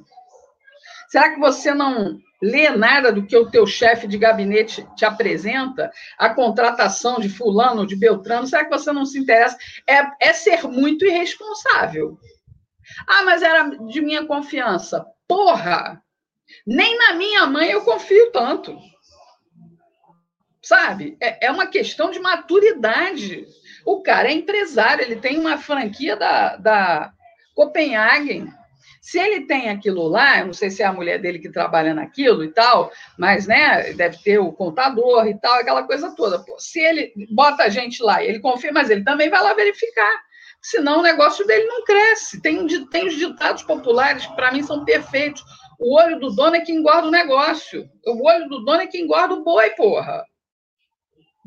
Será 1.09 1.33
que 1.33 1.39
você 1.39 1.73
não 1.73 2.19
lê 2.41 2.69
nada 2.69 3.11
do 3.11 3.25
que 3.25 3.35
o 3.35 3.49
teu 3.49 3.65
chefe 3.65 4.07
de 4.07 4.17
gabinete 4.17 4.87
te 4.95 5.05
apresenta, 5.05 5.91
a 6.17 6.29
contratação 6.29 7.19
de 7.19 7.29
fulano, 7.29 7.85
de 7.85 7.95
Beltrano, 7.95 8.47
será 8.47 8.65
que 8.65 8.71
você 8.71 8.91
não 8.91 9.05
se 9.05 9.19
interessa? 9.19 9.57
É, 9.87 10.29
é 10.29 10.33
ser 10.33 10.63
muito 10.67 11.05
irresponsável. 11.05 12.17
Ah, 13.07 13.23
mas 13.23 13.41
era 13.41 13.69
de 13.69 14.01
minha 14.01 14.25
confiança. 14.25 15.05
Porra! 15.27 16.01
Nem 16.65 16.97
na 16.97 17.13
minha 17.13 17.45
mãe 17.45 17.69
eu 17.69 17.83
confio 17.83 18.31
tanto. 18.31 18.77
Sabe? 20.61 21.17
É, 21.21 21.47
é 21.47 21.51
uma 21.51 21.67
questão 21.67 22.11
de 22.11 22.19
maturidade. 22.19 23.45
O 23.85 24.01
cara 24.01 24.29
é 24.29 24.33
empresário, 24.33 25.03
ele 25.03 25.15
tem 25.17 25.37
uma 25.37 25.57
franquia 25.57 26.15
da, 26.15 26.57
da 26.57 27.13
Copenhagen. 27.53 28.51
Se 29.07 29.17
ele 29.17 29.45
tem 29.45 29.69
aquilo 29.69 30.05
lá, 30.05 30.39
eu 30.39 30.47
não 30.47 30.53
sei 30.53 30.69
se 30.69 30.83
é 30.83 30.85
a 30.85 30.91
mulher 30.91 31.17
dele 31.17 31.39
que 31.39 31.49
trabalha 31.49 31.93
naquilo 31.93 32.43
e 32.43 32.49
tal, 32.49 32.91
mas 33.17 33.47
né, 33.47 33.93
deve 33.93 34.17
ter 34.17 34.37
o 34.37 34.51
contador 34.51 35.25
e 35.27 35.39
tal, 35.39 35.53
aquela 35.53 35.83
coisa 35.83 36.13
toda. 36.13 36.39
Pô, 36.39 36.59
se 36.59 36.81
ele 36.81 37.13
bota 37.31 37.63
a 37.63 37.69
gente 37.69 38.03
lá 38.03 38.21
e 38.21 38.27
ele 38.27 38.41
confia, 38.41 38.69
mas 38.73 38.89
ele 38.89 39.05
também 39.05 39.29
vai 39.29 39.41
lá 39.41 39.53
verificar. 39.53 40.21
Senão 40.61 40.99
o 40.99 41.03
negócio 41.03 41.47
dele 41.47 41.63
não 41.67 41.85
cresce. 41.85 42.41
Tem, 42.41 42.67
tem 42.89 43.07
os 43.07 43.15
ditados 43.15 43.63
populares 43.63 44.25
que, 44.25 44.35
para 44.35 44.51
mim, 44.51 44.61
são 44.61 44.83
perfeitos. 44.83 45.41
O 45.79 45.95
olho 45.95 46.19
do 46.19 46.29
dono 46.31 46.57
é 46.57 46.59
que 46.59 46.73
engorda 46.73 47.07
o 47.07 47.11
negócio. 47.11 47.89
O 48.05 48.27
olho 48.27 48.49
do 48.49 48.65
dono 48.65 48.81
é 48.81 48.87
que 48.87 48.99
engorda 48.99 49.35
o 49.35 49.41
boi, 49.41 49.69
porra. 49.69 50.21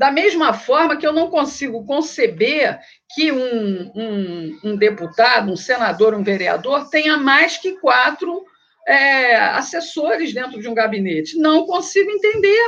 Da 0.01 0.11
mesma 0.11 0.55
forma 0.55 0.97
que 0.97 1.07
eu 1.07 1.13
não 1.13 1.29
consigo 1.29 1.85
conceber 1.85 2.81
que 3.15 3.31
um, 3.31 3.93
um, 3.95 4.61
um 4.65 4.75
deputado, 4.75 5.53
um 5.53 5.57
senador, 5.57 6.15
um 6.15 6.23
vereador 6.23 6.89
tenha 6.89 7.19
mais 7.19 7.59
que 7.59 7.79
quatro 7.81 8.43
é, 8.89 9.37
assessores 9.37 10.33
dentro 10.33 10.59
de 10.59 10.67
um 10.67 10.73
gabinete. 10.73 11.37
Não 11.37 11.67
consigo 11.67 12.11
entender. 12.11 12.67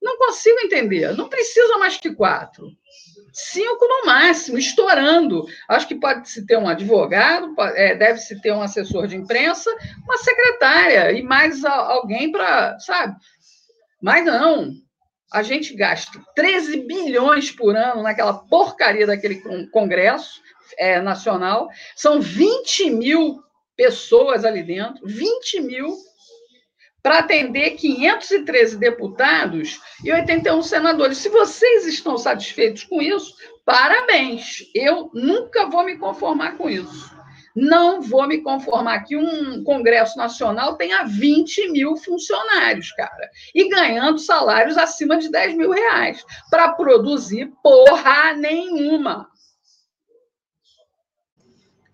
Não 0.00 0.16
consigo 0.18 0.60
entender. 0.60 1.16
Não 1.16 1.28
precisa 1.28 1.78
mais 1.78 1.96
que 1.96 2.14
quatro. 2.14 2.70
Cinco 3.32 3.84
no 3.84 4.06
máximo, 4.06 4.56
estourando. 4.56 5.46
Acho 5.68 5.88
que 5.88 5.96
pode-se 5.96 6.46
ter 6.46 6.58
um 6.58 6.68
advogado, 6.68 7.56
é, 7.74 7.96
deve-se 7.96 8.40
ter 8.40 8.52
um 8.52 8.62
assessor 8.62 9.08
de 9.08 9.16
imprensa, 9.16 9.68
uma 10.04 10.16
secretária 10.18 11.10
e 11.10 11.24
mais 11.24 11.64
alguém 11.64 12.30
para, 12.30 12.78
sabe? 12.78 13.16
Mas 14.00 14.24
não, 14.24 14.70
a 15.32 15.42
gente 15.42 15.74
gasta 15.74 16.20
13 16.34 16.78
bilhões 16.82 17.50
por 17.50 17.76
ano 17.76 18.02
naquela 18.02 18.34
porcaria 18.34 19.06
daquele 19.06 19.42
Congresso 19.70 20.40
é, 20.78 21.00
Nacional, 21.00 21.68
são 21.94 22.20
20 22.20 22.90
mil 22.90 23.42
pessoas 23.76 24.44
ali 24.44 24.62
dentro, 24.62 25.06
20 25.06 25.60
mil, 25.60 25.96
para 27.02 27.18
atender 27.18 27.72
513 27.72 28.78
deputados 28.78 29.80
e 30.02 30.10
81 30.10 30.62
senadores. 30.62 31.18
Se 31.18 31.28
vocês 31.28 31.86
estão 31.86 32.18
satisfeitos 32.18 32.82
com 32.82 33.00
isso, 33.00 33.32
parabéns. 33.64 34.64
Eu 34.74 35.10
nunca 35.14 35.66
vou 35.66 35.84
me 35.84 35.96
conformar 35.98 36.56
com 36.56 36.68
isso. 36.68 37.15
Não 37.56 38.02
vou 38.02 38.28
me 38.28 38.42
conformar 38.42 39.00
que 39.00 39.16
um 39.16 39.64
Congresso 39.64 40.18
Nacional 40.18 40.76
tenha 40.76 41.04
20 41.04 41.70
mil 41.70 41.96
funcionários, 41.96 42.92
cara, 42.92 43.30
e 43.54 43.66
ganhando 43.70 44.18
salários 44.18 44.76
acima 44.76 45.16
de 45.16 45.30
10 45.30 45.56
mil 45.56 45.70
reais 45.70 46.22
para 46.50 46.72
produzir 46.72 47.50
porra 47.62 48.34
nenhuma. 48.34 49.26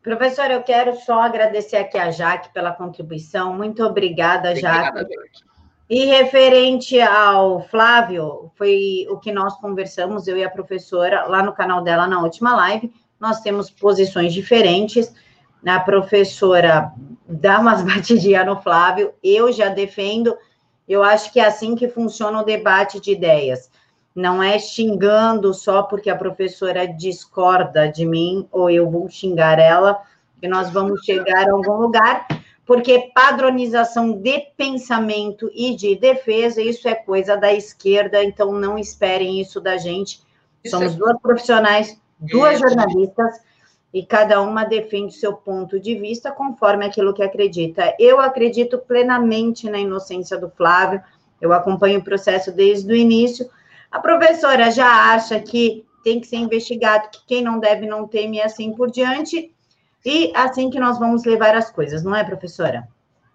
Professora, 0.03 0.55
eu 0.55 0.65
quero 0.65 0.97
só 0.97 1.21
agradecer 1.21 1.77
aqui 1.77 1.97
a 1.97 2.11
Jaque 2.11 2.53
pela 2.53 2.73
contribuição. 2.73 3.55
Muito 3.55 3.85
obrigada, 3.85 4.57
Jaque. 4.57 4.89
Obrigada, 4.89 5.09
Jaque. 5.09 5.53
E 5.89 6.07
referente 6.07 7.01
ao 7.01 7.61
Flávio, 7.69 8.51
foi 8.57 9.07
o 9.11 9.21
que 9.21 9.31
nós 9.31 9.57
conversamos, 9.59 10.27
eu 10.27 10.37
e 10.37 10.43
a 10.43 10.51
professora, 10.51 11.27
lá 11.27 11.41
no 11.41 11.53
canal 11.53 11.83
dela 11.83 12.09
na 12.09 12.21
última 12.21 12.57
live. 12.57 12.93
Nós 13.21 13.43
temos 13.43 13.71
posições 13.71 14.33
diferentes 14.33 15.15
a 15.65 15.81
professora 15.81 16.93
dá 17.29 17.61
umas 17.61 17.83
batidinhas 17.85 18.47
no 18.47 18.61
Flávio, 18.61 19.13
eu 19.23 19.53
já 19.53 19.69
defendo, 19.69 20.37
eu 20.89 21.03
acho 21.03 21.33
que 21.33 21.41
é 21.41 21.47
assim 21.47 21.75
que 21.75 21.89
funciona 21.89 22.41
o 22.41 22.45
debate 22.45 23.01
de 23.01 23.13
ideias. 23.13 23.71
Não 24.15 24.43
é 24.43 24.59
xingando 24.59 25.55
só 25.55 25.83
porque 25.83 26.11
a 26.11 26.17
professora 26.17 26.87
discorda 26.87 27.89
de 27.89 28.05
mim 28.05 28.47
ou 28.53 28.69
eu 28.69 28.91
vou 28.91 29.09
xingar 29.09 29.59
ela, 29.59 30.03
que 30.39 30.47
nós 30.47 30.71
vamos 30.71 31.03
chegar 31.05 31.49
a 31.49 31.53
algum 31.53 31.77
lugar, 31.77 32.27
porque 32.67 33.11
padronização 33.15 34.13
de 34.13 34.41
pensamento 34.57 35.51
e 35.55 35.75
de 35.75 35.97
defesa, 35.97 36.61
isso 36.61 36.87
é 36.89 36.95
coisa 36.95 37.37
da 37.37 37.53
esquerda, 37.53 38.23
então 38.23 38.53
não 38.53 38.79
esperem 38.79 39.41
isso 39.41 39.61
da 39.61 39.79
gente. 39.79 40.21
Somos 40.67 40.93
é... 40.93 40.97
duas 40.97 41.19
profissionais, 41.21 41.99
duas 42.21 42.59
jornalistas 42.59 43.41
e 43.93 44.05
cada 44.05 44.41
uma 44.41 44.65
defende 44.65 45.13
seu 45.13 45.35
ponto 45.35 45.79
de 45.79 45.95
vista 45.95 46.31
conforme 46.31 46.87
aquilo 46.87 47.13
que 47.13 47.23
acredita. 47.23 47.95
Eu 47.99 48.21
acredito 48.21 48.79
plenamente 48.79 49.69
na 49.69 49.79
inocência 49.79 50.39
do 50.39 50.49
Flávio, 50.49 51.03
eu 51.41 51.53
acompanho 51.53 52.01
o 52.01 52.05
processo 52.05 52.51
desde 52.51 52.91
o 52.91 52.97
início. 52.97 53.49
A 53.91 54.01
professora 54.01 54.71
já 54.71 55.13
acha 55.13 55.39
que 55.41 55.85
tem 56.03 56.21
que 56.21 56.27
ser 56.27 56.37
investigado, 56.37 57.11
que 57.11 57.27
quem 57.27 57.43
não 57.43 57.59
deve 57.59 57.87
não 57.87 58.09
teme 58.09 58.39
e 58.39 58.43
assim 58.43 58.73
por 58.73 58.91
diante. 58.91 59.53
E 60.05 60.33
assim 60.35 60.71
que 60.71 60.81
nós 60.81 60.99
vamos 60.99 61.25
levar 61.25 61.55
as 61.55 61.71
coisas, 61.71 62.03
não 62.03 62.15
é, 62.15 62.25
professora? 62.25 62.89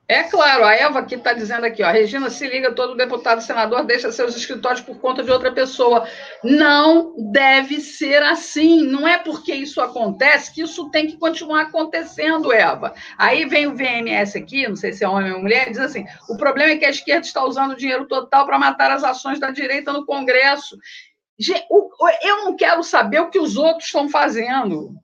É 0.10 0.24
claro, 0.24 0.64
a 0.64 0.74
Eva 0.74 1.00
aqui 1.00 1.16
está 1.16 1.34
dizendo 1.34 1.66
aqui, 1.66 1.84
ó, 1.84 1.92
Regina, 1.92 2.30
se 2.30 2.48
liga, 2.48 2.72
todo 2.72 2.96
deputado 2.96 3.42
senador 3.42 3.84
deixa 3.84 4.10
seus 4.10 4.38
escritórios 4.38 4.80
por 4.80 4.98
conta 5.02 5.22
de 5.22 5.30
outra 5.30 5.52
pessoa. 5.52 6.08
Não 6.42 7.14
deve 7.30 7.82
ser 7.82 8.24
assim. 8.24 8.86
Não 8.86 9.06
é 9.06 9.18
porque 9.18 9.54
isso 9.54 9.82
acontece 9.82 10.54
que 10.54 10.62
isso 10.62 10.90
tem 10.92 11.08
que 11.08 11.18
continuar 11.18 11.64
acontecendo, 11.64 12.54
Eva. 12.54 12.94
Aí 13.18 13.44
vem 13.44 13.68
o 13.68 13.76
VMS 13.76 14.38
aqui, 14.38 14.66
não 14.66 14.78
sei 14.78 14.94
se 14.94 15.04
é 15.04 15.10
homem 15.10 15.34
ou 15.34 15.42
mulher, 15.42 15.70
diz 15.70 15.80
assim: 15.80 16.06
o 16.30 16.38
problema 16.38 16.72
é 16.72 16.78
que 16.78 16.86
a 16.86 16.90
esquerda 16.90 17.26
está 17.26 17.44
usando 17.44 17.76
dinheiro 17.76 18.08
total 18.08 18.46
para 18.46 18.58
matar 18.58 18.92
as 18.92 19.04
ações 19.04 19.42
da 19.42 19.52
direita 19.52 19.92
no 19.92 20.06
Congresso. 20.06 20.78
Eu 22.22 22.46
não 22.46 22.56
quero 22.56 22.82
saber 22.82 23.20
o 23.20 23.30
que 23.30 23.40
os 23.40 23.58
outros 23.58 23.88
estão 23.88 24.08
fazendo. 24.08 24.96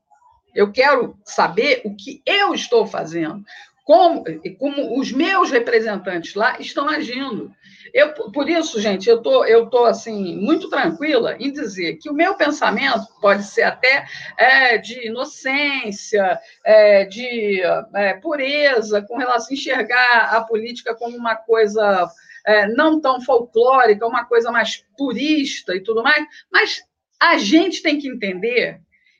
Eu 0.55 0.71
quero 0.71 1.17
saber 1.25 1.81
o 1.83 1.93
que 1.93 2.21
eu 2.25 2.53
estou 2.53 2.87
fazendo 2.87 3.43
como, 3.83 4.23
como 4.57 4.99
os 4.99 5.11
meus 5.11 5.51
representantes 5.51 6.35
lá 6.35 6.57
estão 6.59 6.87
agindo. 6.87 7.51
Eu, 7.93 8.13
por 8.31 8.49
isso, 8.49 8.79
gente, 8.79 9.09
eu 9.09 9.21
tô, 9.21 9.43
eu 9.45 9.69
tô 9.69 9.83
assim 9.85 10.37
muito 10.37 10.69
tranquila 10.69 11.35
em 11.37 11.51
dizer 11.51 11.97
que 11.97 12.09
o 12.09 12.13
meu 12.13 12.35
pensamento 12.35 13.05
pode 13.19 13.43
ser 13.43 13.63
até 13.63 14.05
é, 14.37 14.77
de 14.77 15.07
inocência, 15.07 16.39
é, 16.65 17.05
de 17.05 17.61
é, 17.93 18.13
pureza, 18.15 19.01
com 19.01 19.17
relação 19.17 19.49
a 19.51 19.53
enxergar 19.53 20.29
a 20.33 20.41
política 20.41 20.95
como 20.95 21.17
uma 21.17 21.35
coisa 21.35 22.07
é, 22.47 22.67
não 22.67 23.01
tão 23.01 23.21
folclórica, 23.21 24.07
uma 24.07 24.25
coisa 24.25 24.49
mais 24.49 24.85
purista 24.97 25.75
e 25.75 25.81
tudo 25.81 26.01
mais. 26.01 26.25
Mas 26.51 26.81
a 27.19 27.37
gente 27.37 27.81
tem 27.81 27.99
que 27.99 28.07
entender 28.07 28.79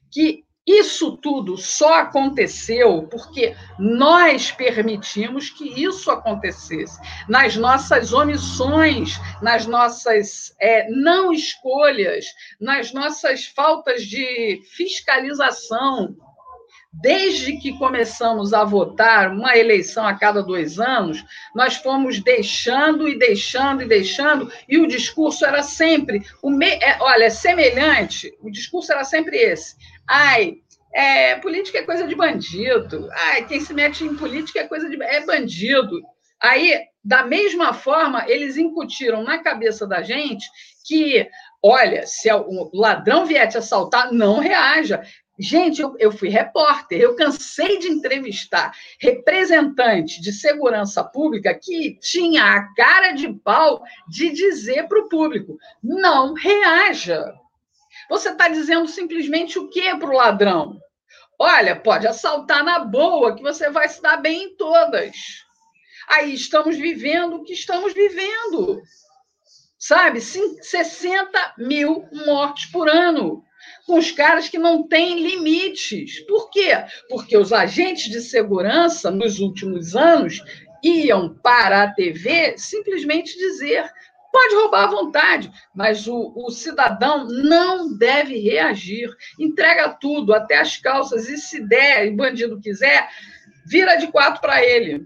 que 0.10 0.46
isso 0.66 1.18
tudo 1.18 1.58
só 1.58 1.96
aconteceu 1.96 3.04
porque 3.12 3.54
nós 3.78 4.50
permitimos 4.50 5.50
que 5.50 5.84
isso 5.84 6.10
acontecesse. 6.10 7.00
Nas 7.28 7.58
nossas 7.58 8.14
omissões, 8.14 9.20
nas 9.42 9.66
nossas 9.66 10.56
é, 10.60 10.90
não 10.90 11.34
escolhas, 11.34 12.26
nas 12.62 12.94
nossas 12.94 13.46
faltas 13.46 14.04
de 14.04 14.62
fiscalização. 14.72 16.16
Desde 16.96 17.58
que 17.58 17.76
começamos 17.80 18.54
a 18.54 18.64
votar 18.64 19.32
uma 19.32 19.58
eleição 19.58 20.06
a 20.06 20.14
cada 20.14 20.44
dois 20.44 20.80
anos, 20.80 21.26
nós 21.56 21.76
fomos 21.76 22.22
deixando 22.22 23.10
e 23.10 23.18
deixando 23.18 23.82
e 23.82 23.88
deixando, 23.88 24.50
e 24.70 24.78
o 24.78 24.86
discurso 24.86 25.44
era 25.44 25.64
sempre, 25.64 26.22
o 26.42 26.52
me... 26.52 26.68
é, 26.68 27.00
olha, 27.02 27.32
semelhante, 27.32 28.38
o 28.40 28.52
discurso 28.52 28.92
era 28.92 29.04
sempre 29.04 29.38
esse 29.38 29.76
Ai, 30.08 30.56
é, 30.94 31.36
política 31.36 31.80
é 31.80 31.84
coisa 31.84 32.08
de 32.08 32.16
bandido. 32.16 33.10
Ai, 33.12 33.46
quem 33.46 33.60
se 33.60 33.74
mete 33.74 34.04
em 34.04 34.16
política 34.16 34.60
é 34.60 34.68
coisa 34.68 34.90
de 34.90 35.02
é 35.02 35.26
bandido. 35.26 36.02
Aí, 36.40 36.80
da 37.04 37.26
mesma 37.26 37.74
forma, 37.74 38.30
eles 38.30 38.58
incutiram 38.58 39.24
na 39.24 39.40
cabeça 39.40 39.88
da 39.88 40.02
gente 40.02 40.46
que, 40.86 41.28
olha, 41.62 42.06
se 42.06 42.32
o 42.32 42.70
ladrão 42.74 43.26
vier 43.26 43.48
te 43.48 43.58
assaltar, 43.58 44.12
não 44.12 44.40
reaja. 44.40 45.02
Gente, 45.40 45.82
eu, 45.82 45.96
eu, 45.98 46.12
fui 46.12 46.30
repórter, 46.30 47.00
eu 47.00 47.16
cansei 47.16 47.80
de 47.80 47.88
entrevistar 47.88 48.72
representante 49.00 50.22
de 50.22 50.32
segurança 50.32 51.04
pública 51.04 51.58
que 51.60 51.98
tinha 52.00 52.44
a 52.44 52.74
cara 52.76 53.14
de 53.14 53.34
pau 53.34 53.82
de 54.08 54.30
dizer 54.32 54.88
para 54.88 55.00
o 55.00 55.10
público: 55.10 55.58
não 55.82 56.34
reaja. 56.34 57.34
Você 58.14 58.30
está 58.30 58.48
dizendo 58.48 58.88
simplesmente 58.88 59.58
o 59.58 59.68
que 59.70 59.96
para 59.96 60.08
o 60.08 60.14
ladrão? 60.14 60.80
Olha, 61.40 61.76
pode 61.76 62.06
assaltar 62.06 62.64
na 62.64 62.78
boa, 62.78 63.36
que 63.36 63.42
você 63.42 63.72
vai 63.72 63.90
se 63.90 64.00
dar 64.04 64.18
bem 64.18 64.44
em 64.44 64.56
todas. 64.56 65.16
Aí 66.08 66.32
estamos 66.32 66.78
vivendo 66.78 67.38
o 67.38 67.44
que 67.44 67.54
estamos 67.54 67.92
vivendo. 67.92 68.80
Sabe? 69.80 70.22
60 70.22 71.56
mil 71.58 72.08
mortes 72.28 72.68
por 72.68 72.88
ano 72.88 73.44
com 73.88 73.98
os 73.98 74.12
caras 74.12 74.48
que 74.48 74.60
não 74.60 74.88
têm 74.88 75.20
limites. 75.20 76.24
Por 76.28 76.52
quê? 76.52 76.70
Porque 77.10 77.36
os 77.36 77.52
agentes 77.52 78.12
de 78.12 78.22
segurança, 78.22 79.10
nos 79.10 79.40
últimos 79.40 79.96
anos, 79.96 80.40
iam 80.84 81.34
para 81.42 81.82
a 81.82 81.92
TV 81.92 82.60
simplesmente 82.60 83.36
dizer: 83.36 83.92
pode 84.34 84.56
roubar 84.56 84.86
à 84.86 84.88
vontade, 84.88 85.52
mas 85.76 86.08
o, 86.08 86.34
o 86.36 86.50
cidadão 86.50 87.28
não 87.28 87.96
deve 87.96 88.40
reagir. 88.40 89.16
Entrega 89.40 89.90
tudo, 89.90 90.34
até 90.34 90.58
as 90.58 90.76
calças, 90.76 91.30
e 91.30 91.38
se 91.38 91.62
der, 91.62 92.08
e 92.08 92.10
o 92.10 92.16
bandido 92.16 92.60
quiser, 92.60 93.08
vira 93.68 93.96
de 93.96 94.08
quatro 94.08 94.42
para 94.42 94.66
ele. 94.66 95.06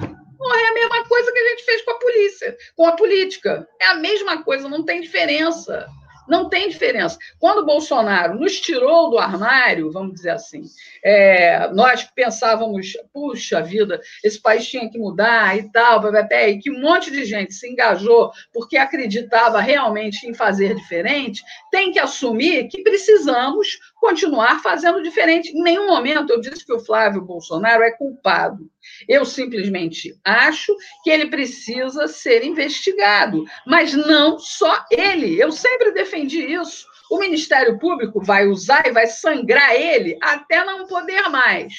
É 0.00 0.68
a 0.68 0.74
mesma 0.74 1.04
coisa 1.06 1.32
que 1.32 1.38
a 1.38 1.48
gente 1.50 1.64
fez 1.64 1.82
com 1.82 1.90
a 1.90 1.98
polícia, 1.98 2.56
com 2.74 2.86
a 2.86 2.92
política. 2.92 3.68
É 3.80 3.86
a 3.88 3.94
mesma 3.94 4.42
coisa, 4.42 4.68
não 4.68 4.84
tem 4.84 5.02
diferença. 5.02 5.86
Não 6.28 6.48
tem 6.48 6.68
diferença. 6.68 7.18
Quando 7.38 7.58
o 7.58 7.66
Bolsonaro 7.66 8.38
nos 8.38 8.60
tirou 8.60 9.10
do 9.10 9.18
armário, 9.18 9.90
vamos 9.90 10.14
dizer 10.14 10.30
assim, 10.30 10.62
é, 11.04 11.68
nós 11.72 12.04
pensávamos, 12.04 12.92
puxa 13.12 13.60
vida, 13.60 14.00
esse 14.22 14.40
país 14.40 14.66
tinha 14.66 14.88
que 14.90 14.98
mudar 14.98 15.56
e 15.56 15.70
tal, 15.70 16.02
e 16.06 16.58
que 16.58 16.70
um 16.70 16.80
monte 16.80 17.10
de 17.10 17.24
gente 17.24 17.52
se 17.52 17.68
engajou 17.68 18.30
porque 18.52 18.76
acreditava 18.76 19.60
realmente 19.60 20.26
em 20.26 20.34
fazer 20.34 20.74
diferente, 20.74 21.42
tem 21.70 21.92
que 21.92 21.98
assumir 21.98 22.68
que 22.68 22.82
precisamos 22.82 23.78
continuar 24.00 24.62
fazendo 24.62 25.02
diferente. 25.02 25.50
Em 25.50 25.62
nenhum 25.62 25.86
momento 25.86 26.30
eu 26.30 26.40
disse 26.40 26.64
que 26.64 26.72
o 26.72 26.80
Flávio 26.80 27.22
Bolsonaro 27.22 27.82
é 27.82 27.90
culpado. 27.92 28.70
Eu 29.08 29.24
simplesmente 29.24 30.14
acho 30.24 30.74
que 31.02 31.10
ele 31.10 31.26
precisa 31.26 32.06
ser 32.08 32.44
investigado, 32.44 33.44
mas 33.66 33.92
não 33.94 34.38
só 34.38 34.84
ele. 34.90 35.40
Eu 35.40 35.52
sempre 35.52 35.92
defendi 35.92 36.40
isso. 36.40 36.86
O 37.10 37.18
Ministério 37.18 37.78
Público 37.78 38.20
vai 38.22 38.46
usar 38.46 38.86
e 38.86 38.92
vai 38.92 39.06
sangrar 39.06 39.74
ele 39.74 40.16
até 40.22 40.64
não 40.64 40.86
poder 40.86 41.28
mais 41.28 41.74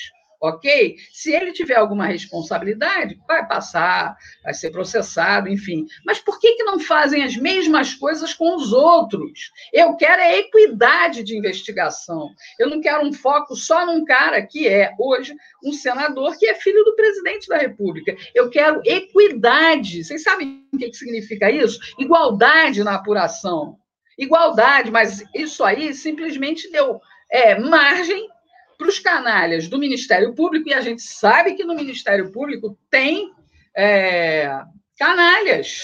ok? 0.45 0.95
Se 1.11 1.33
ele 1.33 1.51
tiver 1.51 1.75
alguma 1.75 2.05
responsabilidade, 2.05 3.19
vai 3.27 3.47
passar, 3.47 4.15
vai 4.43 4.53
ser 4.53 4.71
processado, 4.71 5.49
enfim. 5.49 5.85
Mas 6.05 6.19
por 6.19 6.39
que, 6.39 6.53
que 6.53 6.63
não 6.63 6.79
fazem 6.79 7.23
as 7.23 7.35
mesmas 7.35 7.93
coisas 7.93 8.33
com 8.33 8.55
os 8.55 8.71
outros? 8.73 9.51
Eu 9.73 9.95
quero 9.95 10.21
é 10.21 10.39
equidade 10.39 11.23
de 11.23 11.37
investigação. 11.37 12.29
Eu 12.59 12.69
não 12.69 12.81
quero 12.81 13.05
um 13.05 13.13
foco 13.13 13.55
só 13.55 13.85
num 13.85 14.03
cara 14.05 14.41
que 14.41 14.67
é, 14.67 14.91
hoje, 14.99 15.35
um 15.63 15.73
senador 15.73 16.37
que 16.37 16.47
é 16.47 16.55
filho 16.55 16.83
do 16.83 16.95
presidente 16.95 17.47
da 17.47 17.57
República. 17.57 18.15
Eu 18.33 18.49
quero 18.49 18.81
equidade. 18.85 20.03
Vocês 20.03 20.23
sabem 20.23 20.65
o 20.73 20.77
que, 20.77 20.89
que 20.89 20.97
significa 20.97 21.49
isso? 21.51 21.79
Igualdade 21.99 22.83
na 22.83 22.95
apuração. 22.95 23.77
Igualdade, 24.17 24.91
mas 24.91 25.23
isso 25.33 25.63
aí 25.63 25.93
simplesmente 25.93 26.71
deu 26.71 27.01
é, 27.29 27.59
margem 27.59 28.29
para 28.77 28.87
os 28.87 28.99
canalhas 28.99 29.67
do 29.67 29.77
Ministério 29.77 30.33
Público, 30.33 30.69
e 30.69 30.73
a 30.73 30.81
gente 30.81 31.01
sabe 31.01 31.53
que 31.53 31.63
no 31.63 31.75
Ministério 31.75 32.31
Público 32.31 32.77
tem 32.89 33.31
é, 33.75 34.49
canalhas. 34.97 35.79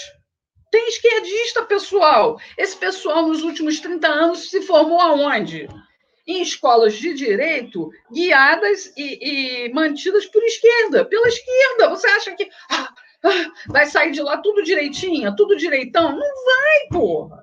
Tem 0.70 0.88
esquerdista, 0.88 1.64
pessoal. 1.64 2.40
Esse 2.56 2.76
pessoal, 2.76 3.26
nos 3.28 3.42
últimos 3.42 3.78
30 3.80 4.08
anos, 4.08 4.50
se 4.50 4.62
formou 4.62 5.00
aonde? 5.00 5.68
Em 6.26 6.40
escolas 6.40 6.94
de 6.94 7.12
direito 7.12 7.90
guiadas 8.10 8.92
e, 8.96 9.66
e 9.66 9.72
mantidas 9.72 10.24
por 10.26 10.42
esquerda, 10.42 11.04
pela 11.04 11.28
esquerda. 11.28 11.90
Você 11.90 12.06
acha 12.06 12.34
que 12.34 12.48
ah, 12.70 12.88
ah, 13.24 13.52
vai 13.66 13.86
sair 13.86 14.12
de 14.12 14.22
lá 14.22 14.38
tudo 14.38 14.62
direitinho, 14.62 15.34
tudo 15.36 15.56
direitão? 15.56 16.12
Não 16.12 16.44
vai, 16.44 16.88
porra. 16.90 17.42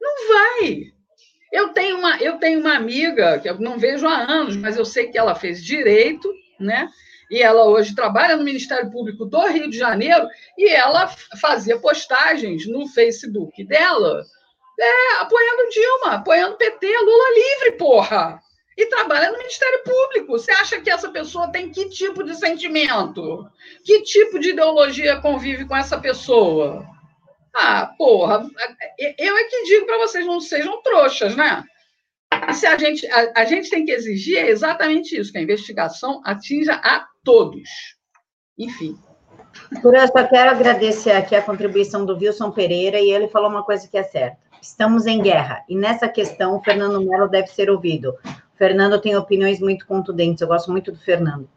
Não 0.00 0.28
vai. 0.28 0.95
Eu 1.52 1.68
tenho 1.70 1.98
uma, 1.98 2.18
eu 2.18 2.38
tenho 2.38 2.60
uma 2.60 2.74
amiga 2.74 3.38
que 3.38 3.48
eu 3.48 3.58
não 3.58 3.78
vejo 3.78 4.06
há 4.06 4.30
anos, 4.30 4.56
mas 4.56 4.76
eu 4.76 4.84
sei 4.84 5.08
que 5.08 5.18
ela 5.18 5.34
fez 5.34 5.64
direito, 5.64 6.32
né? 6.58 6.88
E 7.30 7.42
ela 7.42 7.64
hoje 7.64 7.94
trabalha 7.94 8.36
no 8.36 8.44
Ministério 8.44 8.90
Público 8.90 9.24
do 9.24 9.46
Rio 9.46 9.68
de 9.68 9.78
Janeiro 9.78 10.26
e 10.56 10.68
ela 10.68 11.08
fazia 11.40 11.78
postagens 11.78 12.66
no 12.66 12.86
Facebook 12.88 13.64
dela, 13.64 14.24
é, 14.78 15.16
apoiando 15.20 15.70
Dilma, 15.70 16.14
apoiando 16.16 16.56
PT, 16.56 16.86
Lula 16.86 17.34
livre, 17.34 17.72
porra! 17.78 18.40
E 18.76 18.86
trabalha 18.86 19.32
no 19.32 19.38
Ministério 19.38 19.82
Público. 19.84 20.32
Você 20.32 20.52
acha 20.52 20.78
que 20.80 20.90
essa 20.90 21.08
pessoa 21.08 21.50
tem 21.50 21.70
que 21.70 21.88
tipo 21.88 22.22
de 22.22 22.34
sentimento? 22.34 23.48
Que 23.82 24.02
tipo 24.02 24.38
de 24.38 24.50
ideologia 24.50 25.18
convive 25.20 25.64
com 25.64 25.74
essa 25.74 25.98
pessoa? 25.98 26.86
Ah, 27.58 27.90
porra, 27.96 28.46
eu 29.18 29.36
é 29.38 29.44
que 29.44 29.64
digo 29.64 29.86
para 29.86 29.96
vocês, 29.96 30.26
não 30.26 30.40
sejam 30.42 30.82
trouxas, 30.82 31.34
né? 31.34 31.64
E 32.50 32.52
se 32.52 32.66
a 32.66 32.76
gente, 32.76 33.06
a, 33.06 33.40
a, 33.40 33.44
gente 33.46 33.70
tem 33.70 33.86
que 33.86 33.92
exigir 33.92 34.36
é 34.36 34.50
exatamente 34.50 35.18
isso, 35.18 35.32
que 35.32 35.38
a 35.38 35.42
investigação 35.42 36.20
atinja 36.22 36.74
a 36.74 37.06
todos. 37.24 37.96
Enfim. 38.58 38.98
Por 39.80 39.94
eu 39.94 40.06
só 40.06 40.28
quero 40.28 40.50
agradecer 40.50 41.12
aqui 41.12 41.34
a 41.34 41.40
contribuição 41.40 42.04
do 42.04 42.14
Wilson 42.14 42.50
Pereira, 42.50 43.00
e 43.00 43.10
ele 43.10 43.28
falou 43.28 43.48
uma 43.48 43.64
coisa 43.64 43.88
que 43.88 43.96
é 43.96 44.02
certa. 44.02 44.36
Estamos 44.60 45.06
em 45.06 45.22
guerra, 45.22 45.64
e 45.66 45.74
nessa 45.74 46.08
questão 46.08 46.56
o 46.56 46.62
Fernando 46.62 47.00
Melo 47.00 47.26
deve 47.26 47.46
ser 47.46 47.70
ouvido. 47.70 48.14
O 48.54 48.58
Fernando 48.58 49.00
tem 49.00 49.16
opiniões 49.16 49.60
muito 49.60 49.86
contundentes, 49.86 50.42
eu 50.42 50.48
gosto 50.48 50.70
muito 50.70 50.92
do 50.92 50.98
Fernando. 50.98 51.48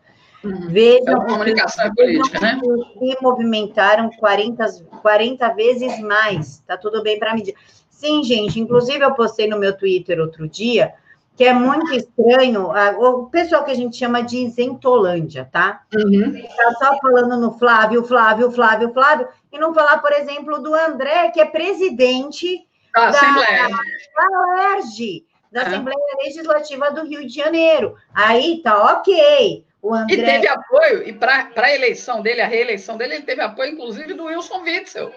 Uhum. 0.44 0.70
Vejam, 0.70 1.22
é 1.22 1.26
comunicação 1.26 1.88
e 1.88 1.96
política, 1.96 2.40
né? 2.40 2.60
Se 2.98 3.18
movimentaram 3.22 4.10
40, 4.10 4.66
40 5.02 5.54
vezes 5.54 6.00
mais. 6.00 6.60
Tá 6.66 6.78
tudo 6.78 7.04
bem 7.04 7.20
para 7.20 7.34
medir. 7.34 7.56
Sim, 7.90 8.24
gente. 8.24 8.60
Inclusive, 8.60 9.04
eu 9.04 9.14
postei 9.14 9.48
no 9.48 9.60
meu 9.60 9.76
Twitter 9.78 10.20
outro 10.20 10.48
dia 10.48 10.94
que 11.40 11.46
é 11.46 11.54
muito 11.54 11.94
estranho 11.94 12.70
o 13.00 13.28
pessoal 13.28 13.64
que 13.64 13.72
a 13.72 13.74
gente 13.74 13.96
chama 13.96 14.22
de 14.22 14.40
isentolândia, 14.40 15.48
tá? 15.50 15.84
Uhum. 15.96 16.34
Tá 16.34 16.74
só 16.78 16.98
falando 16.98 17.38
no 17.38 17.58
Flávio, 17.58 18.04
Flávio, 18.04 18.52
Flávio, 18.52 18.92
Flávio, 18.92 19.26
e 19.50 19.58
não 19.58 19.74
falar, 19.74 20.00
por 20.00 20.12
exemplo, 20.12 20.62
do 20.62 20.76
André, 20.76 21.32
que 21.32 21.40
é 21.40 21.46
presidente 21.46 22.68
da, 22.94 23.04
da 23.04 23.18
Assembleia. 23.18 23.70
Da 23.70 24.74
UERJ, 24.74 25.26
da 25.50 25.62
Assembleia 25.62 25.98
Legislativa 26.26 26.92
do 26.92 27.06
Rio 27.06 27.26
de 27.26 27.34
Janeiro. 27.34 27.96
Aí 28.14 28.62
tá 28.62 28.98
ok. 28.98 29.64
André... 29.84 30.16
E 30.16 30.26
teve 30.26 30.48
apoio, 30.48 31.08
e 31.08 31.14
para 31.14 31.50
a 31.56 31.76
eleição 31.76 32.22
dele, 32.22 32.42
a 32.42 32.48
reeleição 32.48 32.98
dele, 32.98 33.16
ele 33.16 33.24
teve 33.24 33.42
apoio, 33.42 33.74
inclusive, 33.74 34.14
do 34.14 34.26
Wilson 34.26 34.62
Witzel. 34.62 35.14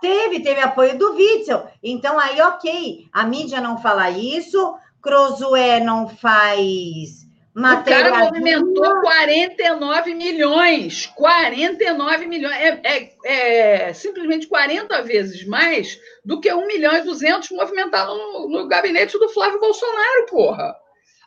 Teve, 0.00 0.40
teve 0.40 0.60
apoio 0.60 0.96
do 0.96 1.14
Witzel. 1.14 1.68
Então, 1.82 2.18
aí, 2.18 2.40
ok, 2.40 3.06
a 3.12 3.24
mídia 3.24 3.60
não 3.60 3.76
fala 3.76 4.10
isso, 4.10 4.74
Crosué 5.02 5.80
não 5.80 6.08
faz 6.08 7.28
matéria. 7.54 8.08
O 8.08 8.12
cara 8.12 8.24
movimentou 8.24 9.00
49 9.00 10.14
milhões. 10.14 11.06
49 11.06 12.26
milhões. 12.26 12.56
É, 12.56 12.80
é, 12.82 13.88
é, 13.88 13.92
simplesmente 13.92 14.46
40 14.46 15.02
vezes 15.02 15.44
mais 15.46 15.98
do 16.24 16.40
que 16.40 16.52
1 16.52 16.66
milhão 16.66 16.96
e 16.96 17.02
200 17.02 17.50
movimentados 17.50 18.16
no, 18.16 18.48
no 18.48 18.68
gabinete 18.68 19.18
do 19.18 19.28
Flávio 19.28 19.60
Bolsonaro, 19.60 20.26
porra. 20.28 20.74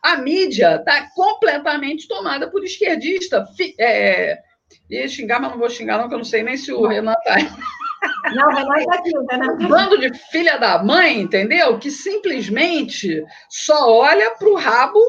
A 0.04 0.18
mídia 0.18 0.76
está 0.76 1.08
completamente 1.14 2.06
tomada 2.06 2.50
por 2.50 2.62
esquerdista. 2.62 3.42
É, 3.80 4.38
ia 4.90 5.08
xingar, 5.08 5.40
mas 5.40 5.52
não 5.52 5.58
vou 5.58 5.70
xingar, 5.70 5.94
não, 5.94 6.02
porque 6.02 6.14
eu 6.14 6.18
não 6.18 6.24
sei 6.26 6.42
nem 6.42 6.58
se 6.58 6.70
o 6.70 6.86
Renan 6.86 7.14
está. 7.14 7.36
Não, 8.34 8.48
Renan 8.48 8.76
está 8.80 8.94
aqui, 8.96 9.12
Renan 9.30 9.56
tá 9.56 9.66
Bando 9.66 9.98
de 9.98 10.12
filha 10.30 10.58
da 10.58 10.84
mãe, 10.84 11.22
entendeu? 11.22 11.78
Que 11.78 11.90
simplesmente 11.90 13.24
só 13.48 13.90
olha 13.90 14.32
para 14.32 14.48
o 14.50 14.56
rabo 14.56 15.00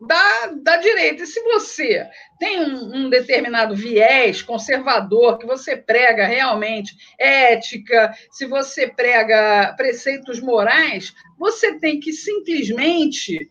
da, 0.00 0.46
da 0.62 0.76
direita. 0.76 1.24
E 1.24 1.26
se 1.26 1.42
você 1.42 2.06
tem 2.38 2.60
um, 2.60 2.94
um, 2.94 3.10
determinado 3.10 3.74
viés 3.74 4.40
conservador, 4.40 5.38
que 5.38 5.46
você 5.46 5.76
prega 5.76 6.26
realmente 6.26 6.94
ética, 7.18 8.14
se 8.30 8.46
você 8.46 8.86
prega 8.86 9.74
preceitos 9.76 10.38
morais, 10.38 11.12
você 11.36 11.76
tem 11.80 11.98
que 11.98 12.12
simplesmente 12.12 13.50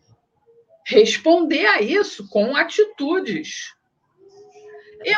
responder 0.88 1.66
a 1.66 1.82
isso 1.82 2.26
com 2.28 2.56
atitudes. 2.56 3.76
Eu, 5.04 5.16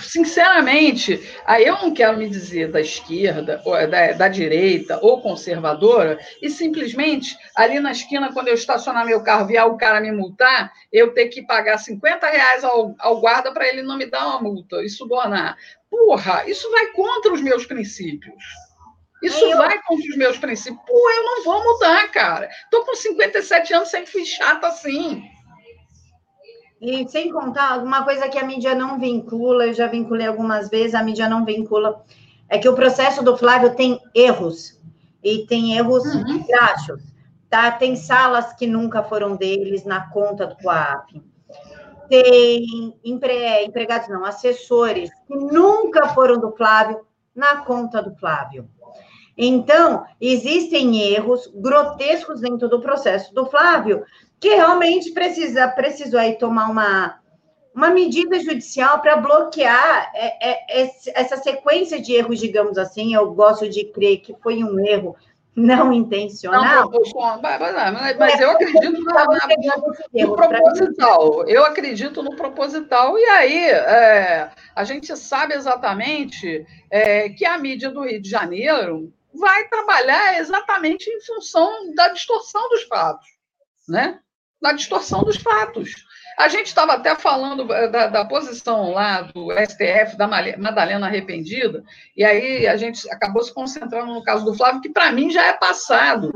sinceramente, 0.00 1.20
aí 1.44 1.64
eu 1.64 1.74
não 1.74 1.92
quero 1.92 2.16
me 2.16 2.28
dizer 2.28 2.70
da 2.70 2.80
esquerda, 2.80 3.60
ou 3.64 3.72
da, 3.88 4.12
da, 4.12 4.28
direita 4.28 5.00
ou 5.02 5.20
conservadora, 5.20 6.20
e 6.40 6.48
simplesmente 6.48 7.36
ali 7.56 7.80
na 7.80 7.90
esquina, 7.90 8.32
quando 8.32 8.46
eu 8.46 8.54
estacionar 8.54 9.04
meu 9.04 9.20
carro, 9.24 9.48
vier 9.48 9.64
o 9.64 9.76
cara 9.76 10.00
me 10.00 10.12
multar, 10.12 10.72
eu 10.92 11.12
ter 11.12 11.28
que 11.28 11.42
pagar 11.42 11.78
50 11.78 12.28
reais 12.28 12.62
ao, 12.62 12.94
ao 13.00 13.20
guarda 13.20 13.52
para 13.52 13.66
ele 13.66 13.82
não 13.82 13.96
me 13.96 14.06
dar 14.06 14.24
uma 14.24 14.40
multa 14.40 14.80
e 14.84 14.88
subornar. 14.88 15.56
Porra, 15.90 16.48
isso 16.48 16.70
vai 16.70 16.86
contra 16.92 17.32
os 17.32 17.40
meus 17.40 17.66
princípios. 17.66 18.44
Isso 19.22 19.44
eu... 19.44 19.56
vai 19.56 19.80
contra 19.82 20.10
os 20.10 20.16
meus 20.16 20.38
princípios. 20.38 20.82
Pô, 20.86 21.10
eu 21.10 21.22
não 21.24 21.44
vou 21.44 21.62
mudar, 21.62 22.10
cara. 22.10 22.48
Tô 22.70 22.84
com 22.84 22.94
57 22.94 23.72
anos, 23.72 23.88
sempre 23.88 24.10
fui 24.10 24.24
chata 24.24 24.66
assim. 24.66 25.22
E 26.80 27.08
sem 27.08 27.30
contar, 27.30 27.70
alguma 27.70 28.02
coisa 28.02 28.28
que 28.28 28.38
a 28.38 28.44
mídia 28.44 28.74
não 28.74 28.98
vincula, 28.98 29.68
eu 29.68 29.72
já 29.72 29.86
vinculei 29.86 30.26
algumas 30.26 30.68
vezes, 30.68 30.96
a 30.96 31.02
mídia 31.02 31.28
não 31.28 31.44
vincula, 31.44 32.04
é 32.48 32.58
que 32.58 32.68
o 32.68 32.74
processo 32.74 33.22
do 33.22 33.36
Flávio 33.36 33.76
tem 33.76 34.00
erros, 34.12 34.82
e 35.22 35.46
tem 35.46 35.76
erros 35.76 36.04
uhum. 36.04 36.44
graxos, 36.44 37.00
tá? 37.48 37.70
Tem 37.70 37.94
salas 37.94 38.52
que 38.54 38.66
nunca 38.66 39.04
foram 39.04 39.36
deles 39.36 39.84
na 39.84 40.10
conta 40.10 40.46
do 40.46 40.56
COAF. 40.56 41.22
Tem 42.08 42.98
empre... 43.04 43.64
empregados, 43.64 44.08
não, 44.08 44.24
assessores 44.24 45.10
que 45.26 45.36
nunca 45.36 46.08
foram 46.08 46.40
do 46.40 46.50
Flávio 46.56 47.06
na 47.34 47.58
conta 47.58 48.02
do 48.02 48.14
Flávio. 48.16 48.68
Então, 49.36 50.04
existem 50.20 51.00
erros 51.00 51.50
grotescos 51.54 52.40
dentro 52.40 52.68
do 52.68 52.80
processo 52.80 53.34
do 53.34 53.46
Flávio, 53.46 54.04
que 54.38 54.54
realmente 54.54 55.12
precisa, 55.12 55.68
precisou 55.68 56.20
aí 56.20 56.36
tomar 56.36 56.70
uma, 56.70 57.18
uma 57.74 57.90
medida 57.90 58.38
judicial 58.40 59.00
para 59.00 59.16
bloquear 59.16 60.10
é, 60.14 60.50
é, 60.50 60.90
essa 61.14 61.36
sequência 61.36 62.00
de 62.00 62.12
erros, 62.12 62.38
digamos 62.38 62.76
assim. 62.76 63.14
Eu 63.14 63.32
gosto 63.32 63.68
de 63.68 63.84
crer 63.84 64.18
que 64.18 64.34
foi 64.42 64.62
um 64.62 64.78
erro 64.80 65.16
não 65.54 65.92
intencional. 65.92 66.90
Não, 66.90 66.90
mas, 67.92 68.16
mas 68.16 68.40
eu 68.40 68.50
acredito 68.50 69.04
na, 69.04 69.24
na, 69.26 69.38
no 70.14 70.34
proposital. 70.34 71.46
Eu 71.46 71.64
acredito 71.64 72.22
no 72.22 72.34
proposital, 72.34 73.18
e 73.18 73.24
aí 73.24 73.64
é, 73.70 74.50
a 74.74 74.84
gente 74.84 75.14
sabe 75.16 75.54
exatamente 75.54 76.66
é, 76.90 77.28
que 77.28 77.44
a 77.44 77.58
mídia 77.58 77.90
do 77.90 78.02
Rio 78.02 78.20
de 78.20 78.28
Janeiro 78.28 79.12
vai 79.34 79.68
trabalhar 79.68 80.38
exatamente 80.38 81.08
em 81.10 81.20
função 81.20 81.94
da 81.94 82.08
distorção 82.08 82.68
dos 82.68 82.82
fatos. 82.84 83.26
Né? 83.88 84.20
na 84.62 84.72
distorção 84.72 85.24
dos 85.24 85.36
fatos. 85.36 86.06
A 86.38 86.48
gente 86.48 86.66
estava 86.66 86.94
até 86.94 87.14
falando 87.16 87.70
eh, 87.74 87.88
da, 87.88 88.06
da, 88.06 88.24
posição 88.24 88.92
lá 88.92 89.22
do 89.22 89.48
STF, 89.52 90.16
da 90.16 90.28
Madalena 90.28 91.06
arrependida, 91.06 91.84
e 92.16 92.24
aí 92.24 92.66
a 92.66 92.76
gente 92.76 93.10
acabou 93.10 93.42
se 93.42 93.52
concentrando 93.52 94.14
no 94.14 94.22
caso 94.22 94.44
do 94.44 94.54
Flávio, 94.54 94.80
que 94.80 94.88
para 94.88 95.12
mim 95.12 95.30
já 95.30 95.44
é 95.46 95.52
passado. 95.52 96.32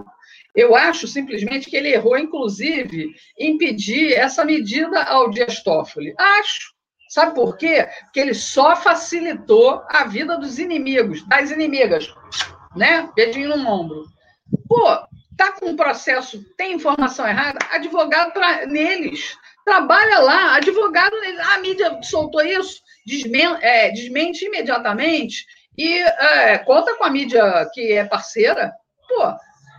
Eu 0.55 0.75
acho 0.75 1.07
simplesmente 1.07 1.71
que 1.71 1.77
ele 1.77 1.93
errou, 1.93 2.19
inclusive, 2.19 3.15
em 3.39 3.57
pedir 3.57 4.15
essa 4.15 4.45
medida 4.45 5.03
ao 5.05 5.31
Dias 5.31 5.63
Toffoli. 5.63 6.15
Acho. 6.19 6.75
Sabe 7.09 7.35
por 7.35 7.57
quê? 7.57 7.87
Porque 8.05 8.21
ele 8.21 8.35
só 8.35 8.75
facilitou 8.75 9.83
a 9.89 10.05
vida 10.05 10.37
dos 10.37 10.59
inimigos, 10.59 11.27
das 11.29 11.51
inimigas, 11.51 12.13
né? 12.77 13.11
Dedinho 13.17 13.57
no 13.57 13.69
ombro. 13.69 14.05
Pô, 14.69 15.07
Está 15.39 15.53
com 15.53 15.67
um 15.67 15.77
processo, 15.77 16.43
tem 16.57 16.73
informação 16.73 17.29
errada, 17.29 17.59
advogado 17.71 18.33
pra, 18.33 18.65
neles. 18.65 19.37
Trabalha 19.67 20.21
lá, 20.21 20.57
advogado 20.57 21.21
neles. 21.21 21.39
Ah, 21.41 21.55
a 21.57 21.59
mídia 21.59 22.01
soltou 22.03 22.43
isso, 22.43 22.81
desmente, 23.07 23.62
é, 23.62 23.91
desmente 23.91 24.47
imediatamente 24.47 25.45
e 25.77 25.99
é, 25.99 26.57
conta 26.59 26.95
com 26.95 27.05
a 27.05 27.11
mídia 27.11 27.69
que 27.75 27.93
é 27.93 28.05
parceira. 28.07 28.73
Pô, 29.07 29.35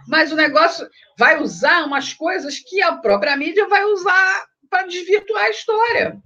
mas 0.08 0.32
o 0.32 0.36
negócio 0.36 0.88
vai 1.18 1.42
usar 1.42 1.86
umas 1.86 2.14
coisas 2.14 2.60
que 2.60 2.80
a 2.84 2.94
própria 2.94 3.36
mídia 3.36 3.68
vai 3.68 3.84
usar 3.84 4.46
para 4.70 4.86
desvirtuar 4.86 5.46
a 5.46 5.50
história. 5.50 6.18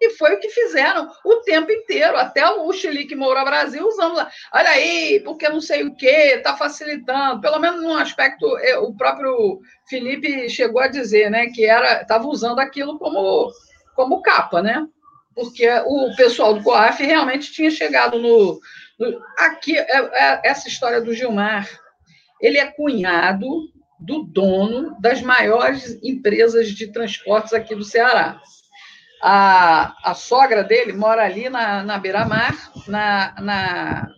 E 0.00 0.10
foi 0.10 0.34
o 0.34 0.40
que 0.40 0.48
fizeram 0.48 1.10
o 1.24 1.36
tempo 1.36 1.70
inteiro, 1.70 2.16
até 2.16 2.48
o 2.48 2.72
Chile 2.72 3.06
que 3.06 3.14
Moura 3.14 3.44
Brasil 3.44 3.86
usando 3.86 4.16
lá. 4.16 4.30
Olha 4.52 4.70
aí, 4.70 5.20
porque 5.24 5.48
não 5.48 5.60
sei 5.60 5.84
o 5.84 5.94
quê, 5.94 6.34
está 6.34 6.56
facilitando. 6.56 7.40
Pelo 7.40 7.58
menos 7.58 7.82
num 7.82 7.96
aspecto, 7.96 8.58
é, 8.58 8.78
o 8.78 8.94
próprio 8.94 9.60
Felipe 9.88 10.48
chegou 10.48 10.80
a 10.80 10.88
dizer, 10.88 11.30
né, 11.30 11.46
que 11.46 11.64
era 11.64 12.02
estava 12.02 12.26
usando 12.26 12.58
aquilo 12.58 12.98
como, 12.98 13.50
como 13.94 14.22
capa, 14.22 14.60
né? 14.60 14.86
Porque 15.34 15.68
o 15.86 16.14
pessoal 16.16 16.54
do 16.54 16.62
COAF 16.62 17.02
realmente 17.02 17.52
tinha 17.52 17.70
chegado 17.70 18.18
no. 18.18 18.58
no 18.98 19.20
aqui, 19.38 19.76
é, 19.76 19.84
é, 19.84 20.40
essa 20.44 20.66
história 20.68 21.00
do 21.00 21.12
Gilmar, 21.12 21.68
ele 22.40 22.58
é 22.58 22.66
cunhado 22.66 23.46
do 23.98 24.22
dono 24.22 24.98
das 25.00 25.22
maiores 25.22 25.98
empresas 26.02 26.68
de 26.68 26.88
transportes 26.88 27.52
aqui 27.52 27.74
do 27.74 27.84
Ceará. 27.84 28.40
A, 29.28 29.96
a 30.04 30.14
sogra 30.14 30.62
dele 30.62 30.92
mora 30.92 31.24
ali 31.24 31.48
na, 31.48 31.82
na 31.82 31.98
beira-mar, 31.98 32.54
na, 32.86 33.34
na, 33.40 34.08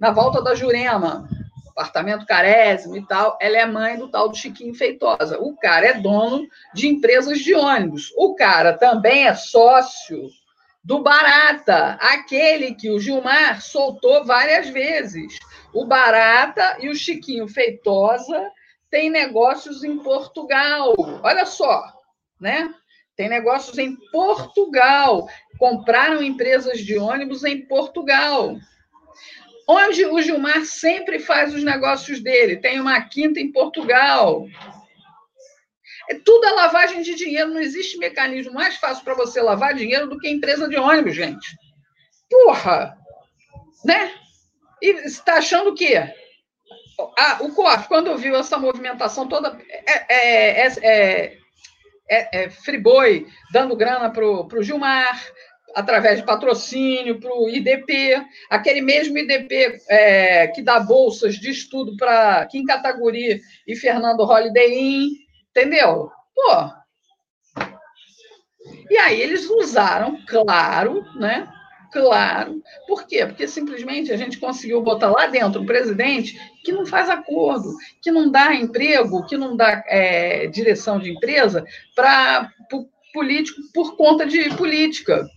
na 0.00 0.10
volta 0.10 0.40
da 0.40 0.54
Jurema, 0.54 1.28
apartamento 1.68 2.24
carésimo 2.24 2.96
e 2.96 3.06
tal. 3.06 3.36
Ela 3.38 3.58
é 3.58 3.66
mãe 3.66 3.98
do 3.98 4.08
tal 4.08 4.30
do 4.30 4.34
Chiquinho 4.34 4.74
Feitosa. 4.74 5.38
O 5.38 5.54
cara 5.56 5.88
é 5.88 6.00
dono 6.00 6.48
de 6.72 6.88
empresas 6.88 7.40
de 7.40 7.54
ônibus. 7.54 8.10
O 8.16 8.34
cara 8.34 8.72
também 8.72 9.26
é 9.26 9.34
sócio 9.34 10.30
do 10.82 11.02
Barata, 11.02 11.98
aquele 12.00 12.74
que 12.74 12.90
o 12.90 12.98
Gilmar 12.98 13.60
soltou 13.60 14.24
várias 14.24 14.70
vezes. 14.70 15.38
O 15.72 15.84
Barata 15.84 16.78
e 16.80 16.88
o 16.88 16.94
Chiquinho 16.94 17.46
Feitosa 17.46 18.50
têm 18.90 19.10
negócios 19.10 19.84
em 19.84 19.98
Portugal. 19.98 20.94
Olha 21.22 21.44
só, 21.44 21.92
né? 22.40 22.74
Tem 23.16 23.28
negócios 23.28 23.78
em 23.78 23.96
Portugal. 24.10 25.28
Compraram 25.58 26.22
empresas 26.22 26.80
de 26.80 26.98
ônibus 26.98 27.44
em 27.44 27.66
Portugal. 27.66 28.56
Onde 29.68 30.04
o 30.06 30.20
Gilmar 30.20 30.64
sempre 30.64 31.18
faz 31.18 31.54
os 31.54 31.62
negócios 31.62 32.20
dele. 32.20 32.56
Tem 32.56 32.80
uma 32.80 33.00
quinta 33.02 33.38
em 33.40 33.52
Portugal. 33.52 34.46
É 36.10 36.14
tudo 36.14 36.44
a 36.46 36.52
lavagem 36.52 37.02
de 37.02 37.14
dinheiro. 37.14 37.50
Não 37.50 37.60
existe 37.60 37.98
mecanismo 37.98 38.54
mais 38.54 38.76
fácil 38.76 39.04
para 39.04 39.14
você 39.14 39.40
lavar 39.40 39.74
dinheiro 39.74 40.08
do 40.08 40.18
que 40.18 40.28
empresa 40.28 40.68
de 40.68 40.76
ônibus, 40.76 41.14
gente. 41.14 41.56
Porra! 42.28 42.96
Né? 43.84 44.12
E 44.80 44.90
está 45.06 45.34
achando 45.34 45.70
o 45.70 45.74
quê? 45.74 46.12
Ah, 47.18 47.38
o 47.40 47.54
COAF, 47.54 47.88
quando 47.88 48.16
viu 48.16 48.36
essa 48.36 48.58
movimentação 48.58 49.28
toda, 49.28 49.58
é, 49.68 50.14
é, 50.14 50.66
é, 50.82 51.38
é 52.12 52.44
é, 52.44 52.50
Friboi 52.50 53.26
dando 53.50 53.74
grana 53.74 54.10
para 54.10 54.24
o 54.24 54.62
Gilmar, 54.62 55.20
através 55.74 56.18
de 56.18 56.26
patrocínio 56.26 57.18
para 57.18 57.32
o 57.34 57.48
IDP, 57.48 58.22
aquele 58.50 58.82
mesmo 58.82 59.16
IDP 59.16 59.80
é, 59.88 60.48
que 60.48 60.60
dá 60.60 60.78
bolsas 60.78 61.36
de 61.36 61.50
estudo 61.50 61.96
para 61.96 62.46
Kim 62.46 62.64
Kataguri 62.64 63.40
e 63.66 63.74
Fernando 63.76 64.20
Holiday 64.20 64.74
Inn, 64.78 65.10
entendeu? 65.50 66.10
Pô. 66.34 66.82
E 68.90 68.98
aí 68.98 69.20
eles 69.20 69.48
usaram, 69.48 70.18
claro, 70.26 71.02
né? 71.18 71.50
Claro. 71.92 72.62
Por 72.88 73.06
quê? 73.06 73.26
Porque 73.26 73.46
simplesmente 73.46 74.10
a 74.10 74.16
gente 74.16 74.38
conseguiu 74.38 74.80
botar 74.80 75.10
lá 75.10 75.26
dentro 75.26 75.60
um 75.60 75.66
presidente 75.66 76.40
que 76.64 76.72
não 76.72 76.86
faz 76.86 77.10
acordo, 77.10 77.76
que 78.00 78.10
não 78.10 78.30
dá 78.30 78.54
emprego, 78.54 79.26
que 79.26 79.36
não 79.36 79.54
dá 79.54 79.84
é, 79.86 80.46
direção 80.46 80.98
de 80.98 81.10
empresa 81.10 81.64
para 81.94 82.50
político 83.12 83.60
por 83.74 83.94
conta 83.94 84.24
de 84.24 84.48
política. 84.56 85.28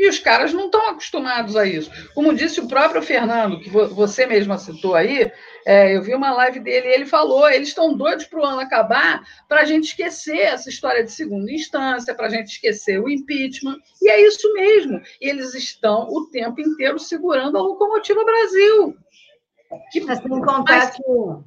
E 0.00 0.08
os 0.08 0.18
caras 0.18 0.50
não 0.54 0.64
estão 0.64 0.88
acostumados 0.88 1.54
a 1.56 1.66
isso. 1.66 1.90
Como 2.14 2.34
disse 2.34 2.58
o 2.58 2.66
próprio 2.66 3.02
Fernando, 3.02 3.60
que 3.60 3.68
você 3.68 4.24
mesma 4.24 4.56
citou 4.56 4.94
aí, 4.94 5.30
é, 5.66 5.94
eu 5.94 6.02
vi 6.02 6.14
uma 6.14 6.32
live 6.32 6.58
dele 6.58 6.88
e 6.88 6.92
ele 6.94 7.04
falou: 7.04 7.46
eles 7.46 7.68
estão 7.68 7.94
doidos 7.94 8.24
para 8.24 8.40
o 8.40 8.44
ano 8.44 8.60
acabar 8.60 9.22
para 9.46 9.60
a 9.60 9.64
gente 9.66 9.88
esquecer 9.88 10.38
essa 10.38 10.70
história 10.70 11.04
de 11.04 11.12
segunda 11.12 11.52
instância, 11.52 12.14
para 12.14 12.28
a 12.28 12.30
gente 12.30 12.46
esquecer 12.46 12.98
o 12.98 13.10
impeachment. 13.10 13.76
E 14.00 14.08
é 14.08 14.26
isso 14.26 14.50
mesmo. 14.54 15.02
E 15.20 15.28
eles 15.28 15.52
estão 15.52 16.08
o 16.08 16.24
tempo 16.30 16.62
inteiro 16.62 16.98
segurando 16.98 17.58
a 17.58 17.60
locomotiva 17.60 18.24
Brasil. 18.24 18.96
Que... 19.92 20.00
Mas 20.00 20.18
sem 20.18 20.30
contar 20.30 20.78
Mas... 20.78 20.96
que 20.96 21.02
o, 21.04 21.44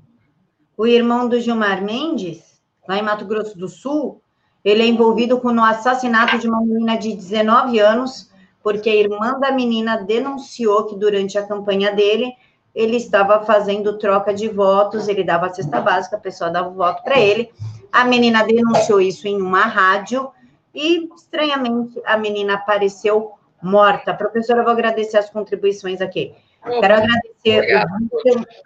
o 0.78 0.86
irmão 0.86 1.28
do 1.28 1.40
Gilmar 1.40 1.84
Mendes, 1.84 2.62
lá 2.88 3.00
em 3.00 3.02
Mato 3.02 3.26
Grosso 3.26 3.58
do 3.58 3.68
Sul, 3.68 4.22
ele 4.64 4.84
é 4.84 4.86
envolvido 4.86 5.40
com 5.42 5.52
o 5.52 5.64
assassinato 5.64 6.38
de 6.38 6.48
uma 6.48 6.62
menina 6.62 6.98
de 7.00 7.16
19 7.16 7.80
anos, 7.80 8.32
porque 8.64 8.90
a 8.90 8.96
irmã 8.96 9.38
da 9.40 9.52
menina 9.52 9.98
denunciou 9.98 10.86
que 10.86 10.96
durante 10.96 11.38
a 11.38 11.46
campanha 11.46 11.92
dele 11.92 12.34
ele 12.74 12.98
estava 12.98 13.46
fazendo 13.46 14.00
troca 14.00 14.34
de 14.34 14.48
votos, 14.48 15.08
ele 15.08 15.24
dava 15.24 15.46
a 15.46 15.54
cesta 15.54 15.80
básica, 15.80 16.16
a 16.16 16.20
pessoa 16.20 16.50
dava 16.50 16.70
o 16.70 16.74
voto 16.74 17.04
para 17.04 17.20
ele. 17.20 17.52
A 17.92 18.04
menina 18.06 18.44
denunciou 18.44 19.00
isso 19.00 19.28
em 19.28 19.40
uma 19.40 19.62
rádio 19.66 20.32
e, 20.74 21.08
estranhamente, 21.16 22.02
a 22.04 22.18
menina 22.18 22.56
apareceu 22.56 23.34
morta. 23.62 24.14
Professora, 24.14 24.62
eu 24.62 24.64
vou 24.64 24.74
agradecer 24.74 25.18
as 25.18 25.30
contribuições 25.30 26.02
aqui. 26.02 26.34
Quero 26.64 26.94
agradecer. 26.96 27.86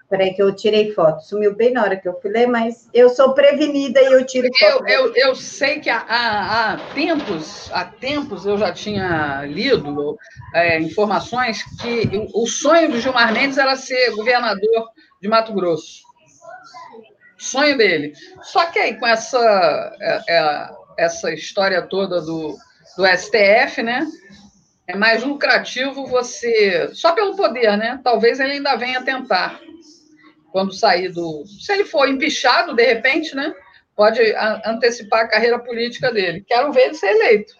Peraí, 0.09 0.33
que 0.33 0.41
eu 0.41 0.55
tirei 0.55 0.93
foto. 0.93 1.21
Sumiu 1.21 1.55
bem 1.55 1.71
na 1.71 1.83
hora 1.83 1.97
que 1.97 2.07
eu 2.07 2.19
fui 2.21 2.29
ler, 2.29 2.47
mas 2.47 2.87
eu 2.93 3.09
sou 3.09 3.33
prevenida 3.33 3.99
e 4.01 4.13
eu 4.13 4.25
tiro 4.25 4.47
foto. 4.57 4.87
Eu, 4.87 5.07
eu, 5.07 5.15
eu 5.15 5.35
sei 5.35 5.79
que 5.79 5.89
há, 5.89 6.05
há, 6.07 6.73
há, 6.73 6.77
tempos, 6.93 7.69
há 7.73 7.85
tempos 7.85 8.45
eu 8.45 8.57
já 8.57 8.71
tinha 8.71 9.43
lido 9.45 10.17
é, 10.53 10.79
informações 10.79 11.63
que 11.81 12.29
o, 12.33 12.43
o 12.43 12.47
sonho 12.47 12.91
do 12.91 12.99
Gilmar 12.99 13.33
Mendes 13.33 13.57
era 13.57 13.75
ser 13.75 14.11
governador 14.15 14.89
de 15.19 15.27
Mato 15.27 15.53
Grosso. 15.53 16.05
Sonho 17.37 17.77
dele. 17.77 18.13
Só 18.43 18.65
que 18.67 18.79
aí, 18.79 18.95
com 18.95 19.07
essa, 19.07 19.95
é, 19.99 20.21
é, 20.29 20.69
essa 20.99 21.33
história 21.33 21.81
toda 21.81 22.21
do, 22.21 22.55
do 22.95 23.07
STF, 23.07 23.81
né? 23.81 24.07
É 24.87 24.95
mais 24.95 25.23
lucrativo 25.23 26.07
você. 26.07 26.89
Só 26.93 27.11
pelo 27.11 27.35
poder, 27.35 27.77
né? 27.77 27.99
Talvez 28.03 28.39
ele 28.39 28.53
ainda 28.53 28.75
venha 28.77 29.03
tentar. 29.03 29.59
Quando 30.51 30.73
sair 30.73 31.09
do. 31.09 31.43
Se 31.45 31.73
ele 31.73 31.83
for 31.83 32.07
empichado, 32.07 32.73
de 32.73 32.83
repente, 32.83 33.35
né? 33.35 33.53
Pode 33.95 34.21
antecipar 34.65 35.25
a 35.25 35.27
carreira 35.27 35.59
política 35.59 36.11
dele. 36.11 36.45
Quero 36.47 36.71
ver 36.71 36.85
ele 36.85 36.93
ser 36.93 37.07
eleito. 37.07 37.53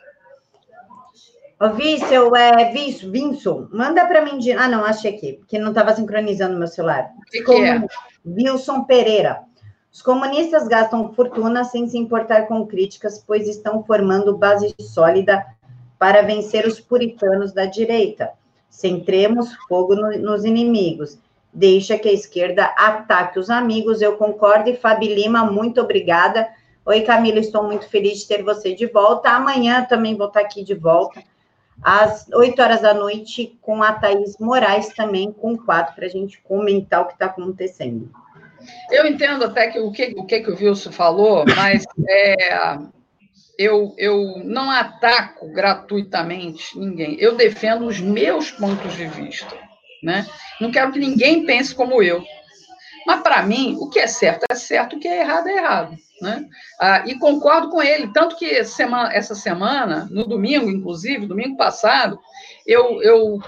Ô, 1.59 1.69
Vício, 1.71 2.35
é, 2.35 2.71
Vício, 2.71 3.11
Vinson, 3.11 3.67
manda 3.71 4.05
para 4.05 4.23
mim. 4.23 4.37
De... 4.37 4.51
Ah, 4.51 4.67
não, 4.67 4.85
achei 4.85 5.15
aqui, 5.15 5.33
porque 5.33 5.57
não 5.57 5.69
estava 5.69 5.95
sincronizando 5.95 6.57
meu 6.57 6.67
celular. 6.67 7.09
O 7.17 7.29
que, 7.29 7.63
é? 7.63 7.83
Wilson 8.25 8.83
Pereira. 8.83 9.41
Os 9.91 10.01
comunistas 10.03 10.67
gastam 10.67 11.11
fortuna 11.13 11.63
sem 11.63 11.89
se 11.89 11.97
importar 11.97 12.43
com 12.43 12.67
críticas, 12.67 13.23
pois 13.25 13.47
estão 13.47 13.83
formando 13.83 14.37
base 14.37 14.75
sólida 14.79 15.43
para 15.97 16.21
vencer 16.21 16.65
os 16.65 16.79
puritanos 16.79 17.53
da 17.53 17.65
direita. 17.65 18.31
Centremos 18.69 19.53
fogo 19.67 19.95
no, 19.95 20.17
nos 20.19 20.45
inimigos. 20.45 21.17
Deixa 21.53 21.97
que 21.97 22.09
a 22.09 22.13
esquerda 22.13 22.65
ataque 22.77 23.39
os 23.39 23.49
amigos. 23.49 24.01
Eu 24.01 24.17
concordo. 24.17 24.69
E 24.69 24.75
Fabi 24.75 25.13
Lima, 25.13 25.43
muito 25.45 25.81
obrigada. 25.81 26.47
Oi, 26.85 27.01
Camila, 27.01 27.39
estou 27.39 27.63
muito 27.63 27.89
feliz 27.89 28.19
de 28.19 28.27
ter 28.27 28.43
você 28.43 28.73
de 28.73 28.85
volta. 28.85 29.29
Amanhã 29.29 29.83
também 29.83 30.15
vou 30.15 30.27
estar 30.27 30.39
aqui 30.39 30.63
de 30.63 30.73
volta, 30.73 31.21
às 31.83 32.27
8 32.33 32.61
horas 32.61 32.81
da 32.81 32.93
noite, 32.93 33.57
com 33.61 33.83
a 33.83 33.91
Thaís 33.91 34.37
Moraes 34.39 34.87
também, 34.95 35.33
com 35.33 35.51
o 35.51 35.57
quadro, 35.57 35.93
para 35.95 36.05
a 36.05 36.09
gente 36.09 36.39
comentar 36.41 37.01
o 37.01 37.05
que 37.07 37.13
está 37.13 37.25
acontecendo. 37.25 38.09
Eu 38.89 39.05
entendo 39.05 39.43
até 39.43 39.67
que 39.67 39.79
o 39.79 39.91
que 39.91 40.15
o, 40.17 40.25
que, 40.25 40.39
que 40.39 40.49
o 40.49 40.55
Wilson 40.55 40.91
falou, 40.93 41.43
mas 41.57 41.83
é, 42.07 42.79
eu, 43.57 43.93
eu 43.97 44.41
não 44.43 44.69
ataco 44.69 45.51
gratuitamente 45.51 46.77
ninguém. 46.77 47.17
Eu 47.19 47.35
defendo 47.35 47.85
os 47.85 47.99
meus 47.99 48.51
pontos 48.51 48.95
de 48.95 49.07
vista. 49.07 49.53
Né? 50.03 50.27
Não 50.61 50.71
quero 50.71 50.91
que 50.91 50.99
ninguém 50.99 51.45
pense 51.45 51.73
como 51.73 52.03
eu. 52.03 52.23
Mas, 53.05 53.21
para 53.21 53.41
mim, 53.41 53.77
o 53.79 53.89
que 53.89 53.99
é 53.99 54.07
certo 54.07 54.43
é 54.49 54.55
certo, 54.55 54.95
o 54.95 54.99
que 54.99 55.07
é 55.07 55.21
errado 55.21 55.47
é 55.47 55.55
errado. 55.55 55.97
Né? 56.21 56.45
Ah, 56.79 57.03
e 57.05 57.15
concordo 57.17 57.69
com 57.69 57.81
ele. 57.81 58.11
Tanto 58.11 58.35
que 58.35 58.63
semana, 58.63 59.13
essa 59.13 59.33
semana, 59.33 60.07
no 60.11 60.27
domingo, 60.27 60.69
inclusive, 60.69 61.25
domingo 61.25 61.55
passado, 61.55 62.19
eu, 62.65 63.01
eu 63.01 63.39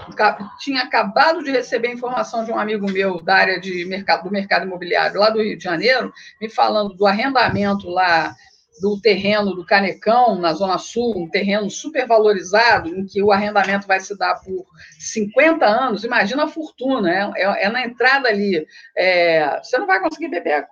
tinha 0.60 0.82
acabado 0.82 1.44
de 1.44 1.50
receber 1.50 1.92
informação 1.92 2.44
de 2.44 2.50
um 2.50 2.58
amigo 2.58 2.90
meu 2.90 3.20
da 3.20 3.36
área 3.36 3.60
de 3.60 3.84
mercado, 3.84 4.24
do 4.24 4.30
mercado 4.30 4.64
imobiliário 4.64 5.20
lá 5.20 5.30
do 5.30 5.42
Rio 5.42 5.58
de 5.58 5.62
Janeiro, 5.64 6.12
me 6.40 6.48
falando 6.48 6.94
do 6.94 7.06
arrendamento 7.06 7.88
lá 7.88 8.34
do 8.80 9.00
terreno 9.00 9.54
do 9.54 9.64
Canecão, 9.64 10.38
na 10.38 10.52
Zona 10.52 10.78
Sul, 10.78 11.16
um 11.16 11.28
terreno 11.28 11.68
super 11.70 12.06
valorizado, 12.06 12.88
em 12.88 13.04
que 13.04 13.22
o 13.22 13.30
arrendamento 13.30 13.86
vai 13.86 14.00
se 14.00 14.16
dar 14.16 14.34
por 14.36 14.64
50 14.98 15.64
anos, 15.64 16.04
imagina 16.04 16.44
a 16.44 16.48
fortuna, 16.48 17.10
é, 17.10 17.42
é, 17.42 17.64
é 17.64 17.68
na 17.68 17.84
entrada 17.84 18.28
ali. 18.28 18.66
É, 18.96 19.60
você 19.62 19.78
não 19.78 19.86
vai 19.86 20.00
conseguir 20.00 20.28
beber 20.28 20.54
a, 20.54 20.66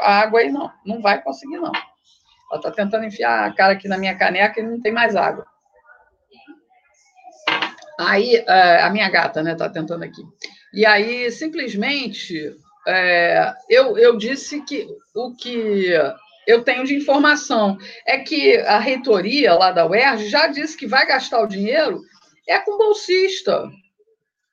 a, 0.00 0.20
água 0.20 0.40
aí, 0.40 0.50
não. 0.50 0.70
Não 0.84 1.00
vai 1.00 1.22
conseguir, 1.22 1.58
não. 1.58 1.72
Ela 2.50 2.60
está 2.60 2.70
tentando 2.70 3.04
enfiar 3.04 3.46
a 3.46 3.52
cara 3.52 3.72
aqui 3.72 3.88
na 3.88 3.98
minha 3.98 4.16
caneca 4.16 4.60
e 4.60 4.62
não 4.62 4.80
tem 4.80 4.92
mais 4.92 5.16
água. 5.16 5.46
Aí, 7.98 8.36
é, 8.36 8.82
a 8.82 8.90
minha 8.90 9.08
gata, 9.08 9.42
né, 9.42 9.52
está 9.52 9.68
tentando 9.70 10.04
aqui. 10.04 10.22
E 10.74 10.84
aí, 10.84 11.30
simplesmente, 11.30 12.54
é, 12.86 13.54
eu, 13.68 13.96
eu 13.98 14.16
disse 14.16 14.60
que 14.62 14.86
o 15.14 15.34
que 15.34 15.92
eu 16.46 16.62
tenho 16.62 16.84
de 16.84 16.94
informação 16.94 17.76
é 18.06 18.18
que 18.18 18.56
a 18.58 18.78
reitoria 18.78 19.54
lá 19.54 19.72
da 19.72 19.86
UERJ 19.86 20.28
já 20.28 20.46
disse 20.46 20.76
que 20.76 20.86
vai 20.86 21.06
gastar 21.06 21.40
o 21.40 21.46
dinheiro 21.46 22.02
é 22.46 22.58
com 22.58 22.78
bolsista. 22.78 23.68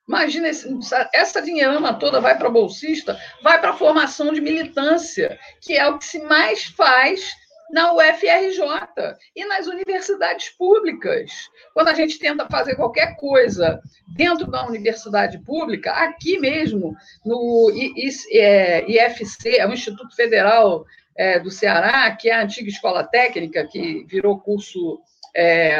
Imagina, 0.06 0.48
esse, 0.48 0.68
essa 1.14 1.40
dinheirama 1.40 1.94
toda 1.94 2.20
vai 2.20 2.36
para 2.36 2.50
bolsista, 2.50 3.18
vai 3.42 3.58
para 3.58 3.70
a 3.70 3.76
formação 3.76 4.32
de 4.34 4.40
militância, 4.40 5.38
que 5.62 5.76
é 5.76 5.88
o 5.88 5.98
que 5.98 6.04
se 6.04 6.20
mais 6.20 6.64
faz 6.64 7.32
na 7.70 7.92
UFRJ 7.94 9.16
e 9.34 9.44
nas 9.46 9.66
universidades 9.66 10.50
públicas. 10.50 11.32
Quando 11.72 11.88
a 11.88 11.94
gente 11.94 12.18
tenta 12.18 12.46
fazer 12.48 12.76
qualquer 12.76 13.16
coisa 13.16 13.80
dentro 14.14 14.46
da 14.46 14.66
universidade 14.66 15.38
pública, 15.38 15.90
aqui 15.92 16.38
mesmo, 16.38 16.94
no 17.24 17.70
IFC, 17.70 18.28
é, 18.30 19.58
é 19.58 19.66
o 19.66 19.72
Instituto 19.72 20.14
Federal 20.14 20.84
é, 21.16 21.38
do 21.38 21.50
Ceará, 21.50 22.10
que 22.10 22.28
é 22.28 22.34
a 22.34 22.42
antiga 22.42 22.68
escola 22.68 23.04
técnica, 23.04 23.66
que 23.66 24.04
virou 24.04 24.38
curso 24.38 25.00
é, 25.36 25.74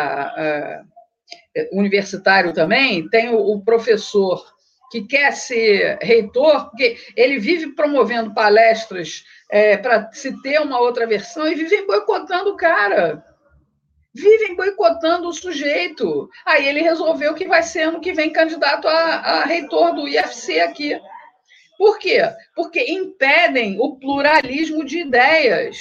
é, 1.56 1.68
universitário 1.72 2.52
também, 2.52 3.08
tem 3.08 3.30
o, 3.30 3.38
o, 3.38 3.62
professor 3.62 4.44
que 4.90 5.02
quer 5.02 5.32
ser 5.32 5.98
reitor, 6.00 6.70
porque 6.70 6.96
ele 7.16 7.38
vive 7.38 7.74
promovendo 7.74 8.34
palestras 8.34 9.24
é, 9.50 9.76
para 9.76 10.10
se 10.12 10.40
ter 10.42 10.60
uma 10.60 10.78
outra 10.78 11.06
versão 11.06 11.48
e 11.48 11.54
vivem 11.54 11.86
boicotando 11.86 12.50
o 12.50 12.56
cara. 12.56 13.24
Vivem 14.14 14.54
boicotando 14.54 15.28
o 15.28 15.32
sujeito. 15.32 16.28
Aí 16.46 16.68
ele 16.68 16.80
resolveu 16.82 17.34
que 17.34 17.48
vai 17.48 17.64
ser 17.64 17.82
ano 17.82 18.00
que 18.00 18.12
vem 18.12 18.30
candidato 18.30 18.86
a, 18.86 18.92
a 18.92 19.44
reitor 19.44 19.94
do 19.94 20.06
IFC 20.06 20.60
aqui. 20.60 20.96
Por 21.84 21.98
quê? 21.98 22.22
Porque 22.54 22.82
impedem 22.90 23.78
o 23.78 23.96
pluralismo 23.96 24.86
de 24.86 25.00
ideias. 25.00 25.76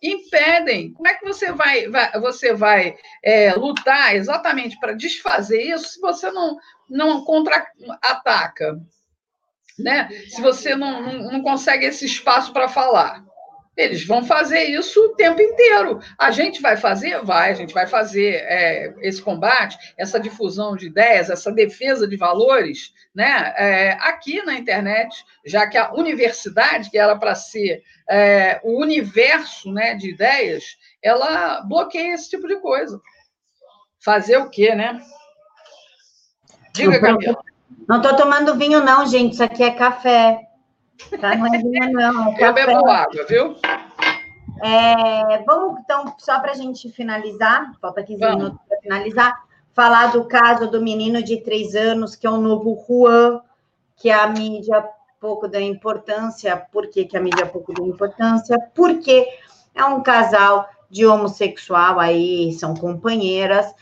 Impedem. 0.00 0.92
Como 0.92 1.08
é 1.08 1.14
que 1.14 1.24
você 1.24 1.50
vai, 1.50 1.88
vai 1.88 2.12
você 2.20 2.54
vai 2.54 2.96
é, 3.24 3.52
lutar 3.54 4.14
exatamente 4.14 4.78
para 4.78 4.92
desfazer 4.92 5.60
isso 5.60 5.94
se 5.94 6.00
você 6.00 6.30
não, 6.30 6.56
não 6.88 7.24
contra-ataca? 7.24 8.80
Né? 9.76 10.08
Se 10.28 10.40
você 10.40 10.76
não, 10.76 11.02
não, 11.02 11.32
não 11.32 11.42
consegue 11.42 11.86
esse 11.86 12.06
espaço 12.06 12.52
para 12.52 12.68
falar? 12.68 13.24
Eles 13.78 14.04
vão 14.04 14.24
fazer 14.24 14.64
isso 14.64 15.00
o 15.00 15.14
tempo 15.14 15.40
inteiro. 15.40 16.00
A 16.18 16.32
gente 16.32 16.60
vai 16.60 16.76
fazer? 16.76 17.24
Vai, 17.24 17.52
a 17.52 17.54
gente 17.54 17.72
vai 17.72 17.86
fazer 17.86 18.34
é, 18.34 18.92
esse 19.02 19.22
combate, 19.22 19.78
essa 19.96 20.18
difusão 20.18 20.74
de 20.74 20.86
ideias, 20.86 21.30
essa 21.30 21.52
defesa 21.52 22.08
de 22.08 22.16
valores, 22.16 22.92
né? 23.14 23.54
É, 23.56 23.92
aqui 24.00 24.42
na 24.42 24.54
internet, 24.54 25.24
já 25.46 25.64
que 25.68 25.78
a 25.78 25.92
universidade, 25.92 26.90
que 26.90 26.98
era 26.98 27.16
para 27.16 27.36
ser 27.36 27.84
é, 28.10 28.60
o 28.64 28.82
universo 28.82 29.72
né, 29.72 29.94
de 29.94 30.10
ideias, 30.10 30.64
ela 31.00 31.60
bloqueia 31.60 32.14
esse 32.14 32.28
tipo 32.28 32.48
de 32.48 32.56
coisa. 32.56 33.00
Fazer 34.04 34.38
o 34.38 34.50
quê, 34.50 34.74
né? 34.74 35.00
Diga, 36.72 37.00
Camila. 37.00 37.38
Não 37.88 37.98
estou 37.98 38.16
tomando 38.16 38.56
vinho, 38.56 38.80
não, 38.80 39.06
gente. 39.06 39.34
Isso 39.34 39.44
aqui 39.44 39.62
é 39.62 39.70
café. 39.70 40.47
Tá? 41.20 41.36
Não 41.36 41.46
é 41.46 41.58
vinho, 41.58 41.92
não. 41.92 42.32
É 42.36 42.48
Eu 42.48 42.54
bebo 42.54 42.88
água, 42.88 43.24
viu? 43.28 43.56
É, 44.62 45.42
vamos, 45.44 45.80
então, 45.80 46.14
só 46.18 46.40
para 46.40 46.52
a 46.52 46.54
gente 46.54 46.90
finalizar, 46.90 47.72
falta 47.80 48.02
15 48.02 48.20
vamos. 48.20 48.36
minutos 48.36 48.58
para 48.68 48.80
finalizar, 48.80 49.44
falar 49.72 50.08
do 50.08 50.24
caso 50.24 50.68
do 50.68 50.82
menino 50.82 51.22
de 51.22 51.38
três 51.38 51.74
anos, 51.74 52.16
que 52.16 52.26
é 52.26 52.30
o 52.30 52.40
novo 52.40 52.84
Juan, 52.86 53.40
que 53.96 54.10
a 54.10 54.26
mídia 54.26 54.84
pouco 55.20 55.48
da 55.48 55.60
importância. 55.60 56.56
Por 56.56 56.88
que, 56.88 57.04
que 57.04 57.16
a 57.16 57.20
mídia 57.20 57.46
pouco 57.46 57.72
da 57.72 57.82
importância? 57.82 58.58
Porque 58.74 59.28
é 59.74 59.84
um 59.84 60.02
casal 60.02 60.68
de 60.90 61.06
homossexual, 61.06 62.00
aí 62.00 62.52
são 62.52 62.74
companheiras 62.74 63.72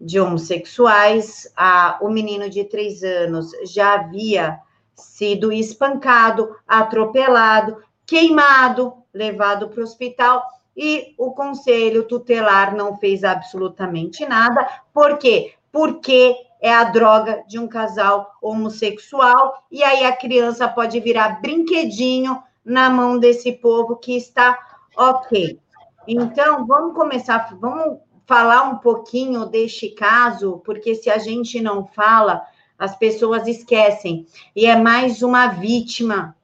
de 0.00 0.20
homossexuais. 0.20 1.50
A, 1.56 1.98
o 2.00 2.08
menino 2.08 2.48
de 2.48 2.64
três 2.64 3.02
anos 3.02 3.50
já 3.64 3.94
havia 3.94 4.58
sido 5.02 5.52
espancado, 5.52 6.56
atropelado, 6.66 7.82
queimado, 8.06 8.94
levado 9.12 9.68
para 9.68 9.80
o 9.80 9.84
hospital 9.84 10.42
e 10.76 11.14
o 11.18 11.32
conselho 11.32 12.04
tutelar 12.04 12.74
não 12.74 12.96
fez 12.96 13.24
absolutamente 13.24 14.24
nada. 14.26 14.66
Por 14.92 15.18
quê? 15.18 15.54
Porque 15.70 16.34
é 16.60 16.72
a 16.72 16.84
droga 16.84 17.42
de 17.46 17.58
um 17.58 17.66
casal 17.66 18.32
homossexual 18.40 19.64
e 19.70 19.82
aí 19.82 20.04
a 20.04 20.16
criança 20.16 20.68
pode 20.68 20.98
virar 21.00 21.40
brinquedinho 21.40 22.42
na 22.64 22.88
mão 22.88 23.18
desse 23.18 23.52
povo 23.52 23.96
que 23.96 24.16
está 24.16 24.58
ok. 24.96 25.58
Então, 26.06 26.66
vamos 26.66 26.94
começar, 26.94 27.56
vamos 27.60 27.98
falar 28.26 28.62
um 28.62 28.78
pouquinho 28.78 29.46
deste 29.46 29.90
caso, 29.90 30.62
porque 30.64 30.94
se 30.94 31.10
a 31.10 31.18
gente 31.18 31.60
não 31.60 31.86
fala, 31.86 32.42
as 32.82 32.96
pessoas 32.96 33.46
esquecem. 33.46 34.26
E 34.56 34.66
é 34.66 34.74
mais 34.74 35.22
uma 35.22 35.46
vítima 35.46 36.34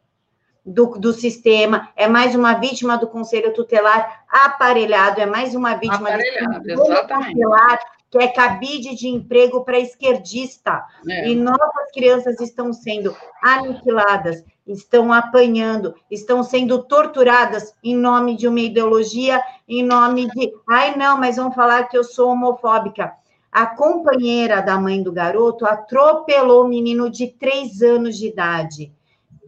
do, 0.65 0.87
do 0.97 1.13
sistema, 1.13 1.89
é 1.97 2.07
mais 2.07 2.33
uma 2.33 2.55
vítima 2.55 2.97
do 2.97 3.09
conselho 3.09 3.53
tutelar 3.53 4.25
aparelhado, 4.31 5.21
é 5.21 5.27
mais 5.27 5.57
uma 5.57 5.75
vítima 5.75 6.11
aparelhado, 6.11 6.63
do 6.63 6.71
exatamente. 6.71 7.33
tutelar 7.33 7.81
que 8.09 8.19
é 8.19 8.29
cabide 8.29 8.95
de 8.95 9.09
emprego 9.09 9.65
para 9.65 9.81
esquerdista. 9.81 10.85
É. 11.09 11.29
E 11.29 11.35
nossas 11.35 11.91
crianças 11.93 12.41
estão 12.41 12.73
sendo 12.73 13.17
aniquiladas, 13.43 14.45
estão 14.65 15.13
apanhando, 15.13 15.93
estão 16.09 16.45
sendo 16.45 16.85
torturadas 16.85 17.75
em 17.83 17.97
nome 17.97 18.37
de 18.37 18.47
uma 18.47 18.61
ideologia, 18.61 19.43
em 19.69 19.83
nome 19.83 20.31
de, 20.31 20.53
ai 20.71 20.97
não, 20.97 21.19
mas 21.19 21.35
vão 21.35 21.51
falar 21.51 21.89
que 21.89 21.99
eu 21.99 22.05
sou 22.05 22.31
homofóbica. 22.31 23.13
A 23.59 23.67
companheira 23.67 24.63
da 24.63 24.79
mãe 24.79 25.03
do 25.03 25.11
garoto 25.11 25.67
atropelou 25.67 26.65
o 26.65 26.69
menino 26.69 27.11
de 27.11 27.27
três 27.27 27.83
anos 27.83 28.17
de 28.17 28.29
idade, 28.29 28.93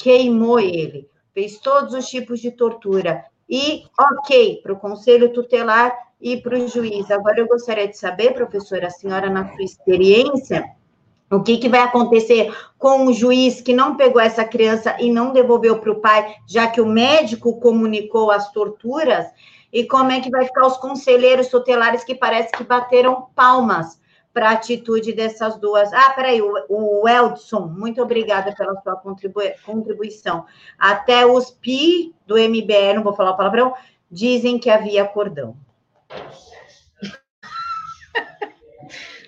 queimou 0.00 0.58
ele, 0.58 1.08
fez 1.32 1.60
todos 1.60 1.94
os 1.94 2.08
tipos 2.08 2.40
de 2.40 2.50
tortura. 2.50 3.24
E, 3.48 3.84
ok, 3.96 4.62
para 4.64 4.72
o 4.72 4.80
conselho 4.80 5.32
tutelar 5.32 5.96
e 6.20 6.36
para 6.36 6.58
o 6.58 6.66
juiz. 6.66 7.08
Agora, 7.08 7.38
eu 7.38 7.46
gostaria 7.46 7.86
de 7.86 7.96
saber, 7.96 8.34
professora, 8.34 8.88
a 8.88 8.90
senhora, 8.90 9.30
na 9.30 9.46
sua 9.54 9.62
experiência, 9.62 10.68
o 11.30 11.40
que, 11.40 11.58
que 11.58 11.68
vai 11.68 11.82
acontecer 11.82 12.52
com 12.76 13.06
o 13.06 13.12
juiz 13.12 13.60
que 13.60 13.72
não 13.72 13.96
pegou 13.96 14.20
essa 14.20 14.44
criança 14.44 14.96
e 14.98 15.08
não 15.08 15.32
devolveu 15.32 15.78
para 15.78 15.92
o 15.92 16.00
pai, 16.00 16.34
já 16.48 16.66
que 16.66 16.80
o 16.80 16.86
médico 16.86 17.60
comunicou 17.60 18.32
as 18.32 18.50
torturas? 18.50 19.26
E 19.72 19.84
como 19.84 20.10
é 20.10 20.18
que 20.18 20.30
vai 20.30 20.46
ficar 20.46 20.66
os 20.66 20.78
conselheiros 20.78 21.46
tutelares 21.46 22.02
que 22.02 22.16
parece 22.16 22.50
que 22.50 22.64
bateram 22.64 23.28
palmas 23.36 23.99
para 24.32 24.50
a 24.50 24.52
atitude 24.52 25.12
dessas 25.12 25.58
duas? 25.58 25.92
Ah, 25.92 26.10
peraí, 26.10 26.40
o, 26.40 26.52
o 26.68 27.08
Eldson, 27.08 27.66
muito 27.66 28.02
obrigada 28.02 28.54
pela 28.54 28.80
sua 28.80 28.96
contribui 28.96 29.54
contribuição. 29.64 30.46
Até 30.78 31.26
os 31.26 31.50
PI 31.50 32.14
do 32.26 32.36
MBE, 32.36 32.94
não 32.94 33.02
vou 33.02 33.14
falar 33.14 33.32
o 33.32 33.36
palavrão, 33.36 33.74
dizem 34.10 34.58
que 34.58 34.70
havia 34.70 35.04
cordão. 35.04 35.56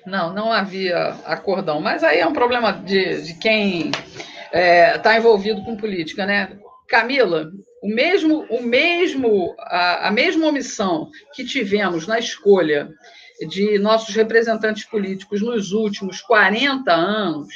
Não, 0.04 0.32
não 0.32 0.50
havia 0.50 1.16
acordão. 1.24 1.80
Mas 1.80 2.02
aí 2.02 2.18
é 2.18 2.26
um 2.26 2.32
problema 2.32 2.72
de, 2.72 3.22
de 3.22 3.34
quem 3.34 3.90
está 3.90 4.08
é, 4.50 4.98
tá 4.98 5.16
envolvido 5.16 5.62
com 5.62 5.76
política, 5.76 6.26
né? 6.26 6.58
Camila, 6.88 7.52
o 7.82 7.88
mesmo, 7.88 8.44
o 8.50 8.62
mesmo, 8.62 9.54
a, 9.58 10.08
a 10.08 10.10
mesma 10.10 10.46
omissão 10.46 11.08
que 11.32 11.44
tivemos 11.44 12.06
na 12.06 12.18
escolha 12.18 12.90
de 13.48 13.78
nossos 13.78 14.14
representantes 14.14 14.84
políticos 14.84 15.40
nos 15.40 15.72
últimos 15.72 16.20
40 16.20 16.92
anos, 16.92 17.52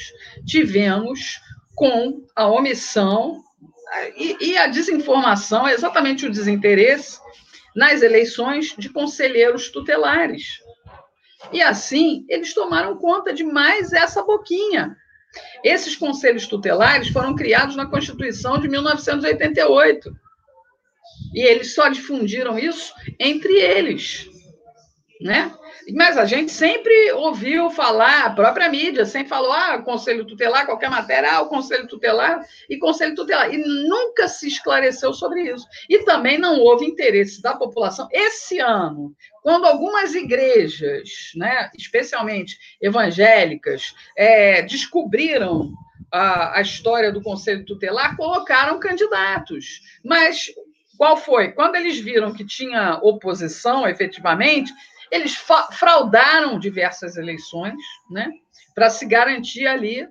tivemos 0.47 1.41
com 1.75 2.25
a 2.35 2.47
omissão 2.47 3.43
e, 4.17 4.37
e 4.41 4.59
a 4.59 4.67
desinformação, 4.67 5.69
exatamente 5.69 6.27
o 6.27 6.31
desinteresse 6.31 7.19
nas 7.75 8.03
eleições 8.03 8.75
de 8.77 8.89
conselheiros 8.89 9.71
tutelares. 9.71 10.61
E 11.53 11.63
assim, 11.63 12.25
eles 12.29 12.55
tomaram 12.55 12.97
conta 12.97 13.33
de 13.33 13.45
mais 13.45 13.93
essa 13.93 14.23
boquinha. 14.23 14.97
Esses 15.63 15.95
conselhos 15.95 16.47
tutelares 16.47 17.09
foram 17.09 17.35
criados 17.35 17.77
na 17.77 17.87
Constituição 17.87 18.59
de 18.59 18.69
1988. 18.69 20.11
E 21.35 21.41
eles 21.41 21.75
só 21.75 21.89
difundiram 21.89 22.59
isso 22.59 22.95
entre 23.21 23.53
eles, 23.59 24.27
né? 25.21 25.53
Mas 25.95 26.19
a 26.19 26.25
gente 26.25 26.51
sempre 26.51 27.13
ouviu 27.13 27.71
falar, 27.71 28.25
a 28.25 28.31
própria 28.31 28.69
mídia 28.69 29.07
sempre 29.07 29.29
falou, 29.29 29.53
ah, 29.53 29.81
conselho 29.83 30.25
tutelar, 30.25 30.67
qualquer 30.67 30.91
matéria, 30.91 31.33
ah, 31.33 31.43
o 31.43 31.49
conselho 31.49 31.87
tutelar 31.87 32.45
e 32.69 32.77
conselho 32.77 33.15
tutelar. 33.15 33.53
E 33.55 33.59
nunca 33.59 34.27
se 34.27 34.49
esclareceu 34.49 35.13
sobre 35.13 35.43
isso. 35.43 35.65
E 35.89 36.01
também 36.01 36.39
não 36.39 36.59
houve 36.59 36.85
interesse 36.85 37.41
da 37.41 37.55
população. 37.55 38.09
Esse 38.11 38.59
ano, 38.59 39.15
quando 39.43 39.67
algumas 39.67 40.15
igrejas, 40.15 41.31
né, 41.37 41.71
especialmente 41.77 42.59
evangélicas, 42.81 43.95
é, 44.17 44.63
descobriram 44.63 45.73
a, 46.11 46.59
a 46.59 46.61
história 46.61 47.13
do 47.13 47.23
conselho 47.23 47.65
tutelar, 47.65 48.17
colocaram 48.17 48.81
candidatos. 48.81 49.83
Mas 50.05 50.51
qual 50.97 51.17
foi? 51.17 51.53
Quando 51.53 51.77
eles 51.77 51.99
viram 51.99 52.33
que 52.33 52.45
tinha 52.45 52.99
oposição, 53.03 53.87
efetivamente, 53.87 54.73
eles 55.11 55.37
fraudaram 55.73 56.59
diversas 56.59 57.17
eleições, 57.17 57.75
né, 58.11 58.31
para 58.75 58.91
se 58.91 59.07
garantir 59.07 59.67
ali 59.67 60.09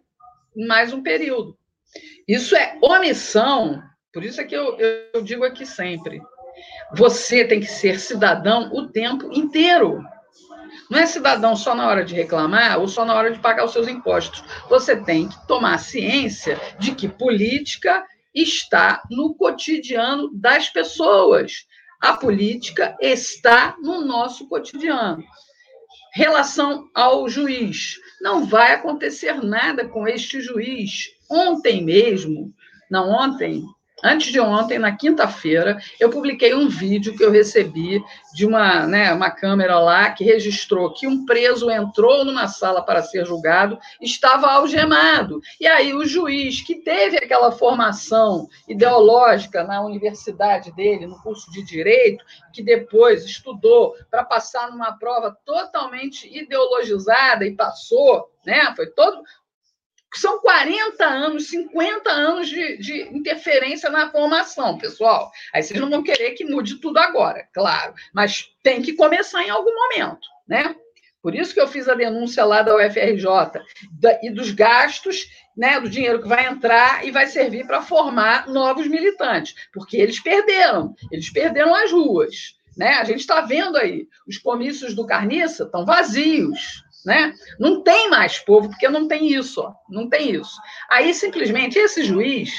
mais 0.55 0.93
um 0.93 1.03
período. 1.03 1.57
Isso 2.27 2.55
é 2.55 2.77
omissão, 2.81 3.81
por 4.13 4.23
isso 4.23 4.39
é 4.41 4.43
que 4.43 4.55
eu, 4.55 4.77
eu 5.13 5.21
digo 5.21 5.43
aqui 5.43 5.65
sempre: 5.65 6.21
você 6.95 7.45
tem 7.45 7.59
que 7.59 7.67
ser 7.67 7.99
cidadão 7.99 8.69
o 8.73 8.87
tempo 8.87 9.29
inteiro. 9.33 10.01
Não 10.89 10.99
é 10.99 11.05
cidadão 11.05 11.55
só 11.55 11.73
na 11.73 11.87
hora 11.87 12.05
de 12.05 12.13
reclamar 12.13 12.79
ou 12.79 12.87
só 12.87 13.05
na 13.05 13.15
hora 13.15 13.31
de 13.31 13.39
pagar 13.39 13.65
os 13.65 13.73
seus 13.73 13.87
impostos. 13.87 14.43
Você 14.69 14.95
tem 14.95 15.27
que 15.27 15.47
tomar 15.47 15.79
ciência 15.79 16.59
de 16.79 16.93
que 16.93 17.07
política 17.07 18.05
está 18.33 19.01
no 19.09 19.33
cotidiano 19.33 20.29
das 20.33 20.69
pessoas. 20.69 21.65
A 22.05 22.13
política 22.13 22.95
está 23.01 23.75
no 23.81 24.05
nosso 24.05 24.47
cotidiano. 24.47 25.23
Relação 26.13 26.87
ao 26.93 27.27
juiz. 27.27 27.95
Não 28.21 28.45
vai 28.45 28.73
acontecer 28.73 29.43
nada 29.43 29.87
com 29.87 30.07
este 30.07 30.39
juiz. 30.39 31.15
Ontem 31.27 31.83
mesmo, 31.83 32.53
não 32.91 33.09
ontem, 33.09 33.63
Antes 34.05 34.31
de 34.31 34.39
ontem, 34.39 34.77
na 34.77 34.95
quinta-feira, 34.95 35.79
eu 35.99 36.11
publiquei 36.11 36.53
um 36.53 36.69
vídeo 36.69 37.17
que 37.17 37.23
eu 37.23 37.31
recebi 37.31 37.99
de 38.35 38.45
uma, 38.45 38.85
né, 38.85 39.11
uma 39.11 39.31
câmera 39.31 39.79
lá 39.79 40.11
que 40.11 40.23
registrou 40.23 40.93
que 40.93 41.07
um 41.07 41.25
preso 41.25 41.71
entrou 41.71 42.23
numa 42.23 42.47
sala 42.47 42.83
para 42.83 43.01
ser 43.01 43.25
julgado, 43.25 43.79
estava 43.99 44.45
algemado. 44.45 45.41
E 45.59 45.65
aí 45.65 45.91
o 45.91 46.05
juiz, 46.05 46.61
que 46.61 46.75
teve 46.75 47.17
aquela 47.17 47.51
formação 47.51 48.47
ideológica 48.67 49.63
na 49.63 49.81
universidade 49.81 50.71
dele, 50.73 51.07
no 51.07 51.19
curso 51.23 51.51
de 51.51 51.65
direito, 51.65 52.23
que 52.53 52.61
depois 52.61 53.25
estudou 53.25 53.95
para 54.11 54.23
passar 54.23 54.69
numa 54.69 54.91
prova 54.99 55.35
totalmente 55.43 56.31
ideologizada 56.31 57.43
e 57.43 57.55
passou, 57.55 58.29
né? 58.45 58.71
Foi 58.75 58.85
todo 58.85 59.23
são 60.19 60.39
40 60.39 61.05
anos, 61.05 61.49
50 61.49 62.09
anos 62.09 62.49
de, 62.49 62.77
de, 62.77 63.01
interferência 63.15 63.89
na 63.89 64.09
formação, 64.09 64.77
pessoal. 64.77 65.31
Aí 65.53 65.61
vocês 65.61 65.79
não 65.79 65.89
vão 65.89 66.03
querer 66.03 66.31
que 66.31 66.45
mude 66.45 66.75
tudo 66.79 66.97
agora, 66.97 67.47
claro, 67.53 67.93
mas 68.13 68.51
tem 68.63 68.81
que 68.81 68.93
começar 68.93 69.43
em 69.43 69.49
algum 69.49 69.73
momento, 69.73 70.27
né? 70.47 70.75
Por 71.21 71.33
isso 71.33 71.55
que 71.55 71.59
eu 71.59 71.67
fiz 71.67 71.89
a 71.89 71.95
denúncia 71.95 72.45
lá 72.45 72.61
da 72.61 72.75
UFRJ 72.75 73.25
da, 73.99 74.19
e 74.21 74.29
dos 74.29 74.51
gastos, 74.51 75.27
né, 75.57 75.79
do 75.79 75.89
dinheiro 75.89 76.21
que 76.21 76.27
vai 76.27 76.45
entrar 76.45 77.03
e 77.03 77.09
vai 77.09 77.25
servir 77.25 77.65
para 77.65 77.81
formar 77.81 78.47
novos 78.47 78.85
militantes, 78.87 79.55
porque 79.73 79.97
eles 79.97 80.19
perderam, 80.19 80.93
eles 81.11 81.31
perderam 81.31 81.73
as 81.73 81.91
ruas. 81.91 82.55
Né? 82.77 82.89
A 82.89 83.03
gente 83.05 83.21
está 83.21 83.41
vendo 83.41 83.75
aí, 83.75 84.07
os 84.27 84.37
comícios 84.37 84.93
do 84.93 85.05
Carniça 85.05 85.63
estão 85.63 85.83
vazios, 85.83 86.83
né? 87.05 87.33
Não 87.59 87.81
tem 87.81 88.09
mais 88.09 88.39
povo, 88.39 88.69
porque 88.69 88.89
não 88.89 89.07
tem 89.07 89.31
isso, 89.31 89.61
ó, 89.61 89.73
não 89.89 90.09
tem 90.09 90.31
isso. 90.31 90.59
Aí, 90.89 91.13
simplesmente, 91.13 91.77
esse 91.77 92.03
juiz 92.03 92.51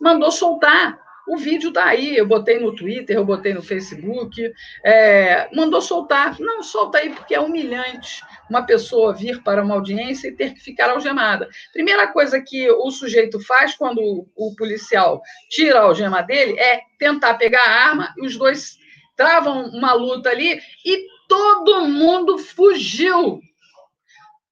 mandou 0.00 0.30
soltar. 0.30 0.98
O 1.26 1.36
vídeo 1.36 1.68
está 1.68 1.84
aí, 1.84 2.16
eu 2.16 2.26
botei 2.26 2.58
no 2.58 2.74
Twitter, 2.74 3.14
eu 3.14 3.24
botei 3.24 3.52
no 3.52 3.60
Facebook, 3.60 4.50
é, 4.82 5.46
mandou 5.54 5.82
soltar. 5.82 6.40
Não, 6.40 6.62
solta 6.62 6.98
aí, 6.98 7.10
porque 7.10 7.34
é 7.34 7.40
humilhante 7.40 8.22
uma 8.48 8.62
pessoa 8.62 9.12
vir 9.12 9.42
para 9.42 9.62
uma 9.62 9.74
audiência 9.74 10.28
e 10.28 10.32
ter 10.32 10.54
que 10.54 10.60
ficar 10.60 10.88
algemada. 10.88 11.46
Primeira 11.70 12.06
coisa 12.06 12.40
que 12.40 12.70
o 12.70 12.90
sujeito 12.90 13.38
faz 13.40 13.74
quando 13.74 14.26
o 14.34 14.54
policial 14.56 15.20
tira 15.50 15.80
a 15.80 15.82
algema 15.82 16.22
dele 16.22 16.58
é 16.58 16.80
tentar 16.98 17.34
pegar 17.34 17.62
a 17.62 17.88
arma 17.88 18.14
e 18.16 18.26
os 18.26 18.34
dois 18.36 18.78
travam 19.14 19.66
uma 19.66 19.92
luta 19.92 20.30
ali 20.30 20.58
e 20.82 21.06
todo 21.28 21.84
mundo 21.84 22.38
fugiu 22.38 23.42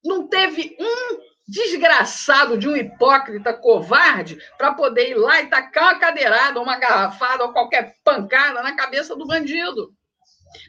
não 0.07 0.27
teve 0.29 0.77
um 0.79 1.19
desgraçado 1.49 2.59
de 2.59 2.69
um 2.69 2.77
hipócrita 2.77 3.53
covarde 3.53 4.39
para 4.59 4.75
poder 4.75 5.11
ir 5.11 5.15
lá 5.15 5.41
e 5.41 5.47
tacar 5.47 5.93
uma 5.93 6.01
cadeirada, 6.01 6.61
uma 6.61 6.77
garrafada 6.77 7.45
ou 7.45 7.53
qualquer 7.53 7.95
pancada 8.03 8.63
na 8.63 8.75
cabeça 8.75 9.15
do 9.15 9.27
bandido. 9.27 9.93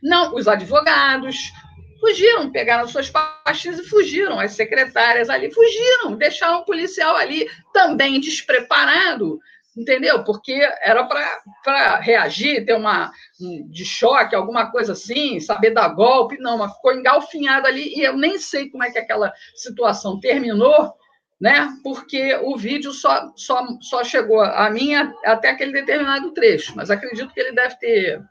Não, 0.03 0.35
os 0.35 0.47
advogados 0.47 1.51
fugiram, 1.99 2.51
pegaram 2.51 2.87
suas 2.87 3.09
pastas 3.09 3.79
e 3.79 3.83
fugiram. 3.83 4.39
As 4.39 4.51
secretárias 4.51 5.29
ali 5.29 5.51
fugiram, 5.51 6.15
deixaram 6.15 6.59
o 6.59 6.65
policial 6.65 7.15
ali 7.15 7.49
também 7.73 8.19
despreparado, 8.19 9.39
entendeu? 9.77 10.23
Porque 10.23 10.53
era 10.81 11.03
para 11.63 11.99
reagir, 11.99 12.65
ter 12.65 12.73
uma 12.73 13.11
de 13.69 13.85
choque, 13.85 14.35
alguma 14.35 14.71
coisa 14.71 14.93
assim, 14.93 15.39
saber 15.39 15.71
dar 15.71 15.89
golpe, 15.89 16.37
não, 16.39 16.57
mas 16.57 16.73
ficou 16.73 16.93
engalfinhado 16.93 17.67
ali 17.67 17.93
e 17.95 18.01
eu 18.03 18.17
nem 18.17 18.39
sei 18.39 18.69
como 18.69 18.83
é 18.83 18.89
que 18.89 18.97
aquela 18.97 19.31
situação 19.55 20.19
terminou, 20.19 20.93
né? 21.39 21.69
Porque 21.83 22.35
o 22.43 22.57
vídeo 22.57 22.91
só, 22.91 23.31
só, 23.35 23.65
só 23.81 24.03
chegou 24.03 24.41
a 24.41 24.67
mim 24.71 24.95
até 25.23 25.51
aquele 25.51 25.71
determinado 25.71 26.33
trecho, 26.33 26.73
mas 26.75 26.89
acredito 26.89 27.31
que 27.31 27.39
ele 27.39 27.51
deve 27.51 27.75
ter 27.75 28.21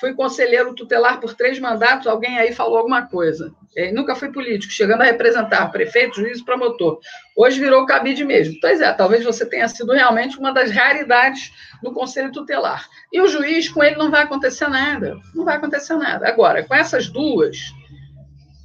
Fui 0.00 0.14
conselheiro 0.14 0.74
tutelar 0.74 1.20
por 1.20 1.34
três 1.34 1.60
mandatos, 1.60 2.06
alguém 2.06 2.38
aí 2.38 2.54
falou 2.54 2.78
alguma 2.78 3.06
coisa. 3.06 3.54
Ele 3.76 3.92
nunca 3.92 4.14
fui 4.14 4.32
político, 4.32 4.72
chegando 4.72 5.02
a 5.02 5.04
representar 5.04 5.70
prefeito, 5.70 6.16
juiz 6.16 6.42
promotor. 6.42 6.98
Hoje 7.36 7.60
virou 7.60 7.84
cabide 7.84 8.24
mesmo. 8.24 8.58
Pois 8.62 8.80
é, 8.80 8.90
talvez 8.94 9.22
você 9.22 9.44
tenha 9.44 9.68
sido 9.68 9.92
realmente 9.92 10.38
uma 10.38 10.54
das 10.54 10.70
raridades 10.70 11.52
no 11.82 11.92
conselho 11.92 12.32
tutelar. 12.32 12.88
E 13.12 13.20
o 13.20 13.28
juiz, 13.28 13.68
com 13.68 13.84
ele, 13.84 13.96
não 13.96 14.10
vai 14.10 14.22
acontecer 14.22 14.68
nada. 14.68 15.18
Não 15.34 15.44
vai 15.44 15.56
acontecer 15.56 15.94
nada. 15.96 16.26
Agora, 16.26 16.64
com 16.64 16.74
essas 16.74 17.08
duas, 17.08 17.58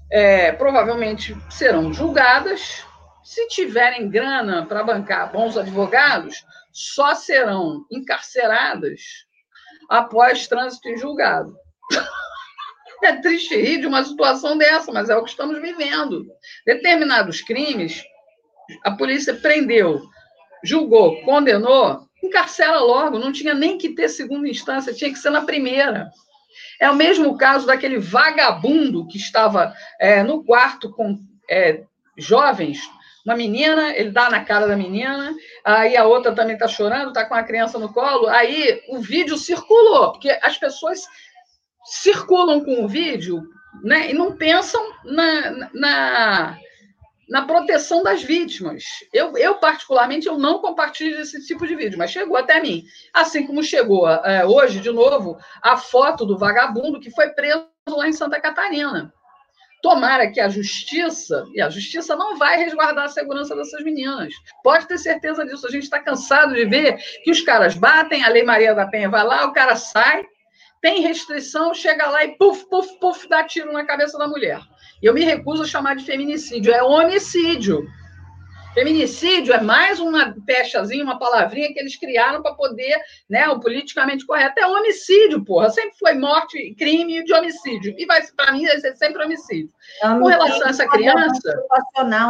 é, 0.10 0.54
provavelmente 0.54 1.36
serão 1.50 1.94
julgadas. 1.94 2.82
Se 3.26 3.46
tiverem 3.50 4.10
grana 4.10 4.66
para 4.66 4.84
bancar 4.84 5.34
bons 5.34 5.58
advogados, 5.58 6.46
só 6.72 7.14
serão 7.14 7.86
encarceradas 7.92 9.26
após 9.90 10.48
trânsito 10.48 10.90
em 10.90 10.98
julgado. 10.98 11.56
É 13.04 13.14
triste 13.18 13.56
rir 13.56 13.82
de 13.82 13.88
uma 13.88 14.04
situação 14.04 14.58
dessa, 14.58 14.92
mas 14.92 15.10
é 15.10 15.16
o 15.16 15.24
que 15.24 15.30
estamos 15.30 15.62
vivendo. 15.62 16.26
Determinados 16.66 17.42
crimes, 17.42 18.04
a 18.84 18.92
polícia 18.92 19.34
prendeu, 19.36 20.02
julgou, 20.64 21.22
condenou, 21.22 22.08
encarcela 22.24 22.80
logo, 22.80 23.20
não 23.20 23.32
tinha 23.32 23.54
nem 23.54 23.78
que 23.78 23.90
ter 23.90 24.10
segunda 24.10 24.50
instância, 24.50 24.94
tinha 24.94 25.12
que 25.12 25.20
ser 25.20 25.30
na 25.30 25.42
primeira. 25.42 26.10
É 26.80 26.90
o 26.90 26.96
mesmo 26.96 27.38
caso 27.38 27.68
daquele 27.68 28.00
vagabundo 28.00 29.08
que 29.08 29.18
estava 29.18 29.74
é, 30.00 30.24
no 30.24 30.44
quarto 30.44 30.90
com 30.90 31.20
é, 31.50 31.84
jovens 32.18 32.80
uma 33.26 33.36
menina, 33.36 33.96
ele 33.96 34.12
dá 34.12 34.30
na 34.30 34.46
cara 34.46 34.68
da 34.68 34.76
menina, 34.76 35.36
aí 35.64 35.98
a 35.98 36.06
outra 36.06 36.34
também 36.34 36.54
está 36.54 36.68
chorando, 36.68 37.08
está 37.08 37.26
com 37.26 37.34
a 37.34 37.44
criança 37.44 37.80
no 37.80 37.92
colo, 37.92 38.28
aí 38.28 38.82
o 38.90 39.00
vídeo 39.00 39.36
circulou, 39.36 40.12
porque 40.12 40.30
as 40.44 40.58
pessoas 40.58 41.02
circulam 41.86 42.64
com 42.64 42.84
o 42.84 42.88
vídeo 42.88 43.42
né, 43.84 44.12
e 44.12 44.14
não 44.14 44.36
pensam 44.36 44.82
na, 45.04 45.70
na, 45.74 46.58
na 47.28 47.42
proteção 47.46 48.04
das 48.04 48.22
vítimas. 48.22 48.84
Eu, 49.12 49.36
eu, 49.38 49.56
particularmente, 49.56 50.28
eu 50.28 50.38
não 50.38 50.60
compartilho 50.60 51.20
esse 51.20 51.46
tipo 51.46 51.66
de 51.66 51.76
vídeo, 51.76 51.98
mas 51.98 52.12
chegou 52.12 52.38
até 52.38 52.62
mim. 52.62 52.84
Assim 53.14 53.46
como 53.46 53.64
chegou 53.64 54.08
é, 54.08 54.46
hoje, 54.46 54.80
de 54.80 54.92
novo, 54.92 55.38
a 55.62 55.78
foto 55.78 56.26
do 56.26 56.38
vagabundo 56.38 57.00
que 57.00 57.12
foi 57.12 57.30
preso 57.30 57.68
lá 57.88 58.08
em 58.08 58.14
Santa 58.14 58.40
Catarina. 58.40 59.14
Tomara 59.86 60.32
que 60.32 60.40
a 60.40 60.50
justiça, 60.50 61.46
e 61.54 61.62
a 61.62 61.70
justiça 61.70 62.16
não 62.16 62.40
vai 62.40 62.58
resguardar 62.58 63.06
a 63.06 63.08
segurança 63.08 63.56
dessas 63.56 63.84
meninas. 63.84 64.34
Pode 64.64 64.88
ter 64.88 64.98
certeza 64.98 65.46
disso. 65.46 65.68
A 65.68 65.70
gente 65.70 65.84
está 65.84 66.00
cansado 66.00 66.56
de 66.56 66.66
ver 66.66 66.98
que 67.24 67.30
os 67.30 67.40
caras 67.42 67.76
batem, 67.76 68.24
a 68.24 68.30
Lei 68.30 68.42
Maria 68.42 68.74
da 68.74 68.88
Penha 68.88 69.08
vai 69.12 69.24
lá, 69.24 69.46
o 69.46 69.54
cara 69.54 69.76
sai, 69.76 70.26
tem 70.82 71.02
restrição, 71.02 71.72
chega 71.72 72.10
lá 72.10 72.26
e 72.26 72.36
puf, 72.36 72.68
puf, 72.68 73.00
puf, 73.00 73.30
dá 73.30 73.44
tiro 73.44 73.72
na 73.72 73.86
cabeça 73.86 74.18
da 74.18 74.28
mulher. 74.28 74.60
Eu 75.04 75.14
me 75.14 75.24
recuso 75.24 75.62
a 75.62 75.68
chamar 75.68 75.96
de 75.96 76.04
feminicídio, 76.04 76.74
é 76.74 76.82
homicídio. 76.82 77.86
Feminicídio 78.76 79.54
é 79.54 79.62
mais 79.62 80.02
uma 80.02 80.36
pechazinha, 80.46 81.02
uma 81.02 81.18
palavrinha 81.18 81.74
que 81.74 81.80
eles 81.80 81.96
criaram 81.96 82.44
para 82.44 82.54
poder, 82.54 83.02
né, 83.30 83.48
o 83.48 83.58
politicamente 83.58 84.26
correto. 84.26 84.60
É 84.60 84.68
homicídio, 84.68 85.46
porra. 85.46 85.70
Sempre 85.70 85.98
foi 85.98 86.14
morte, 86.14 86.76
crime 86.78 87.24
de 87.24 87.34
homicídio. 87.34 87.96
E 87.98 88.06
vai, 88.06 88.22
para 88.36 88.52
mim, 88.52 88.66
vai 88.66 88.78
ser 88.82 88.94
sempre 88.98 89.24
homicídio. 89.24 89.72
É 90.04 90.08
com 90.10 90.28
relação 90.28 90.68
a 90.68 90.70
essa 90.70 90.88
criança. 90.90 91.56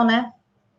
Né? 0.05 0.31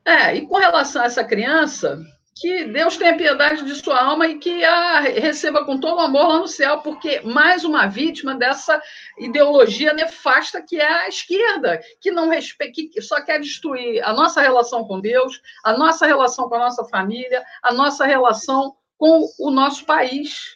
É, 0.05 0.37
e 0.37 0.47
com 0.47 0.57
relação 0.57 1.03
a 1.03 1.07
essa 1.07 1.25
criança, 1.25 2.01
que 2.37 2.65
Deus 2.67 2.99
tenha 2.99 3.17
piedade 3.17 3.65
de 3.65 3.75
sua 3.75 3.99
alma 3.99 4.27
e 4.27 4.39
que 4.39 4.63
a 4.63 5.01
receba 5.01 5.65
com 5.65 5.81
todo 5.81 6.01
amor 6.01 6.29
lá 6.29 6.39
no 6.39 6.47
céu, 6.47 6.79
porque 6.83 7.21
mais 7.23 7.65
uma 7.65 7.87
vítima 7.87 8.35
dessa 8.35 8.81
ideologia 9.19 9.95
nefasta 9.95 10.61
que 10.61 10.77
é 10.77 10.87
a 10.87 11.09
esquerda, 11.09 11.81
que 11.99 12.11
não 12.11 12.29
respeita, 12.29 12.75
que 12.93 13.01
só 13.01 13.23
quer 13.23 13.41
destruir 13.41 14.05
a 14.05 14.13
nossa 14.13 14.43
relação 14.43 14.85
com 14.85 15.01
Deus, 15.01 15.41
a 15.65 15.73
nossa 15.79 16.07
relação 16.07 16.47
com 16.49 16.57
a 16.57 16.61
nossa 16.61 16.85
família, 16.85 17.43
a 17.63 17.73
nossa 17.73 18.05
relação 18.05 18.77
com 18.99 19.27
o 19.39 19.51
nosso 19.51 19.87
país. 19.87 20.56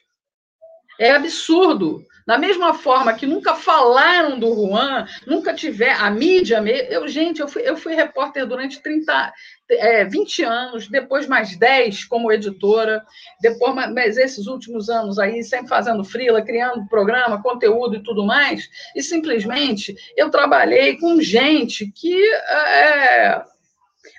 É 1.01 1.13
absurdo. 1.13 2.07
Da 2.27 2.37
mesma 2.37 2.75
forma 2.75 3.15
que 3.15 3.25
nunca 3.25 3.55
falaram 3.55 4.39
do 4.39 4.55
Juan, 4.55 5.07
nunca 5.27 5.55
tiver 5.55 5.93
a 5.93 6.11
mídia. 6.11 6.63
Eu, 6.91 7.09
gente, 7.09 7.41
eu 7.41 7.49
fui, 7.49 7.63
eu 7.63 7.75
fui 7.75 7.95
repórter 7.95 8.47
durante 8.47 8.83
30, 8.83 9.33
é, 9.71 10.05
20 10.05 10.43
anos, 10.43 10.89
depois 10.89 11.27
mais 11.27 11.57
10 11.57 12.05
como 12.05 12.31
editora, 12.31 13.03
depois 13.41 14.19
esses 14.19 14.47
últimos 14.47 14.91
anos 14.91 15.19
aí, 15.19 15.43
sempre 15.43 15.69
fazendo 15.69 16.05
frila, 16.05 16.43
criando 16.43 16.87
programa, 16.87 17.43
conteúdo 17.43 17.97
e 17.97 18.03
tudo 18.03 18.23
mais, 18.23 18.69
e 18.95 19.03
simplesmente 19.03 19.97
eu 20.15 20.29
trabalhei 20.29 20.99
com 20.99 21.19
gente 21.23 21.91
que 21.91 22.15
é, 22.23 23.43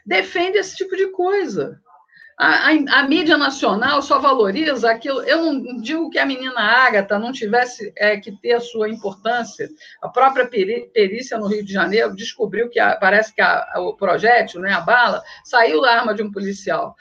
defende 0.04 0.58
esse 0.58 0.76
tipo 0.76 0.98
de 0.98 1.12
coisa. 1.12 1.80
A, 2.42 2.70
a, 2.70 3.02
a, 3.02 3.04
mídia 3.04 3.38
nacional 3.38 4.02
só 4.02 4.18
valoriza 4.18 4.90
aquilo. 4.90 5.22
Eu 5.22 5.54
não 5.54 5.80
digo 5.80 6.10
que 6.10 6.18
a 6.18 6.26
menina 6.26 6.60
Ágata 6.60 7.20
não 7.20 7.32
tivesse 7.32 7.94
é, 7.96 8.18
que 8.18 8.32
ter 8.32 8.54
a 8.54 8.60
sua 8.60 8.90
importância. 8.90 9.70
A 10.02 10.10
própria 10.10 10.48
perícia 10.48 11.38
no 11.38 11.46
Rio 11.46 11.64
de 11.64 11.72
Janeiro 11.72 12.16
descobriu 12.16 12.68
que 12.68 12.80
a, 12.80 12.96
parece 12.96 13.32
que 13.32 13.44
o 13.78 13.94
projétil, 13.94 14.60
né, 14.60 14.74
a 14.74 14.82
bala, 14.82 15.22
saiu 15.46 15.82
da 15.82 15.94
arma 16.00 16.16
de 16.16 16.24
um 16.24 16.32
policial. 16.32 16.96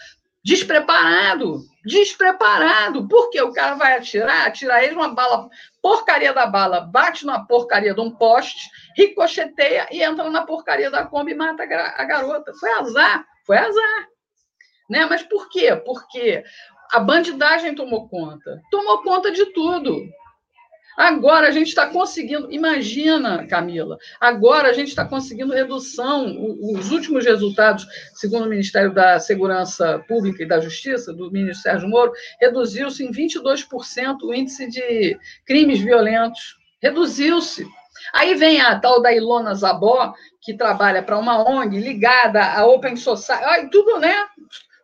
Despreparado, 0.45 1.62
despreparado. 1.86 3.09
Porque 3.09 3.41
o 3.41 3.51
cara 3.51 3.76
vai 3.76 3.97
atirar, 3.97 4.47
atirar 4.47 4.84
ele 4.84 4.95
uma 4.95 5.14
bala, 5.14 5.49
porcaria 5.80 6.34
da 6.34 6.45
bala, 6.45 6.82
bate 6.82 7.24
na 7.24 7.47
porcaria 7.47 7.95
de 7.95 8.01
um 8.03 8.11
poste, 8.11 8.68
ricocheteia 8.95 9.88
e 9.91 10.03
entra 10.03 10.28
na 10.28 10.45
porcaria 10.45 10.91
da 10.91 11.07
Kombi 11.07 11.32
e 11.32 11.34
mata 11.34 11.62
a 11.62 12.05
garota. 12.05 12.53
Foi 12.61 12.70
azar, 12.72 13.24
foi 13.47 13.57
azar. 13.57 14.11
Né? 14.91 15.07
Mas 15.07 15.22
por 15.22 15.49
quê? 15.49 15.74
Porque 15.76 16.43
a 16.91 16.99
bandidagem 16.99 17.74
tomou 17.74 18.09
conta. 18.09 18.61
Tomou 18.70 19.03
conta 19.03 19.30
de 19.30 19.47
tudo. 19.53 20.03
Agora 20.97 21.49
a 21.49 21.51
gente 21.53 21.68
está 21.68 21.86
conseguindo, 21.86 22.53
imagina, 22.53 23.47
Camila, 23.47 23.97
agora 24.20 24.68
a 24.68 24.72
gente 24.72 24.88
está 24.88 25.05
conseguindo 25.05 25.55
redução. 25.55 26.36
Os 26.74 26.91
últimos 26.91 27.24
resultados, 27.24 27.86
segundo 28.14 28.45
o 28.45 28.49
Ministério 28.49 28.93
da 28.93 29.18
Segurança 29.20 30.05
Pública 30.09 30.43
e 30.43 30.47
da 30.47 30.61
Justiça, 30.61 31.12
do 31.12 31.30
ministro 31.30 31.62
Sérgio 31.62 31.88
Moro, 31.88 32.12
reduziu-se 32.41 33.05
em 33.05 33.12
22% 33.12 34.16
o 34.24 34.34
índice 34.34 34.68
de 34.68 35.16
crimes 35.47 35.80
violentos. 35.80 36.59
Reduziu-se. 36.82 37.66
Aí 38.12 38.34
vem 38.34 38.61
a 38.61 38.78
tal 38.78 39.01
da 39.01 39.14
Ilona 39.14 39.55
Zabó, 39.55 40.12
que 40.43 40.55
trabalha 40.55 41.03
para 41.03 41.18
uma 41.18 41.49
ONG 41.49 41.78
ligada 41.78 42.43
à 42.43 42.66
Open 42.66 42.97
Society, 42.97 43.70
tudo, 43.70 43.99
né? 44.01 44.26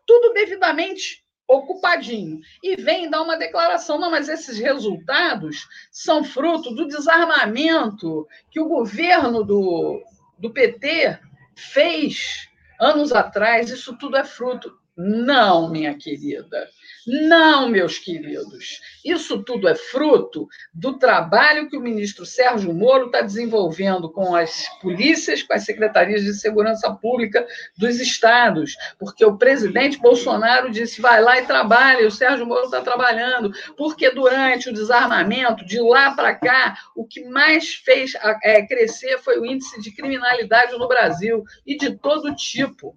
Tudo 0.07 0.33
devidamente 0.33 1.25
ocupadinho. 1.49 2.41
E 2.63 2.77
vem 2.77 3.09
dar 3.09 3.23
uma 3.23 3.37
declaração, 3.37 3.99
não, 3.99 4.11
mas 4.11 4.29
esses 4.29 4.59
resultados 4.59 5.67
são 5.91 6.25
fruto 6.25 6.75
do 6.75 6.89
desarmamento 6.89 8.27
que 8.51 8.61
o 8.61 8.69
governo 8.69 9.45
do, 9.45 10.03
do 10.39 10.53
PT 10.53 11.19
fez 11.55 12.49
anos 12.81 13.13
atrás, 13.13 13.71
isso 13.71 13.97
tudo 13.97 14.17
é 14.17 14.25
fruto. 14.25 14.77
Não, 14.97 15.69
minha 15.71 15.95
querida. 15.95 16.69
Não, 17.07 17.69
meus 17.69 17.99
queridos, 18.01 18.81
isso 19.05 19.41
tudo 19.45 19.69
é 19.69 19.77
fruto 19.77 20.49
do 20.75 20.99
trabalho 20.99 21.69
que 21.69 21.77
o 21.77 21.81
ministro 21.81 22.27
Sérgio 22.27 22.75
Moro 22.75 23.07
está 23.07 23.21
desenvolvendo 23.21 24.11
com 24.11 24.35
as 24.35 24.67
polícias, 24.81 25.41
com 25.41 25.53
as 25.53 25.65
secretarias 25.65 26.25
de 26.25 26.35
segurança 26.35 26.91
pública 26.93 27.47
dos 27.79 28.01
estados, 28.01 28.75
porque 28.99 29.25
o 29.25 29.37
presidente 29.37 29.99
Bolsonaro 29.99 30.69
disse: 30.69 31.01
vai 31.01 31.23
lá 31.23 31.39
e 31.39 31.47
trabalha, 31.47 32.09
o 32.09 32.11
Sérgio 32.11 32.45
Moro 32.45 32.65
está 32.65 32.81
trabalhando, 32.81 33.53
porque 33.77 34.11
durante 34.11 34.71
o 34.71 34.75
desarmamento, 34.75 35.65
de 35.65 35.79
lá 35.81 36.13
para 36.13 36.35
cá, 36.35 36.77
o 36.97 37.07
que 37.07 37.25
mais 37.25 37.75
fez 37.75 38.15
é, 38.43 38.67
crescer 38.67 39.19
foi 39.19 39.39
o 39.39 39.47
índice 39.47 39.81
de 39.81 39.93
criminalidade 39.93 40.77
no 40.77 40.89
Brasil, 40.89 41.45
e 41.65 41.77
de 41.77 41.97
todo 41.97 42.35
tipo. 42.35 42.97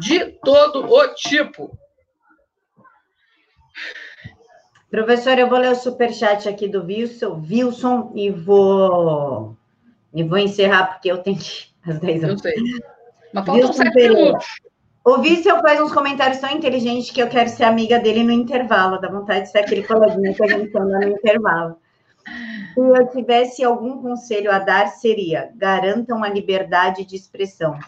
De 0.00 0.24
todo 0.42 0.90
o 0.90 1.14
tipo. 1.14 1.76
Professor, 4.90 5.38
eu 5.38 5.48
vou 5.48 5.58
ler 5.58 5.70
o 5.70 5.74
superchat 5.74 6.48
aqui 6.48 6.66
do 6.66 6.82
Wilson, 6.82 7.44
Wilson 7.48 8.12
e 8.14 8.30
vou 8.30 9.56
e 10.14 10.22
vou 10.22 10.38
encerrar 10.38 10.86
porque 10.86 11.10
eu 11.10 11.18
tenho 11.18 11.38
que 11.38 11.68
às 11.86 11.98
10 11.98 12.24
horas. 12.24 12.44
Eu 12.44 12.50
sei. 12.50 12.62
Mas 13.32 13.44
faltam 13.44 13.72
sete 13.72 14.08
minutos. 14.08 14.46
O 15.04 15.18
Vício 15.18 15.58
faz 15.62 15.80
uns 15.80 15.92
comentários 15.92 16.38
tão 16.38 16.50
inteligentes 16.50 17.10
que 17.10 17.22
eu 17.22 17.28
quero 17.28 17.48
ser 17.48 17.64
amiga 17.64 17.98
dele 17.98 18.22
no 18.22 18.32
intervalo, 18.32 19.00
dá 19.00 19.08
vontade 19.08 19.42
de 19.42 19.50
ser 19.50 19.58
aquele 19.58 19.82
coleguinha 19.82 20.34
que 20.34 20.44
a 20.44 20.48
gente 20.48 20.76
anda 20.76 20.98
no 20.98 21.08
intervalo. 21.08 21.78
Se 22.74 22.80
eu 22.80 23.06
tivesse 23.08 23.64
algum 23.64 24.02
conselho 24.02 24.50
a 24.52 24.58
dar, 24.58 24.88
seria: 24.88 25.50
garantam 25.56 26.22
a 26.22 26.28
liberdade 26.28 27.06
de 27.06 27.16
expressão. 27.16 27.78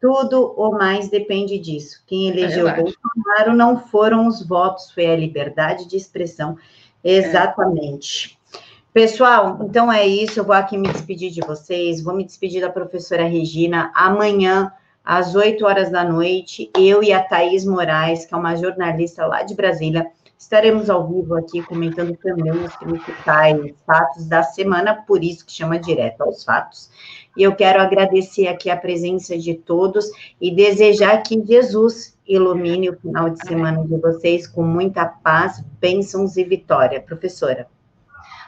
Tudo 0.00 0.54
ou 0.56 0.72
mais 0.72 1.08
depende 1.08 1.58
disso. 1.58 2.02
Quem 2.06 2.28
elegeu 2.28 2.68
é 2.68 2.76
Bolsonaro 2.76 3.54
não 3.54 3.78
foram 3.78 4.28
os 4.28 4.46
votos, 4.46 4.92
foi 4.92 5.06
a 5.06 5.16
liberdade 5.16 5.88
de 5.88 5.96
expressão. 5.96 6.56
Exatamente. 7.02 8.38
É. 8.54 8.58
Pessoal, 8.92 9.58
então 9.62 9.92
é 9.92 10.06
isso. 10.06 10.40
Eu 10.40 10.44
vou 10.44 10.54
aqui 10.54 10.76
me 10.76 10.88
despedir 10.88 11.30
de 11.30 11.40
vocês. 11.40 12.02
Vou 12.02 12.14
me 12.14 12.24
despedir 12.24 12.60
da 12.60 12.70
professora 12.70 13.24
Regina. 13.24 13.92
Amanhã, 13.94 14.72
às 15.04 15.34
8 15.34 15.64
horas 15.64 15.90
da 15.90 16.04
noite, 16.04 16.70
eu 16.76 17.02
e 17.02 17.12
a 17.12 17.22
Thaís 17.22 17.64
Moraes, 17.64 18.24
que 18.24 18.34
é 18.34 18.36
uma 18.36 18.56
jornalista 18.56 19.26
lá 19.26 19.42
de 19.42 19.54
Brasília, 19.54 20.06
Estaremos 20.38 20.88
ao 20.88 21.08
vivo 21.08 21.34
aqui 21.34 21.60
comentando 21.62 22.16
também 22.16 22.52
os 22.52 22.76
principais 22.76 23.74
fatos 23.84 24.26
da 24.26 24.42
semana, 24.44 24.94
por 24.94 25.24
isso 25.24 25.44
que 25.44 25.50
chama 25.50 25.80
direto 25.80 26.22
aos 26.22 26.44
fatos. 26.44 26.88
E 27.36 27.42
eu 27.42 27.56
quero 27.56 27.80
agradecer 27.80 28.46
aqui 28.46 28.70
a 28.70 28.76
presença 28.76 29.36
de 29.36 29.54
todos 29.54 30.08
e 30.40 30.54
desejar 30.54 31.22
que 31.22 31.44
Jesus 31.44 32.16
ilumine 32.26 32.88
o 32.88 32.96
final 32.98 33.30
de 33.30 33.44
semana 33.46 33.84
de 33.84 33.96
vocês 33.96 34.46
com 34.46 34.62
muita 34.62 35.06
paz, 35.06 35.60
bênçãos 35.80 36.36
e 36.36 36.44
vitória. 36.44 37.00
Professora. 37.00 37.66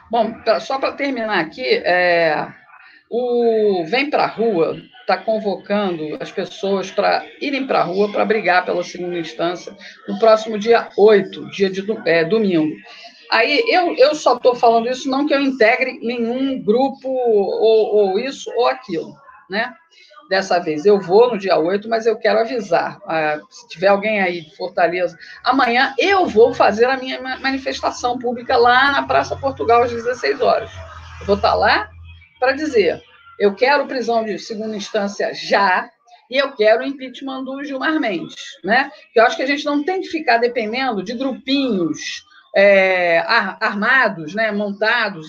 Bom, 0.09 0.33
só 0.61 0.79
para 0.79 0.93
terminar 0.93 1.39
aqui, 1.39 1.63
é, 1.63 2.47
o 3.09 3.83
Vem 3.85 4.09
para 4.09 4.23
a 4.23 4.27
Rua 4.27 4.77
está 5.01 5.17
convocando 5.17 6.17
as 6.19 6.31
pessoas 6.31 6.89
para 6.89 7.25
irem 7.41 7.67
para 7.67 7.81
a 7.81 7.83
rua 7.83 8.11
para 8.11 8.25
brigar 8.25 8.63
pela 8.65 8.83
segunda 8.83 9.17
instância 9.17 9.75
no 10.07 10.17
próximo 10.19 10.57
dia 10.57 10.89
8, 10.97 11.49
dia 11.51 11.69
de 11.69 11.85
é, 12.05 12.23
domingo. 12.23 12.75
Aí 13.29 13.63
eu, 13.67 13.95
eu 13.95 14.13
só 14.13 14.35
estou 14.35 14.55
falando 14.55 14.89
isso 14.89 15.09
não 15.09 15.25
que 15.25 15.33
eu 15.33 15.41
integre 15.41 15.99
nenhum 16.01 16.61
grupo 16.61 17.07
ou, 17.07 17.95
ou, 17.95 18.19
isso 18.19 18.51
ou 18.55 18.67
aquilo, 18.67 19.15
né? 19.49 19.73
Dessa 20.29 20.59
vez 20.59 20.85
eu 20.85 20.99
vou 20.99 21.29
no 21.29 21.37
dia 21.37 21.57
8, 21.57 21.89
mas 21.89 22.05
eu 22.05 22.17
quero 22.17 22.39
avisar. 22.39 23.01
Ah, 23.05 23.39
se 23.49 23.67
tiver 23.67 23.87
alguém 23.87 24.21
aí 24.21 24.41
de 24.41 24.55
Fortaleza, 24.55 25.17
amanhã 25.43 25.93
eu 25.97 26.25
vou 26.25 26.53
fazer 26.53 26.85
a 26.85 26.95
minha 26.95 27.21
manifestação 27.21 28.17
pública 28.17 28.55
lá 28.55 28.91
na 28.91 29.03
Praça 29.03 29.35
Portugal 29.35 29.83
às 29.83 29.91
16 29.91 30.39
horas. 30.39 30.71
Eu 31.19 31.25
vou 31.25 31.35
estar 31.35 31.51
tá 31.51 31.55
lá 31.55 31.89
para 32.39 32.53
dizer 32.53 33.01
eu 33.41 33.55
quero 33.55 33.87
prisão 33.87 34.23
de 34.23 34.37
segunda 34.37 34.77
instância 34.77 35.33
já, 35.33 35.89
e 36.29 36.37
eu 36.37 36.51
quero 36.51 36.83
o 36.83 36.85
impeachment 36.85 37.43
do 37.43 37.63
Gilmar 37.63 37.99
Mendes. 37.99 38.35
Né? 38.63 38.91
Eu 39.15 39.25
acho 39.25 39.35
que 39.35 39.41
a 39.41 39.47
gente 39.47 39.65
não 39.65 39.83
tem 39.83 39.99
que 39.99 40.09
ficar 40.09 40.37
dependendo 40.37 41.01
de 41.01 41.15
grupinhos 41.15 42.23
é, 42.55 43.17
armados, 43.59 44.35
né, 44.35 44.51
montados, 44.51 45.27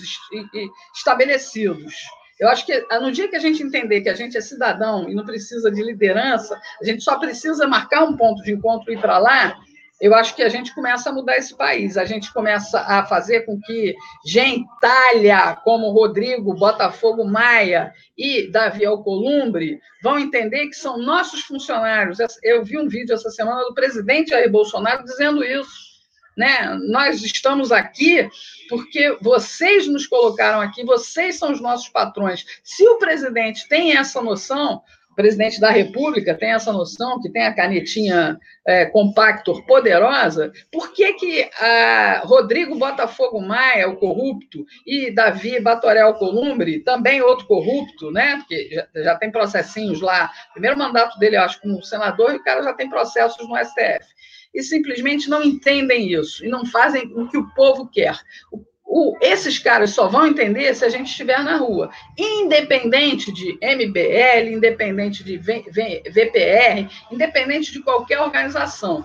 estabelecidos. 0.95 1.95
Eu 2.39 2.49
acho 2.49 2.67
que 2.67 2.79
no 2.99 3.11
dia 3.11 3.27
que 3.27 3.35
a 3.35 3.39
gente 3.39 3.63
entender 3.63 4.01
que 4.01 4.09
a 4.09 4.15
gente 4.15 4.37
é 4.37 4.41
cidadão 4.41 5.09
e 5.09 5.15
não 5.15 5.25
precisa 5.25 5.71
de 5.71 5.81
liderança, 5.81 6.59
a 6.79 6.85
gente 6.85 7.03
só 7.03 7.17
precisa 7.17 7.67
marcar 7.67 8.03
um 8.03 8.15
ponto 8.15 8.43
de 8.43 8.51
encontro 8.51 8.91
e 8.91 8.95
ir 8.95 9.01
para 9.01 9.17
lá, 9.17 9.57
eu 10.01 10.13
acho 10.13 10.35
que 10.35 10.43
a 10.43 10.49
gente 10.49 10.73
começa 10.73 11.09
a 11.09 11.13
mudar 11.13 11.37
esse 11.37 11.55
país. 11.55 11.97
A 11.97 12.05
gente 12.05 12.33
começa 12.33 12.79
a 12.81 13.05
fazer 13.05 13.41
com 13.41 13.59
que 13.61 13.95
gentalha 14.25 15.55
como 15.63 15.91
Rodrigo 15.91 16.53
Botafogo 16.53 17.23
Maia 17.23 17.93
e 18.17 18.51
Davi 18.51 18.85
Alcolumbre 18.85 19.79
vão 20.03 20.19
entender 20.19 20.67
que 20.67 20.75
são 20.75 20.97
nossos 20.97 21.41
funcionários. 21.41 22.17
Eu 22.41 22.63
vi 22.63 22.77
um 22.77 22.87
vídeo 22.87 23.13
essa 23.13 23.29
semana 23.29 23.63
do 23.63 23.73
presidente 23.73 24.31
Jair 24.31 24.51
Bolsonaro 24.51 25.03
dizendo 25.03 25.43
isso. 25.43 25.93
Né? 26.35 26.77
Nós 26.89 27.21
estamos 27.21 27.71
aqui 27.71 28.27
porque 28.67 29.17
vocês 29.21 29.87
nos 29.87 30.07
colocaram 30.07 30.59
aqui, 30.59 30.83
vocês 30.83 31.37
são 31.37 31.51
os 31.51 31.61
nossos 31.61 31.89
patrões. 31.89 32.43
Se 32.63 32.83
o 32.87 32.97
presidente 32.97 33.67
tem 33.67 33.95
essa 33.95 34.21
noção, 34.21 34.81
presidente 35.15 35.59
da 35.59 35.69
República 35.69 36.35
tem 36.35 36.51
essa 36.51 36.71
noção, 36.71 37.21
que 37.21 37.29
tem 37.29 37.43
a 37.43 37.53
canetinha 37.53 38.37
é, 38.65 38.85
compactor 38.85 39.65
poderosa, 39.65 40.51
por 40.71 40.93
que, 40.93 41.13
que 41.13 41.49
a 41.59 42.21
Rodrigo 42.25 42.75
Botafogo 42.75 43.41
Maia, 43.41 43.89
o 43.89 43.97
corrupto, 43.97 44.65
e 44.85 45.11
Davi 45.11 45.59
Batorel 45.59 46.13
Columbre, 46.15 46.79
também 46.79 47.21
outro 47.21 47.45
corrupto, 47.45 48.11
né? 48.11 48.37
Porque 48.37 48.69
já, 48.71 49.03
já 49.03 49.15
tem 49.15 49.31
processinhos 49.31 50.01
lá. 50.01 50.31
Primeiro 50.51 50.77
mandato 50.77 51.17
dele, 51.19 51.37
eu 51.37 51.41
acho, 51.41 51.61
como 51.61 51.83
senador, 51.83 52.33
e 52.33 52.37
o 52.37 52.43
cara 52.43 52.63
já 52.63 52.73
tem 52.73 52.89
processos 52.89 53.47
no 53.47 53.55
STF. 53.57 54.05
E 54.53 54.61
simplesmente 54.61 55.29
não 55.29 55.41
entendem 55.41 56.13
isso 56.13 56.45
e 56.45 56.47
não 56.47 56.65
fazem 56.65 57.11
o 57.15 57.27
que 57.27 57.37
o 57.37 57.49
povo 57.55 57.87
quer. 57.87 58.15
O 58.51 58.63
o, 58.95 59.17
esses 59.19 59.57
caras 59.57 59.89
só 59.89 60.07
vão 60.07 60.27
entender 60.27 60.71
se 60.75 60.85
a 60.85 60.89
gente 60.89 61.09
estiver 61.09 61.43
na 61.43 61.57
rua. 61.57 61.89
Independente 62.15 63.31
de 63.31 63.53
MBL, 63.53 64.53
independente 64.53 65.23
de 65.23 65.35
v, 65.35 65.65
v, 65.67 66.03
VPR, 66.11 66.87
independente 67.11 67.71
de 67.71 67.81
qualquer 67.81 68.19
organização. 68.21 69.03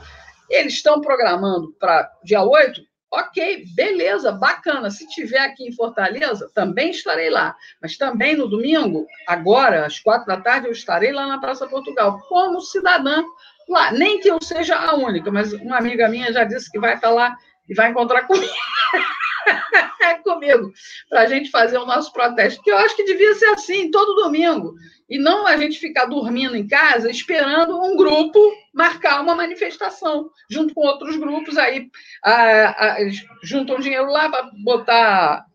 Eles 0.50 0.74
estão 0.74 1.00
programando 1.00 1.72
para 1.80 2.06
dia 2.22 2.42
8? 2.42 2.82
Ok, 3.10 3.64
beleza, 3.74 4.30
bacana. 4.30 4.90
Se 4.90 5.08
tiver 5.08 5.38
aqui 5.38 5.66
em 5.66 5.72
Fortaleza, 5.72 6.50
também 6.54 6.90
estarei 6.90 7.30
lá. 7.30 7.56
Mas 7.80 7.96
também 7.96 8.36
no 8.36 8.46
domingo, 8.46 9.06
agora, 9.26 9.86
às 9.86 9.98
quatro 9.98 10.26
da 10.26 10.38
tarde, 10.38 10.66
eu 10.66 10.72
estarei 10.72 11.12
lá 11.12 11.26
na 11.26 11.38
Praça 11.38 11.66
Portugal, 11.66 12.20
como 12.28 12.60
cidadã 12.60 13.24
lá. 13.66 13.90
Nem 13.90 14.20
que 14.20 14.30
eu 14.30 14.38
seja 14.42 14.76
a 14.76 14.94
única, 14.96 15.30
mas 15.30 15.54
uma 15.54 15.78
amiga 15.78 16.10
minha 16.10 16.30
já 16.30 16.44
disse 16.44 16.70
que 16.70 16.78
vai 16.78 16.92
estar 16.92 17.08
lá 17.08 17.34
e 17.66 17.74
vai 17.74 17.88
encontrar 17.90 18.26
comigo. 18.26 18.52
comigo, 20.22 20.72
para 21.08 21.22
a 21.22 21.26
gente 21.26 21.50
fazer 21.50 21.78
o 21.78 21.86
nosso 21.86 22.12
protesto. 22.12 22.62
Que 22.62 22.70
eu 22.70 22.78
acho 22.78 22.94
que 22.96 23.04
devia 23.04 23.34
ser 23.34 23.46
assim, 23.46 23.90
todo 23.90 24.22
domingo. 24.22 24.74
E 25.08 25.18
não 25.18 25.46
a 25.46 25.56
gente 25.56 25.78
ficar 25.78 26.04
dormindo 26.04 26.54
em 26.54 26.66
casa 26.66 27.10
esperando 27.10 27.80
um 27.80 27.96
grupo 27.96 28.38
marcar 28.74 29.20
uma 29.22 29.34
manifestação, 29.34 30.30
junto 30.50 30.74
com 30.74 30.82
outros 30.82 31.16
grupos, 31.16 31.56
aí 31.56 31.88
a, 32.22 32.84
a, 32.84 32.96
juntam 33.42 33.80
dinheiro 33.80 34.10
lá 34.10 34.28
para 34.28 34.50
botar 34.62 35.46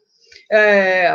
é, 0.51 1.13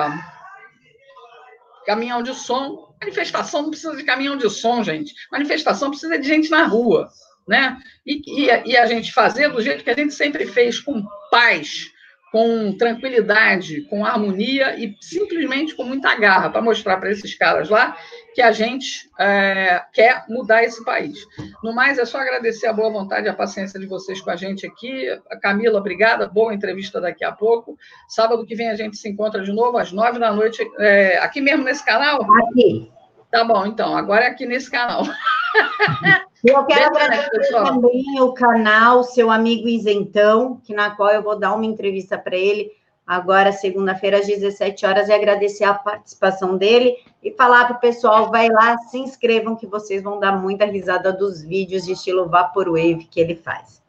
caminhão 1.85 2.23
de 2.23 2.35
som. 2.35 2.95
Manifestação 3.01 3.63
não 3.63 3.71
precisa 3.71 3.97
de 3.97 4.05
caminhão 4.05 4.37
de 4.37 4.49
som, 4.49 4.83
gente. 4.83 5.15
Manifestação 5.33 5.91
precisa 5.91 6.19
de 6.19 6.27
gente 6.27 6.51
na 6.51 6.65
rua. 6.65 7.09
Né? 7.47 7.79
E, 8.07 8.21
e, 8.27 8.71
e 8.71 8.77
a 8.77 8.87
gente 8.87 9.13
fazer 9.13 9.49
do 9.49 9.63
jeito 9.63 9.83
que 9.83 9.91
a 9.91 9.95
gente 9.95 10.13
sempre 10.13 10.47
fez, 10.47 10.79
com 10.79 11.03
paz, 11.31 11.91
com 12.31 12.77
tranquilidade, 12.77 13.83
com 13.83 14.05
harmonia 14.05 14.79
e 14.79 14.97
simplesmente 15.01 15.75
com 15.75 15.85
muita 15.85 16.15
garra 16.17 16.51
para 16.51 16.61
mostrar 16.61 16.99
para 16.99 17.11
esses 17.11 17.35
caras 17.35 17.69
lá 17.69 17.97
que 18.35 18.43
a 18.43 18.53
gente 18.53 19.11
é, 19.19 19.83
quer 19.93 20.25
mudar 20.29 20.63
esse 20.63 20.85
país. 20.85 21.19
No 21.63 21.75
mais, 21.75 21.99
é 21.99 22.05
só 22.05 22.19
agradecer 22.19 22.67
a 22.67 22.73
boa 22.73 22.91
vontade 22.91 23.27
e 23.27 23.31
a 23.31 23.35
paciência 23.35 23.81
de 23.81 23.87
vocês 23.87 24.21
com 24.21 24.31
a 24.31 24.37
gente 24.37 24.67
aqui. 24.67 25.07
Camila, 25.43 25.79
obrigada. 25.79 26.29
Boa 26.29 26.55
entrevista 26.55 27.01
daqui 27.01 27.25
a 27.25 27.33
pouco. 27.33 27.77
Sábado 28.09 28.45
que 28.47 28.55
vem 28.55 28.69
a 28.69 28.77
gente 28.77 28.97
se 28.97 29.09
encontra 29.09 29.43
de 29.43 29.53
novo 29.53 29.79
às 29.79 29.91
nove 29.91 30.19
da 30.19 30.33
noite, 30.33 30.65
é, 30.79 31.19
aqui 31.19 31.41
mesmo 31.41 31.65
nesse 31.65 31.85
canal? 31.85 32.21
Aqui. 32.23 32.93
Tá 33.31 33.45
bom, 33.45 33.67
então. 33.67 33.97
Agora 33.97 34.25
é 34.25 34.29
aqui 34.29 34.47
nesse 34.47 34.71
canal. 34.71 35.03
Eu 36.45 36.65
quero 36.65 36.87
agradecer 36.87 37.53
também 37.53 38.21
o 38.21 38.33
canal 38.33 39.03
Seu 39.03 39.31
Amigo 39.31 39.69
Isentão, 39.69 40.61
que 40.65 40.73
na 40.73 40.91
qual 40.91 41.11
eu 41.11 41.23
vou 41.23 41.39
dar 41.39 41.55
uma 41.55 41.67
entrevista 41.67 42.17
para 42.17 42.37
ele 42.37 42.71
agora, 43.07 43.53
segunda-feira, 43.53 44.19
às 44.19 44.27
17 44.27 44.85
horas, 44.85 45.09
e 45.09 45.13
agradecer 45.13 45.65
a 45.65 45.75
participação 45.75 46.57
dele 46.57 46.95
e 47.25 47.33
falar 47.33 47.65
para 47.65 47.77
o 47.77 47.81
pessoal, 47.81 48.31
vai 48.31 48.49
lá, 48.49 48.77
se 48.79 48.99
inscrevam, 48.99 49.57
que 49.57 49.67
vocês 49.67 50.03
vão 50.03 50.21
dar 50.21 50.33
muita 50.33 50.67
risada 50.67 51.13
dos 51.13 51.43
vídeos 51.43 51.85
de 51.87 51.93
estilo 51.93 52.29
Vaporwave 52.29 53.09
que 53.11 53.19
ele 53.19 53.35
faz. 53.35 53.83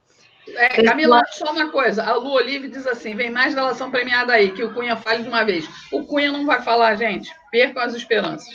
É, 0.56 0.82
Camila, 0.82 1.22
só 1.30 1.52
uma 1.52 1.70
coisa. 1.70 2.04
A 2.04 2.16
Lu 2.16 2.32
Olive 2.32 2.70
diz 2.70 2.88
assim: 2.88 3.14
vem 3.16 3.30
mais 3.30 3.54
relação 3.54 3.92
premiada 3.92 4.34
aí, 4.34 4.52
que 4.52 4.64
o 4.64 4.74
Cunha 4.74 4.96
fale 4.96 5.22
de 5.22 5.30
uma 5.30 5.44
vez. 5.44 5.70
O 5.92 6.04
Cunha 6.06 6.32
não 6.32 6.46
vai 6.46 6.62
falar, 6.62 6.96
gente. 6.96 7.32
Percam 7.52 7.84
as 7.84 7.94
esperanças. 7.94 8.50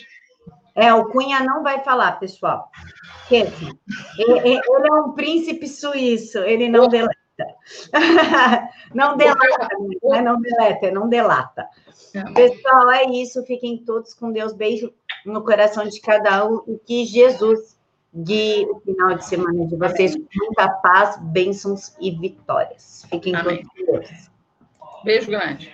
É, 0.74 0.92
o 0.92 1.04
Cunha 1.04 1.40
não 1.40 1.62
vai 1.62 1.84
falar, 1.84 2.18
pessoal. 2.18 2.68
Ele, 3.30 3.50
ele 4.18 4.60
é 4.88 4.92
um 4.92 5.12
príncipe 5.12 5.66
suíço, 5.66 6.38
ele 6.38 6.68
não 6.68 6.88
deleta. 6.88 7.14
Não 8.94 9.16
delata, 9.16 9.68
né? 10.04 10.20
não 10.22 10.40
deleta, 10.40 10.90
não 10.92 11.08
delata. 11.08 11.68
É. 12.14 12.22
Pessoal, 12.32 12.92
é 12.92 13.06
isso. 13.10 13.44
Fiquem 13.44 13.78
todos 13.78 14.14
com 14.14 14.30
Deus. 14.30 14.52
Beijo 14.52 14.94
no 15.26 15.42
coração 15.42 15.84
de 15.84 16.00
cada 16.00 16.46
um 16.46 16.62
e 16.68 16.78
que 16.78 17.04
Jesus 17.04 17.76
guie 18.14 18.64
o 18.66 18.78
final 18.80 19.16
de 19.16 19.24
semana 19.24 19.66
de 19.66 19.74
vocês 19.74 20.14
com 20.14 20.24
muita 20.32 20.68
paz, 20.68 21.18
bênçãos 21.20 21.96
e 22.00 22.12
vitórias. 22.12 23.04
Fiquem 23.10 23.34
Amém. 23.34 23.66
todos 23.66 23.72
com 23.72 23.92
Deus. 23.92 24.30
Beijo 25.02 25.26
grande. 25.26 25.73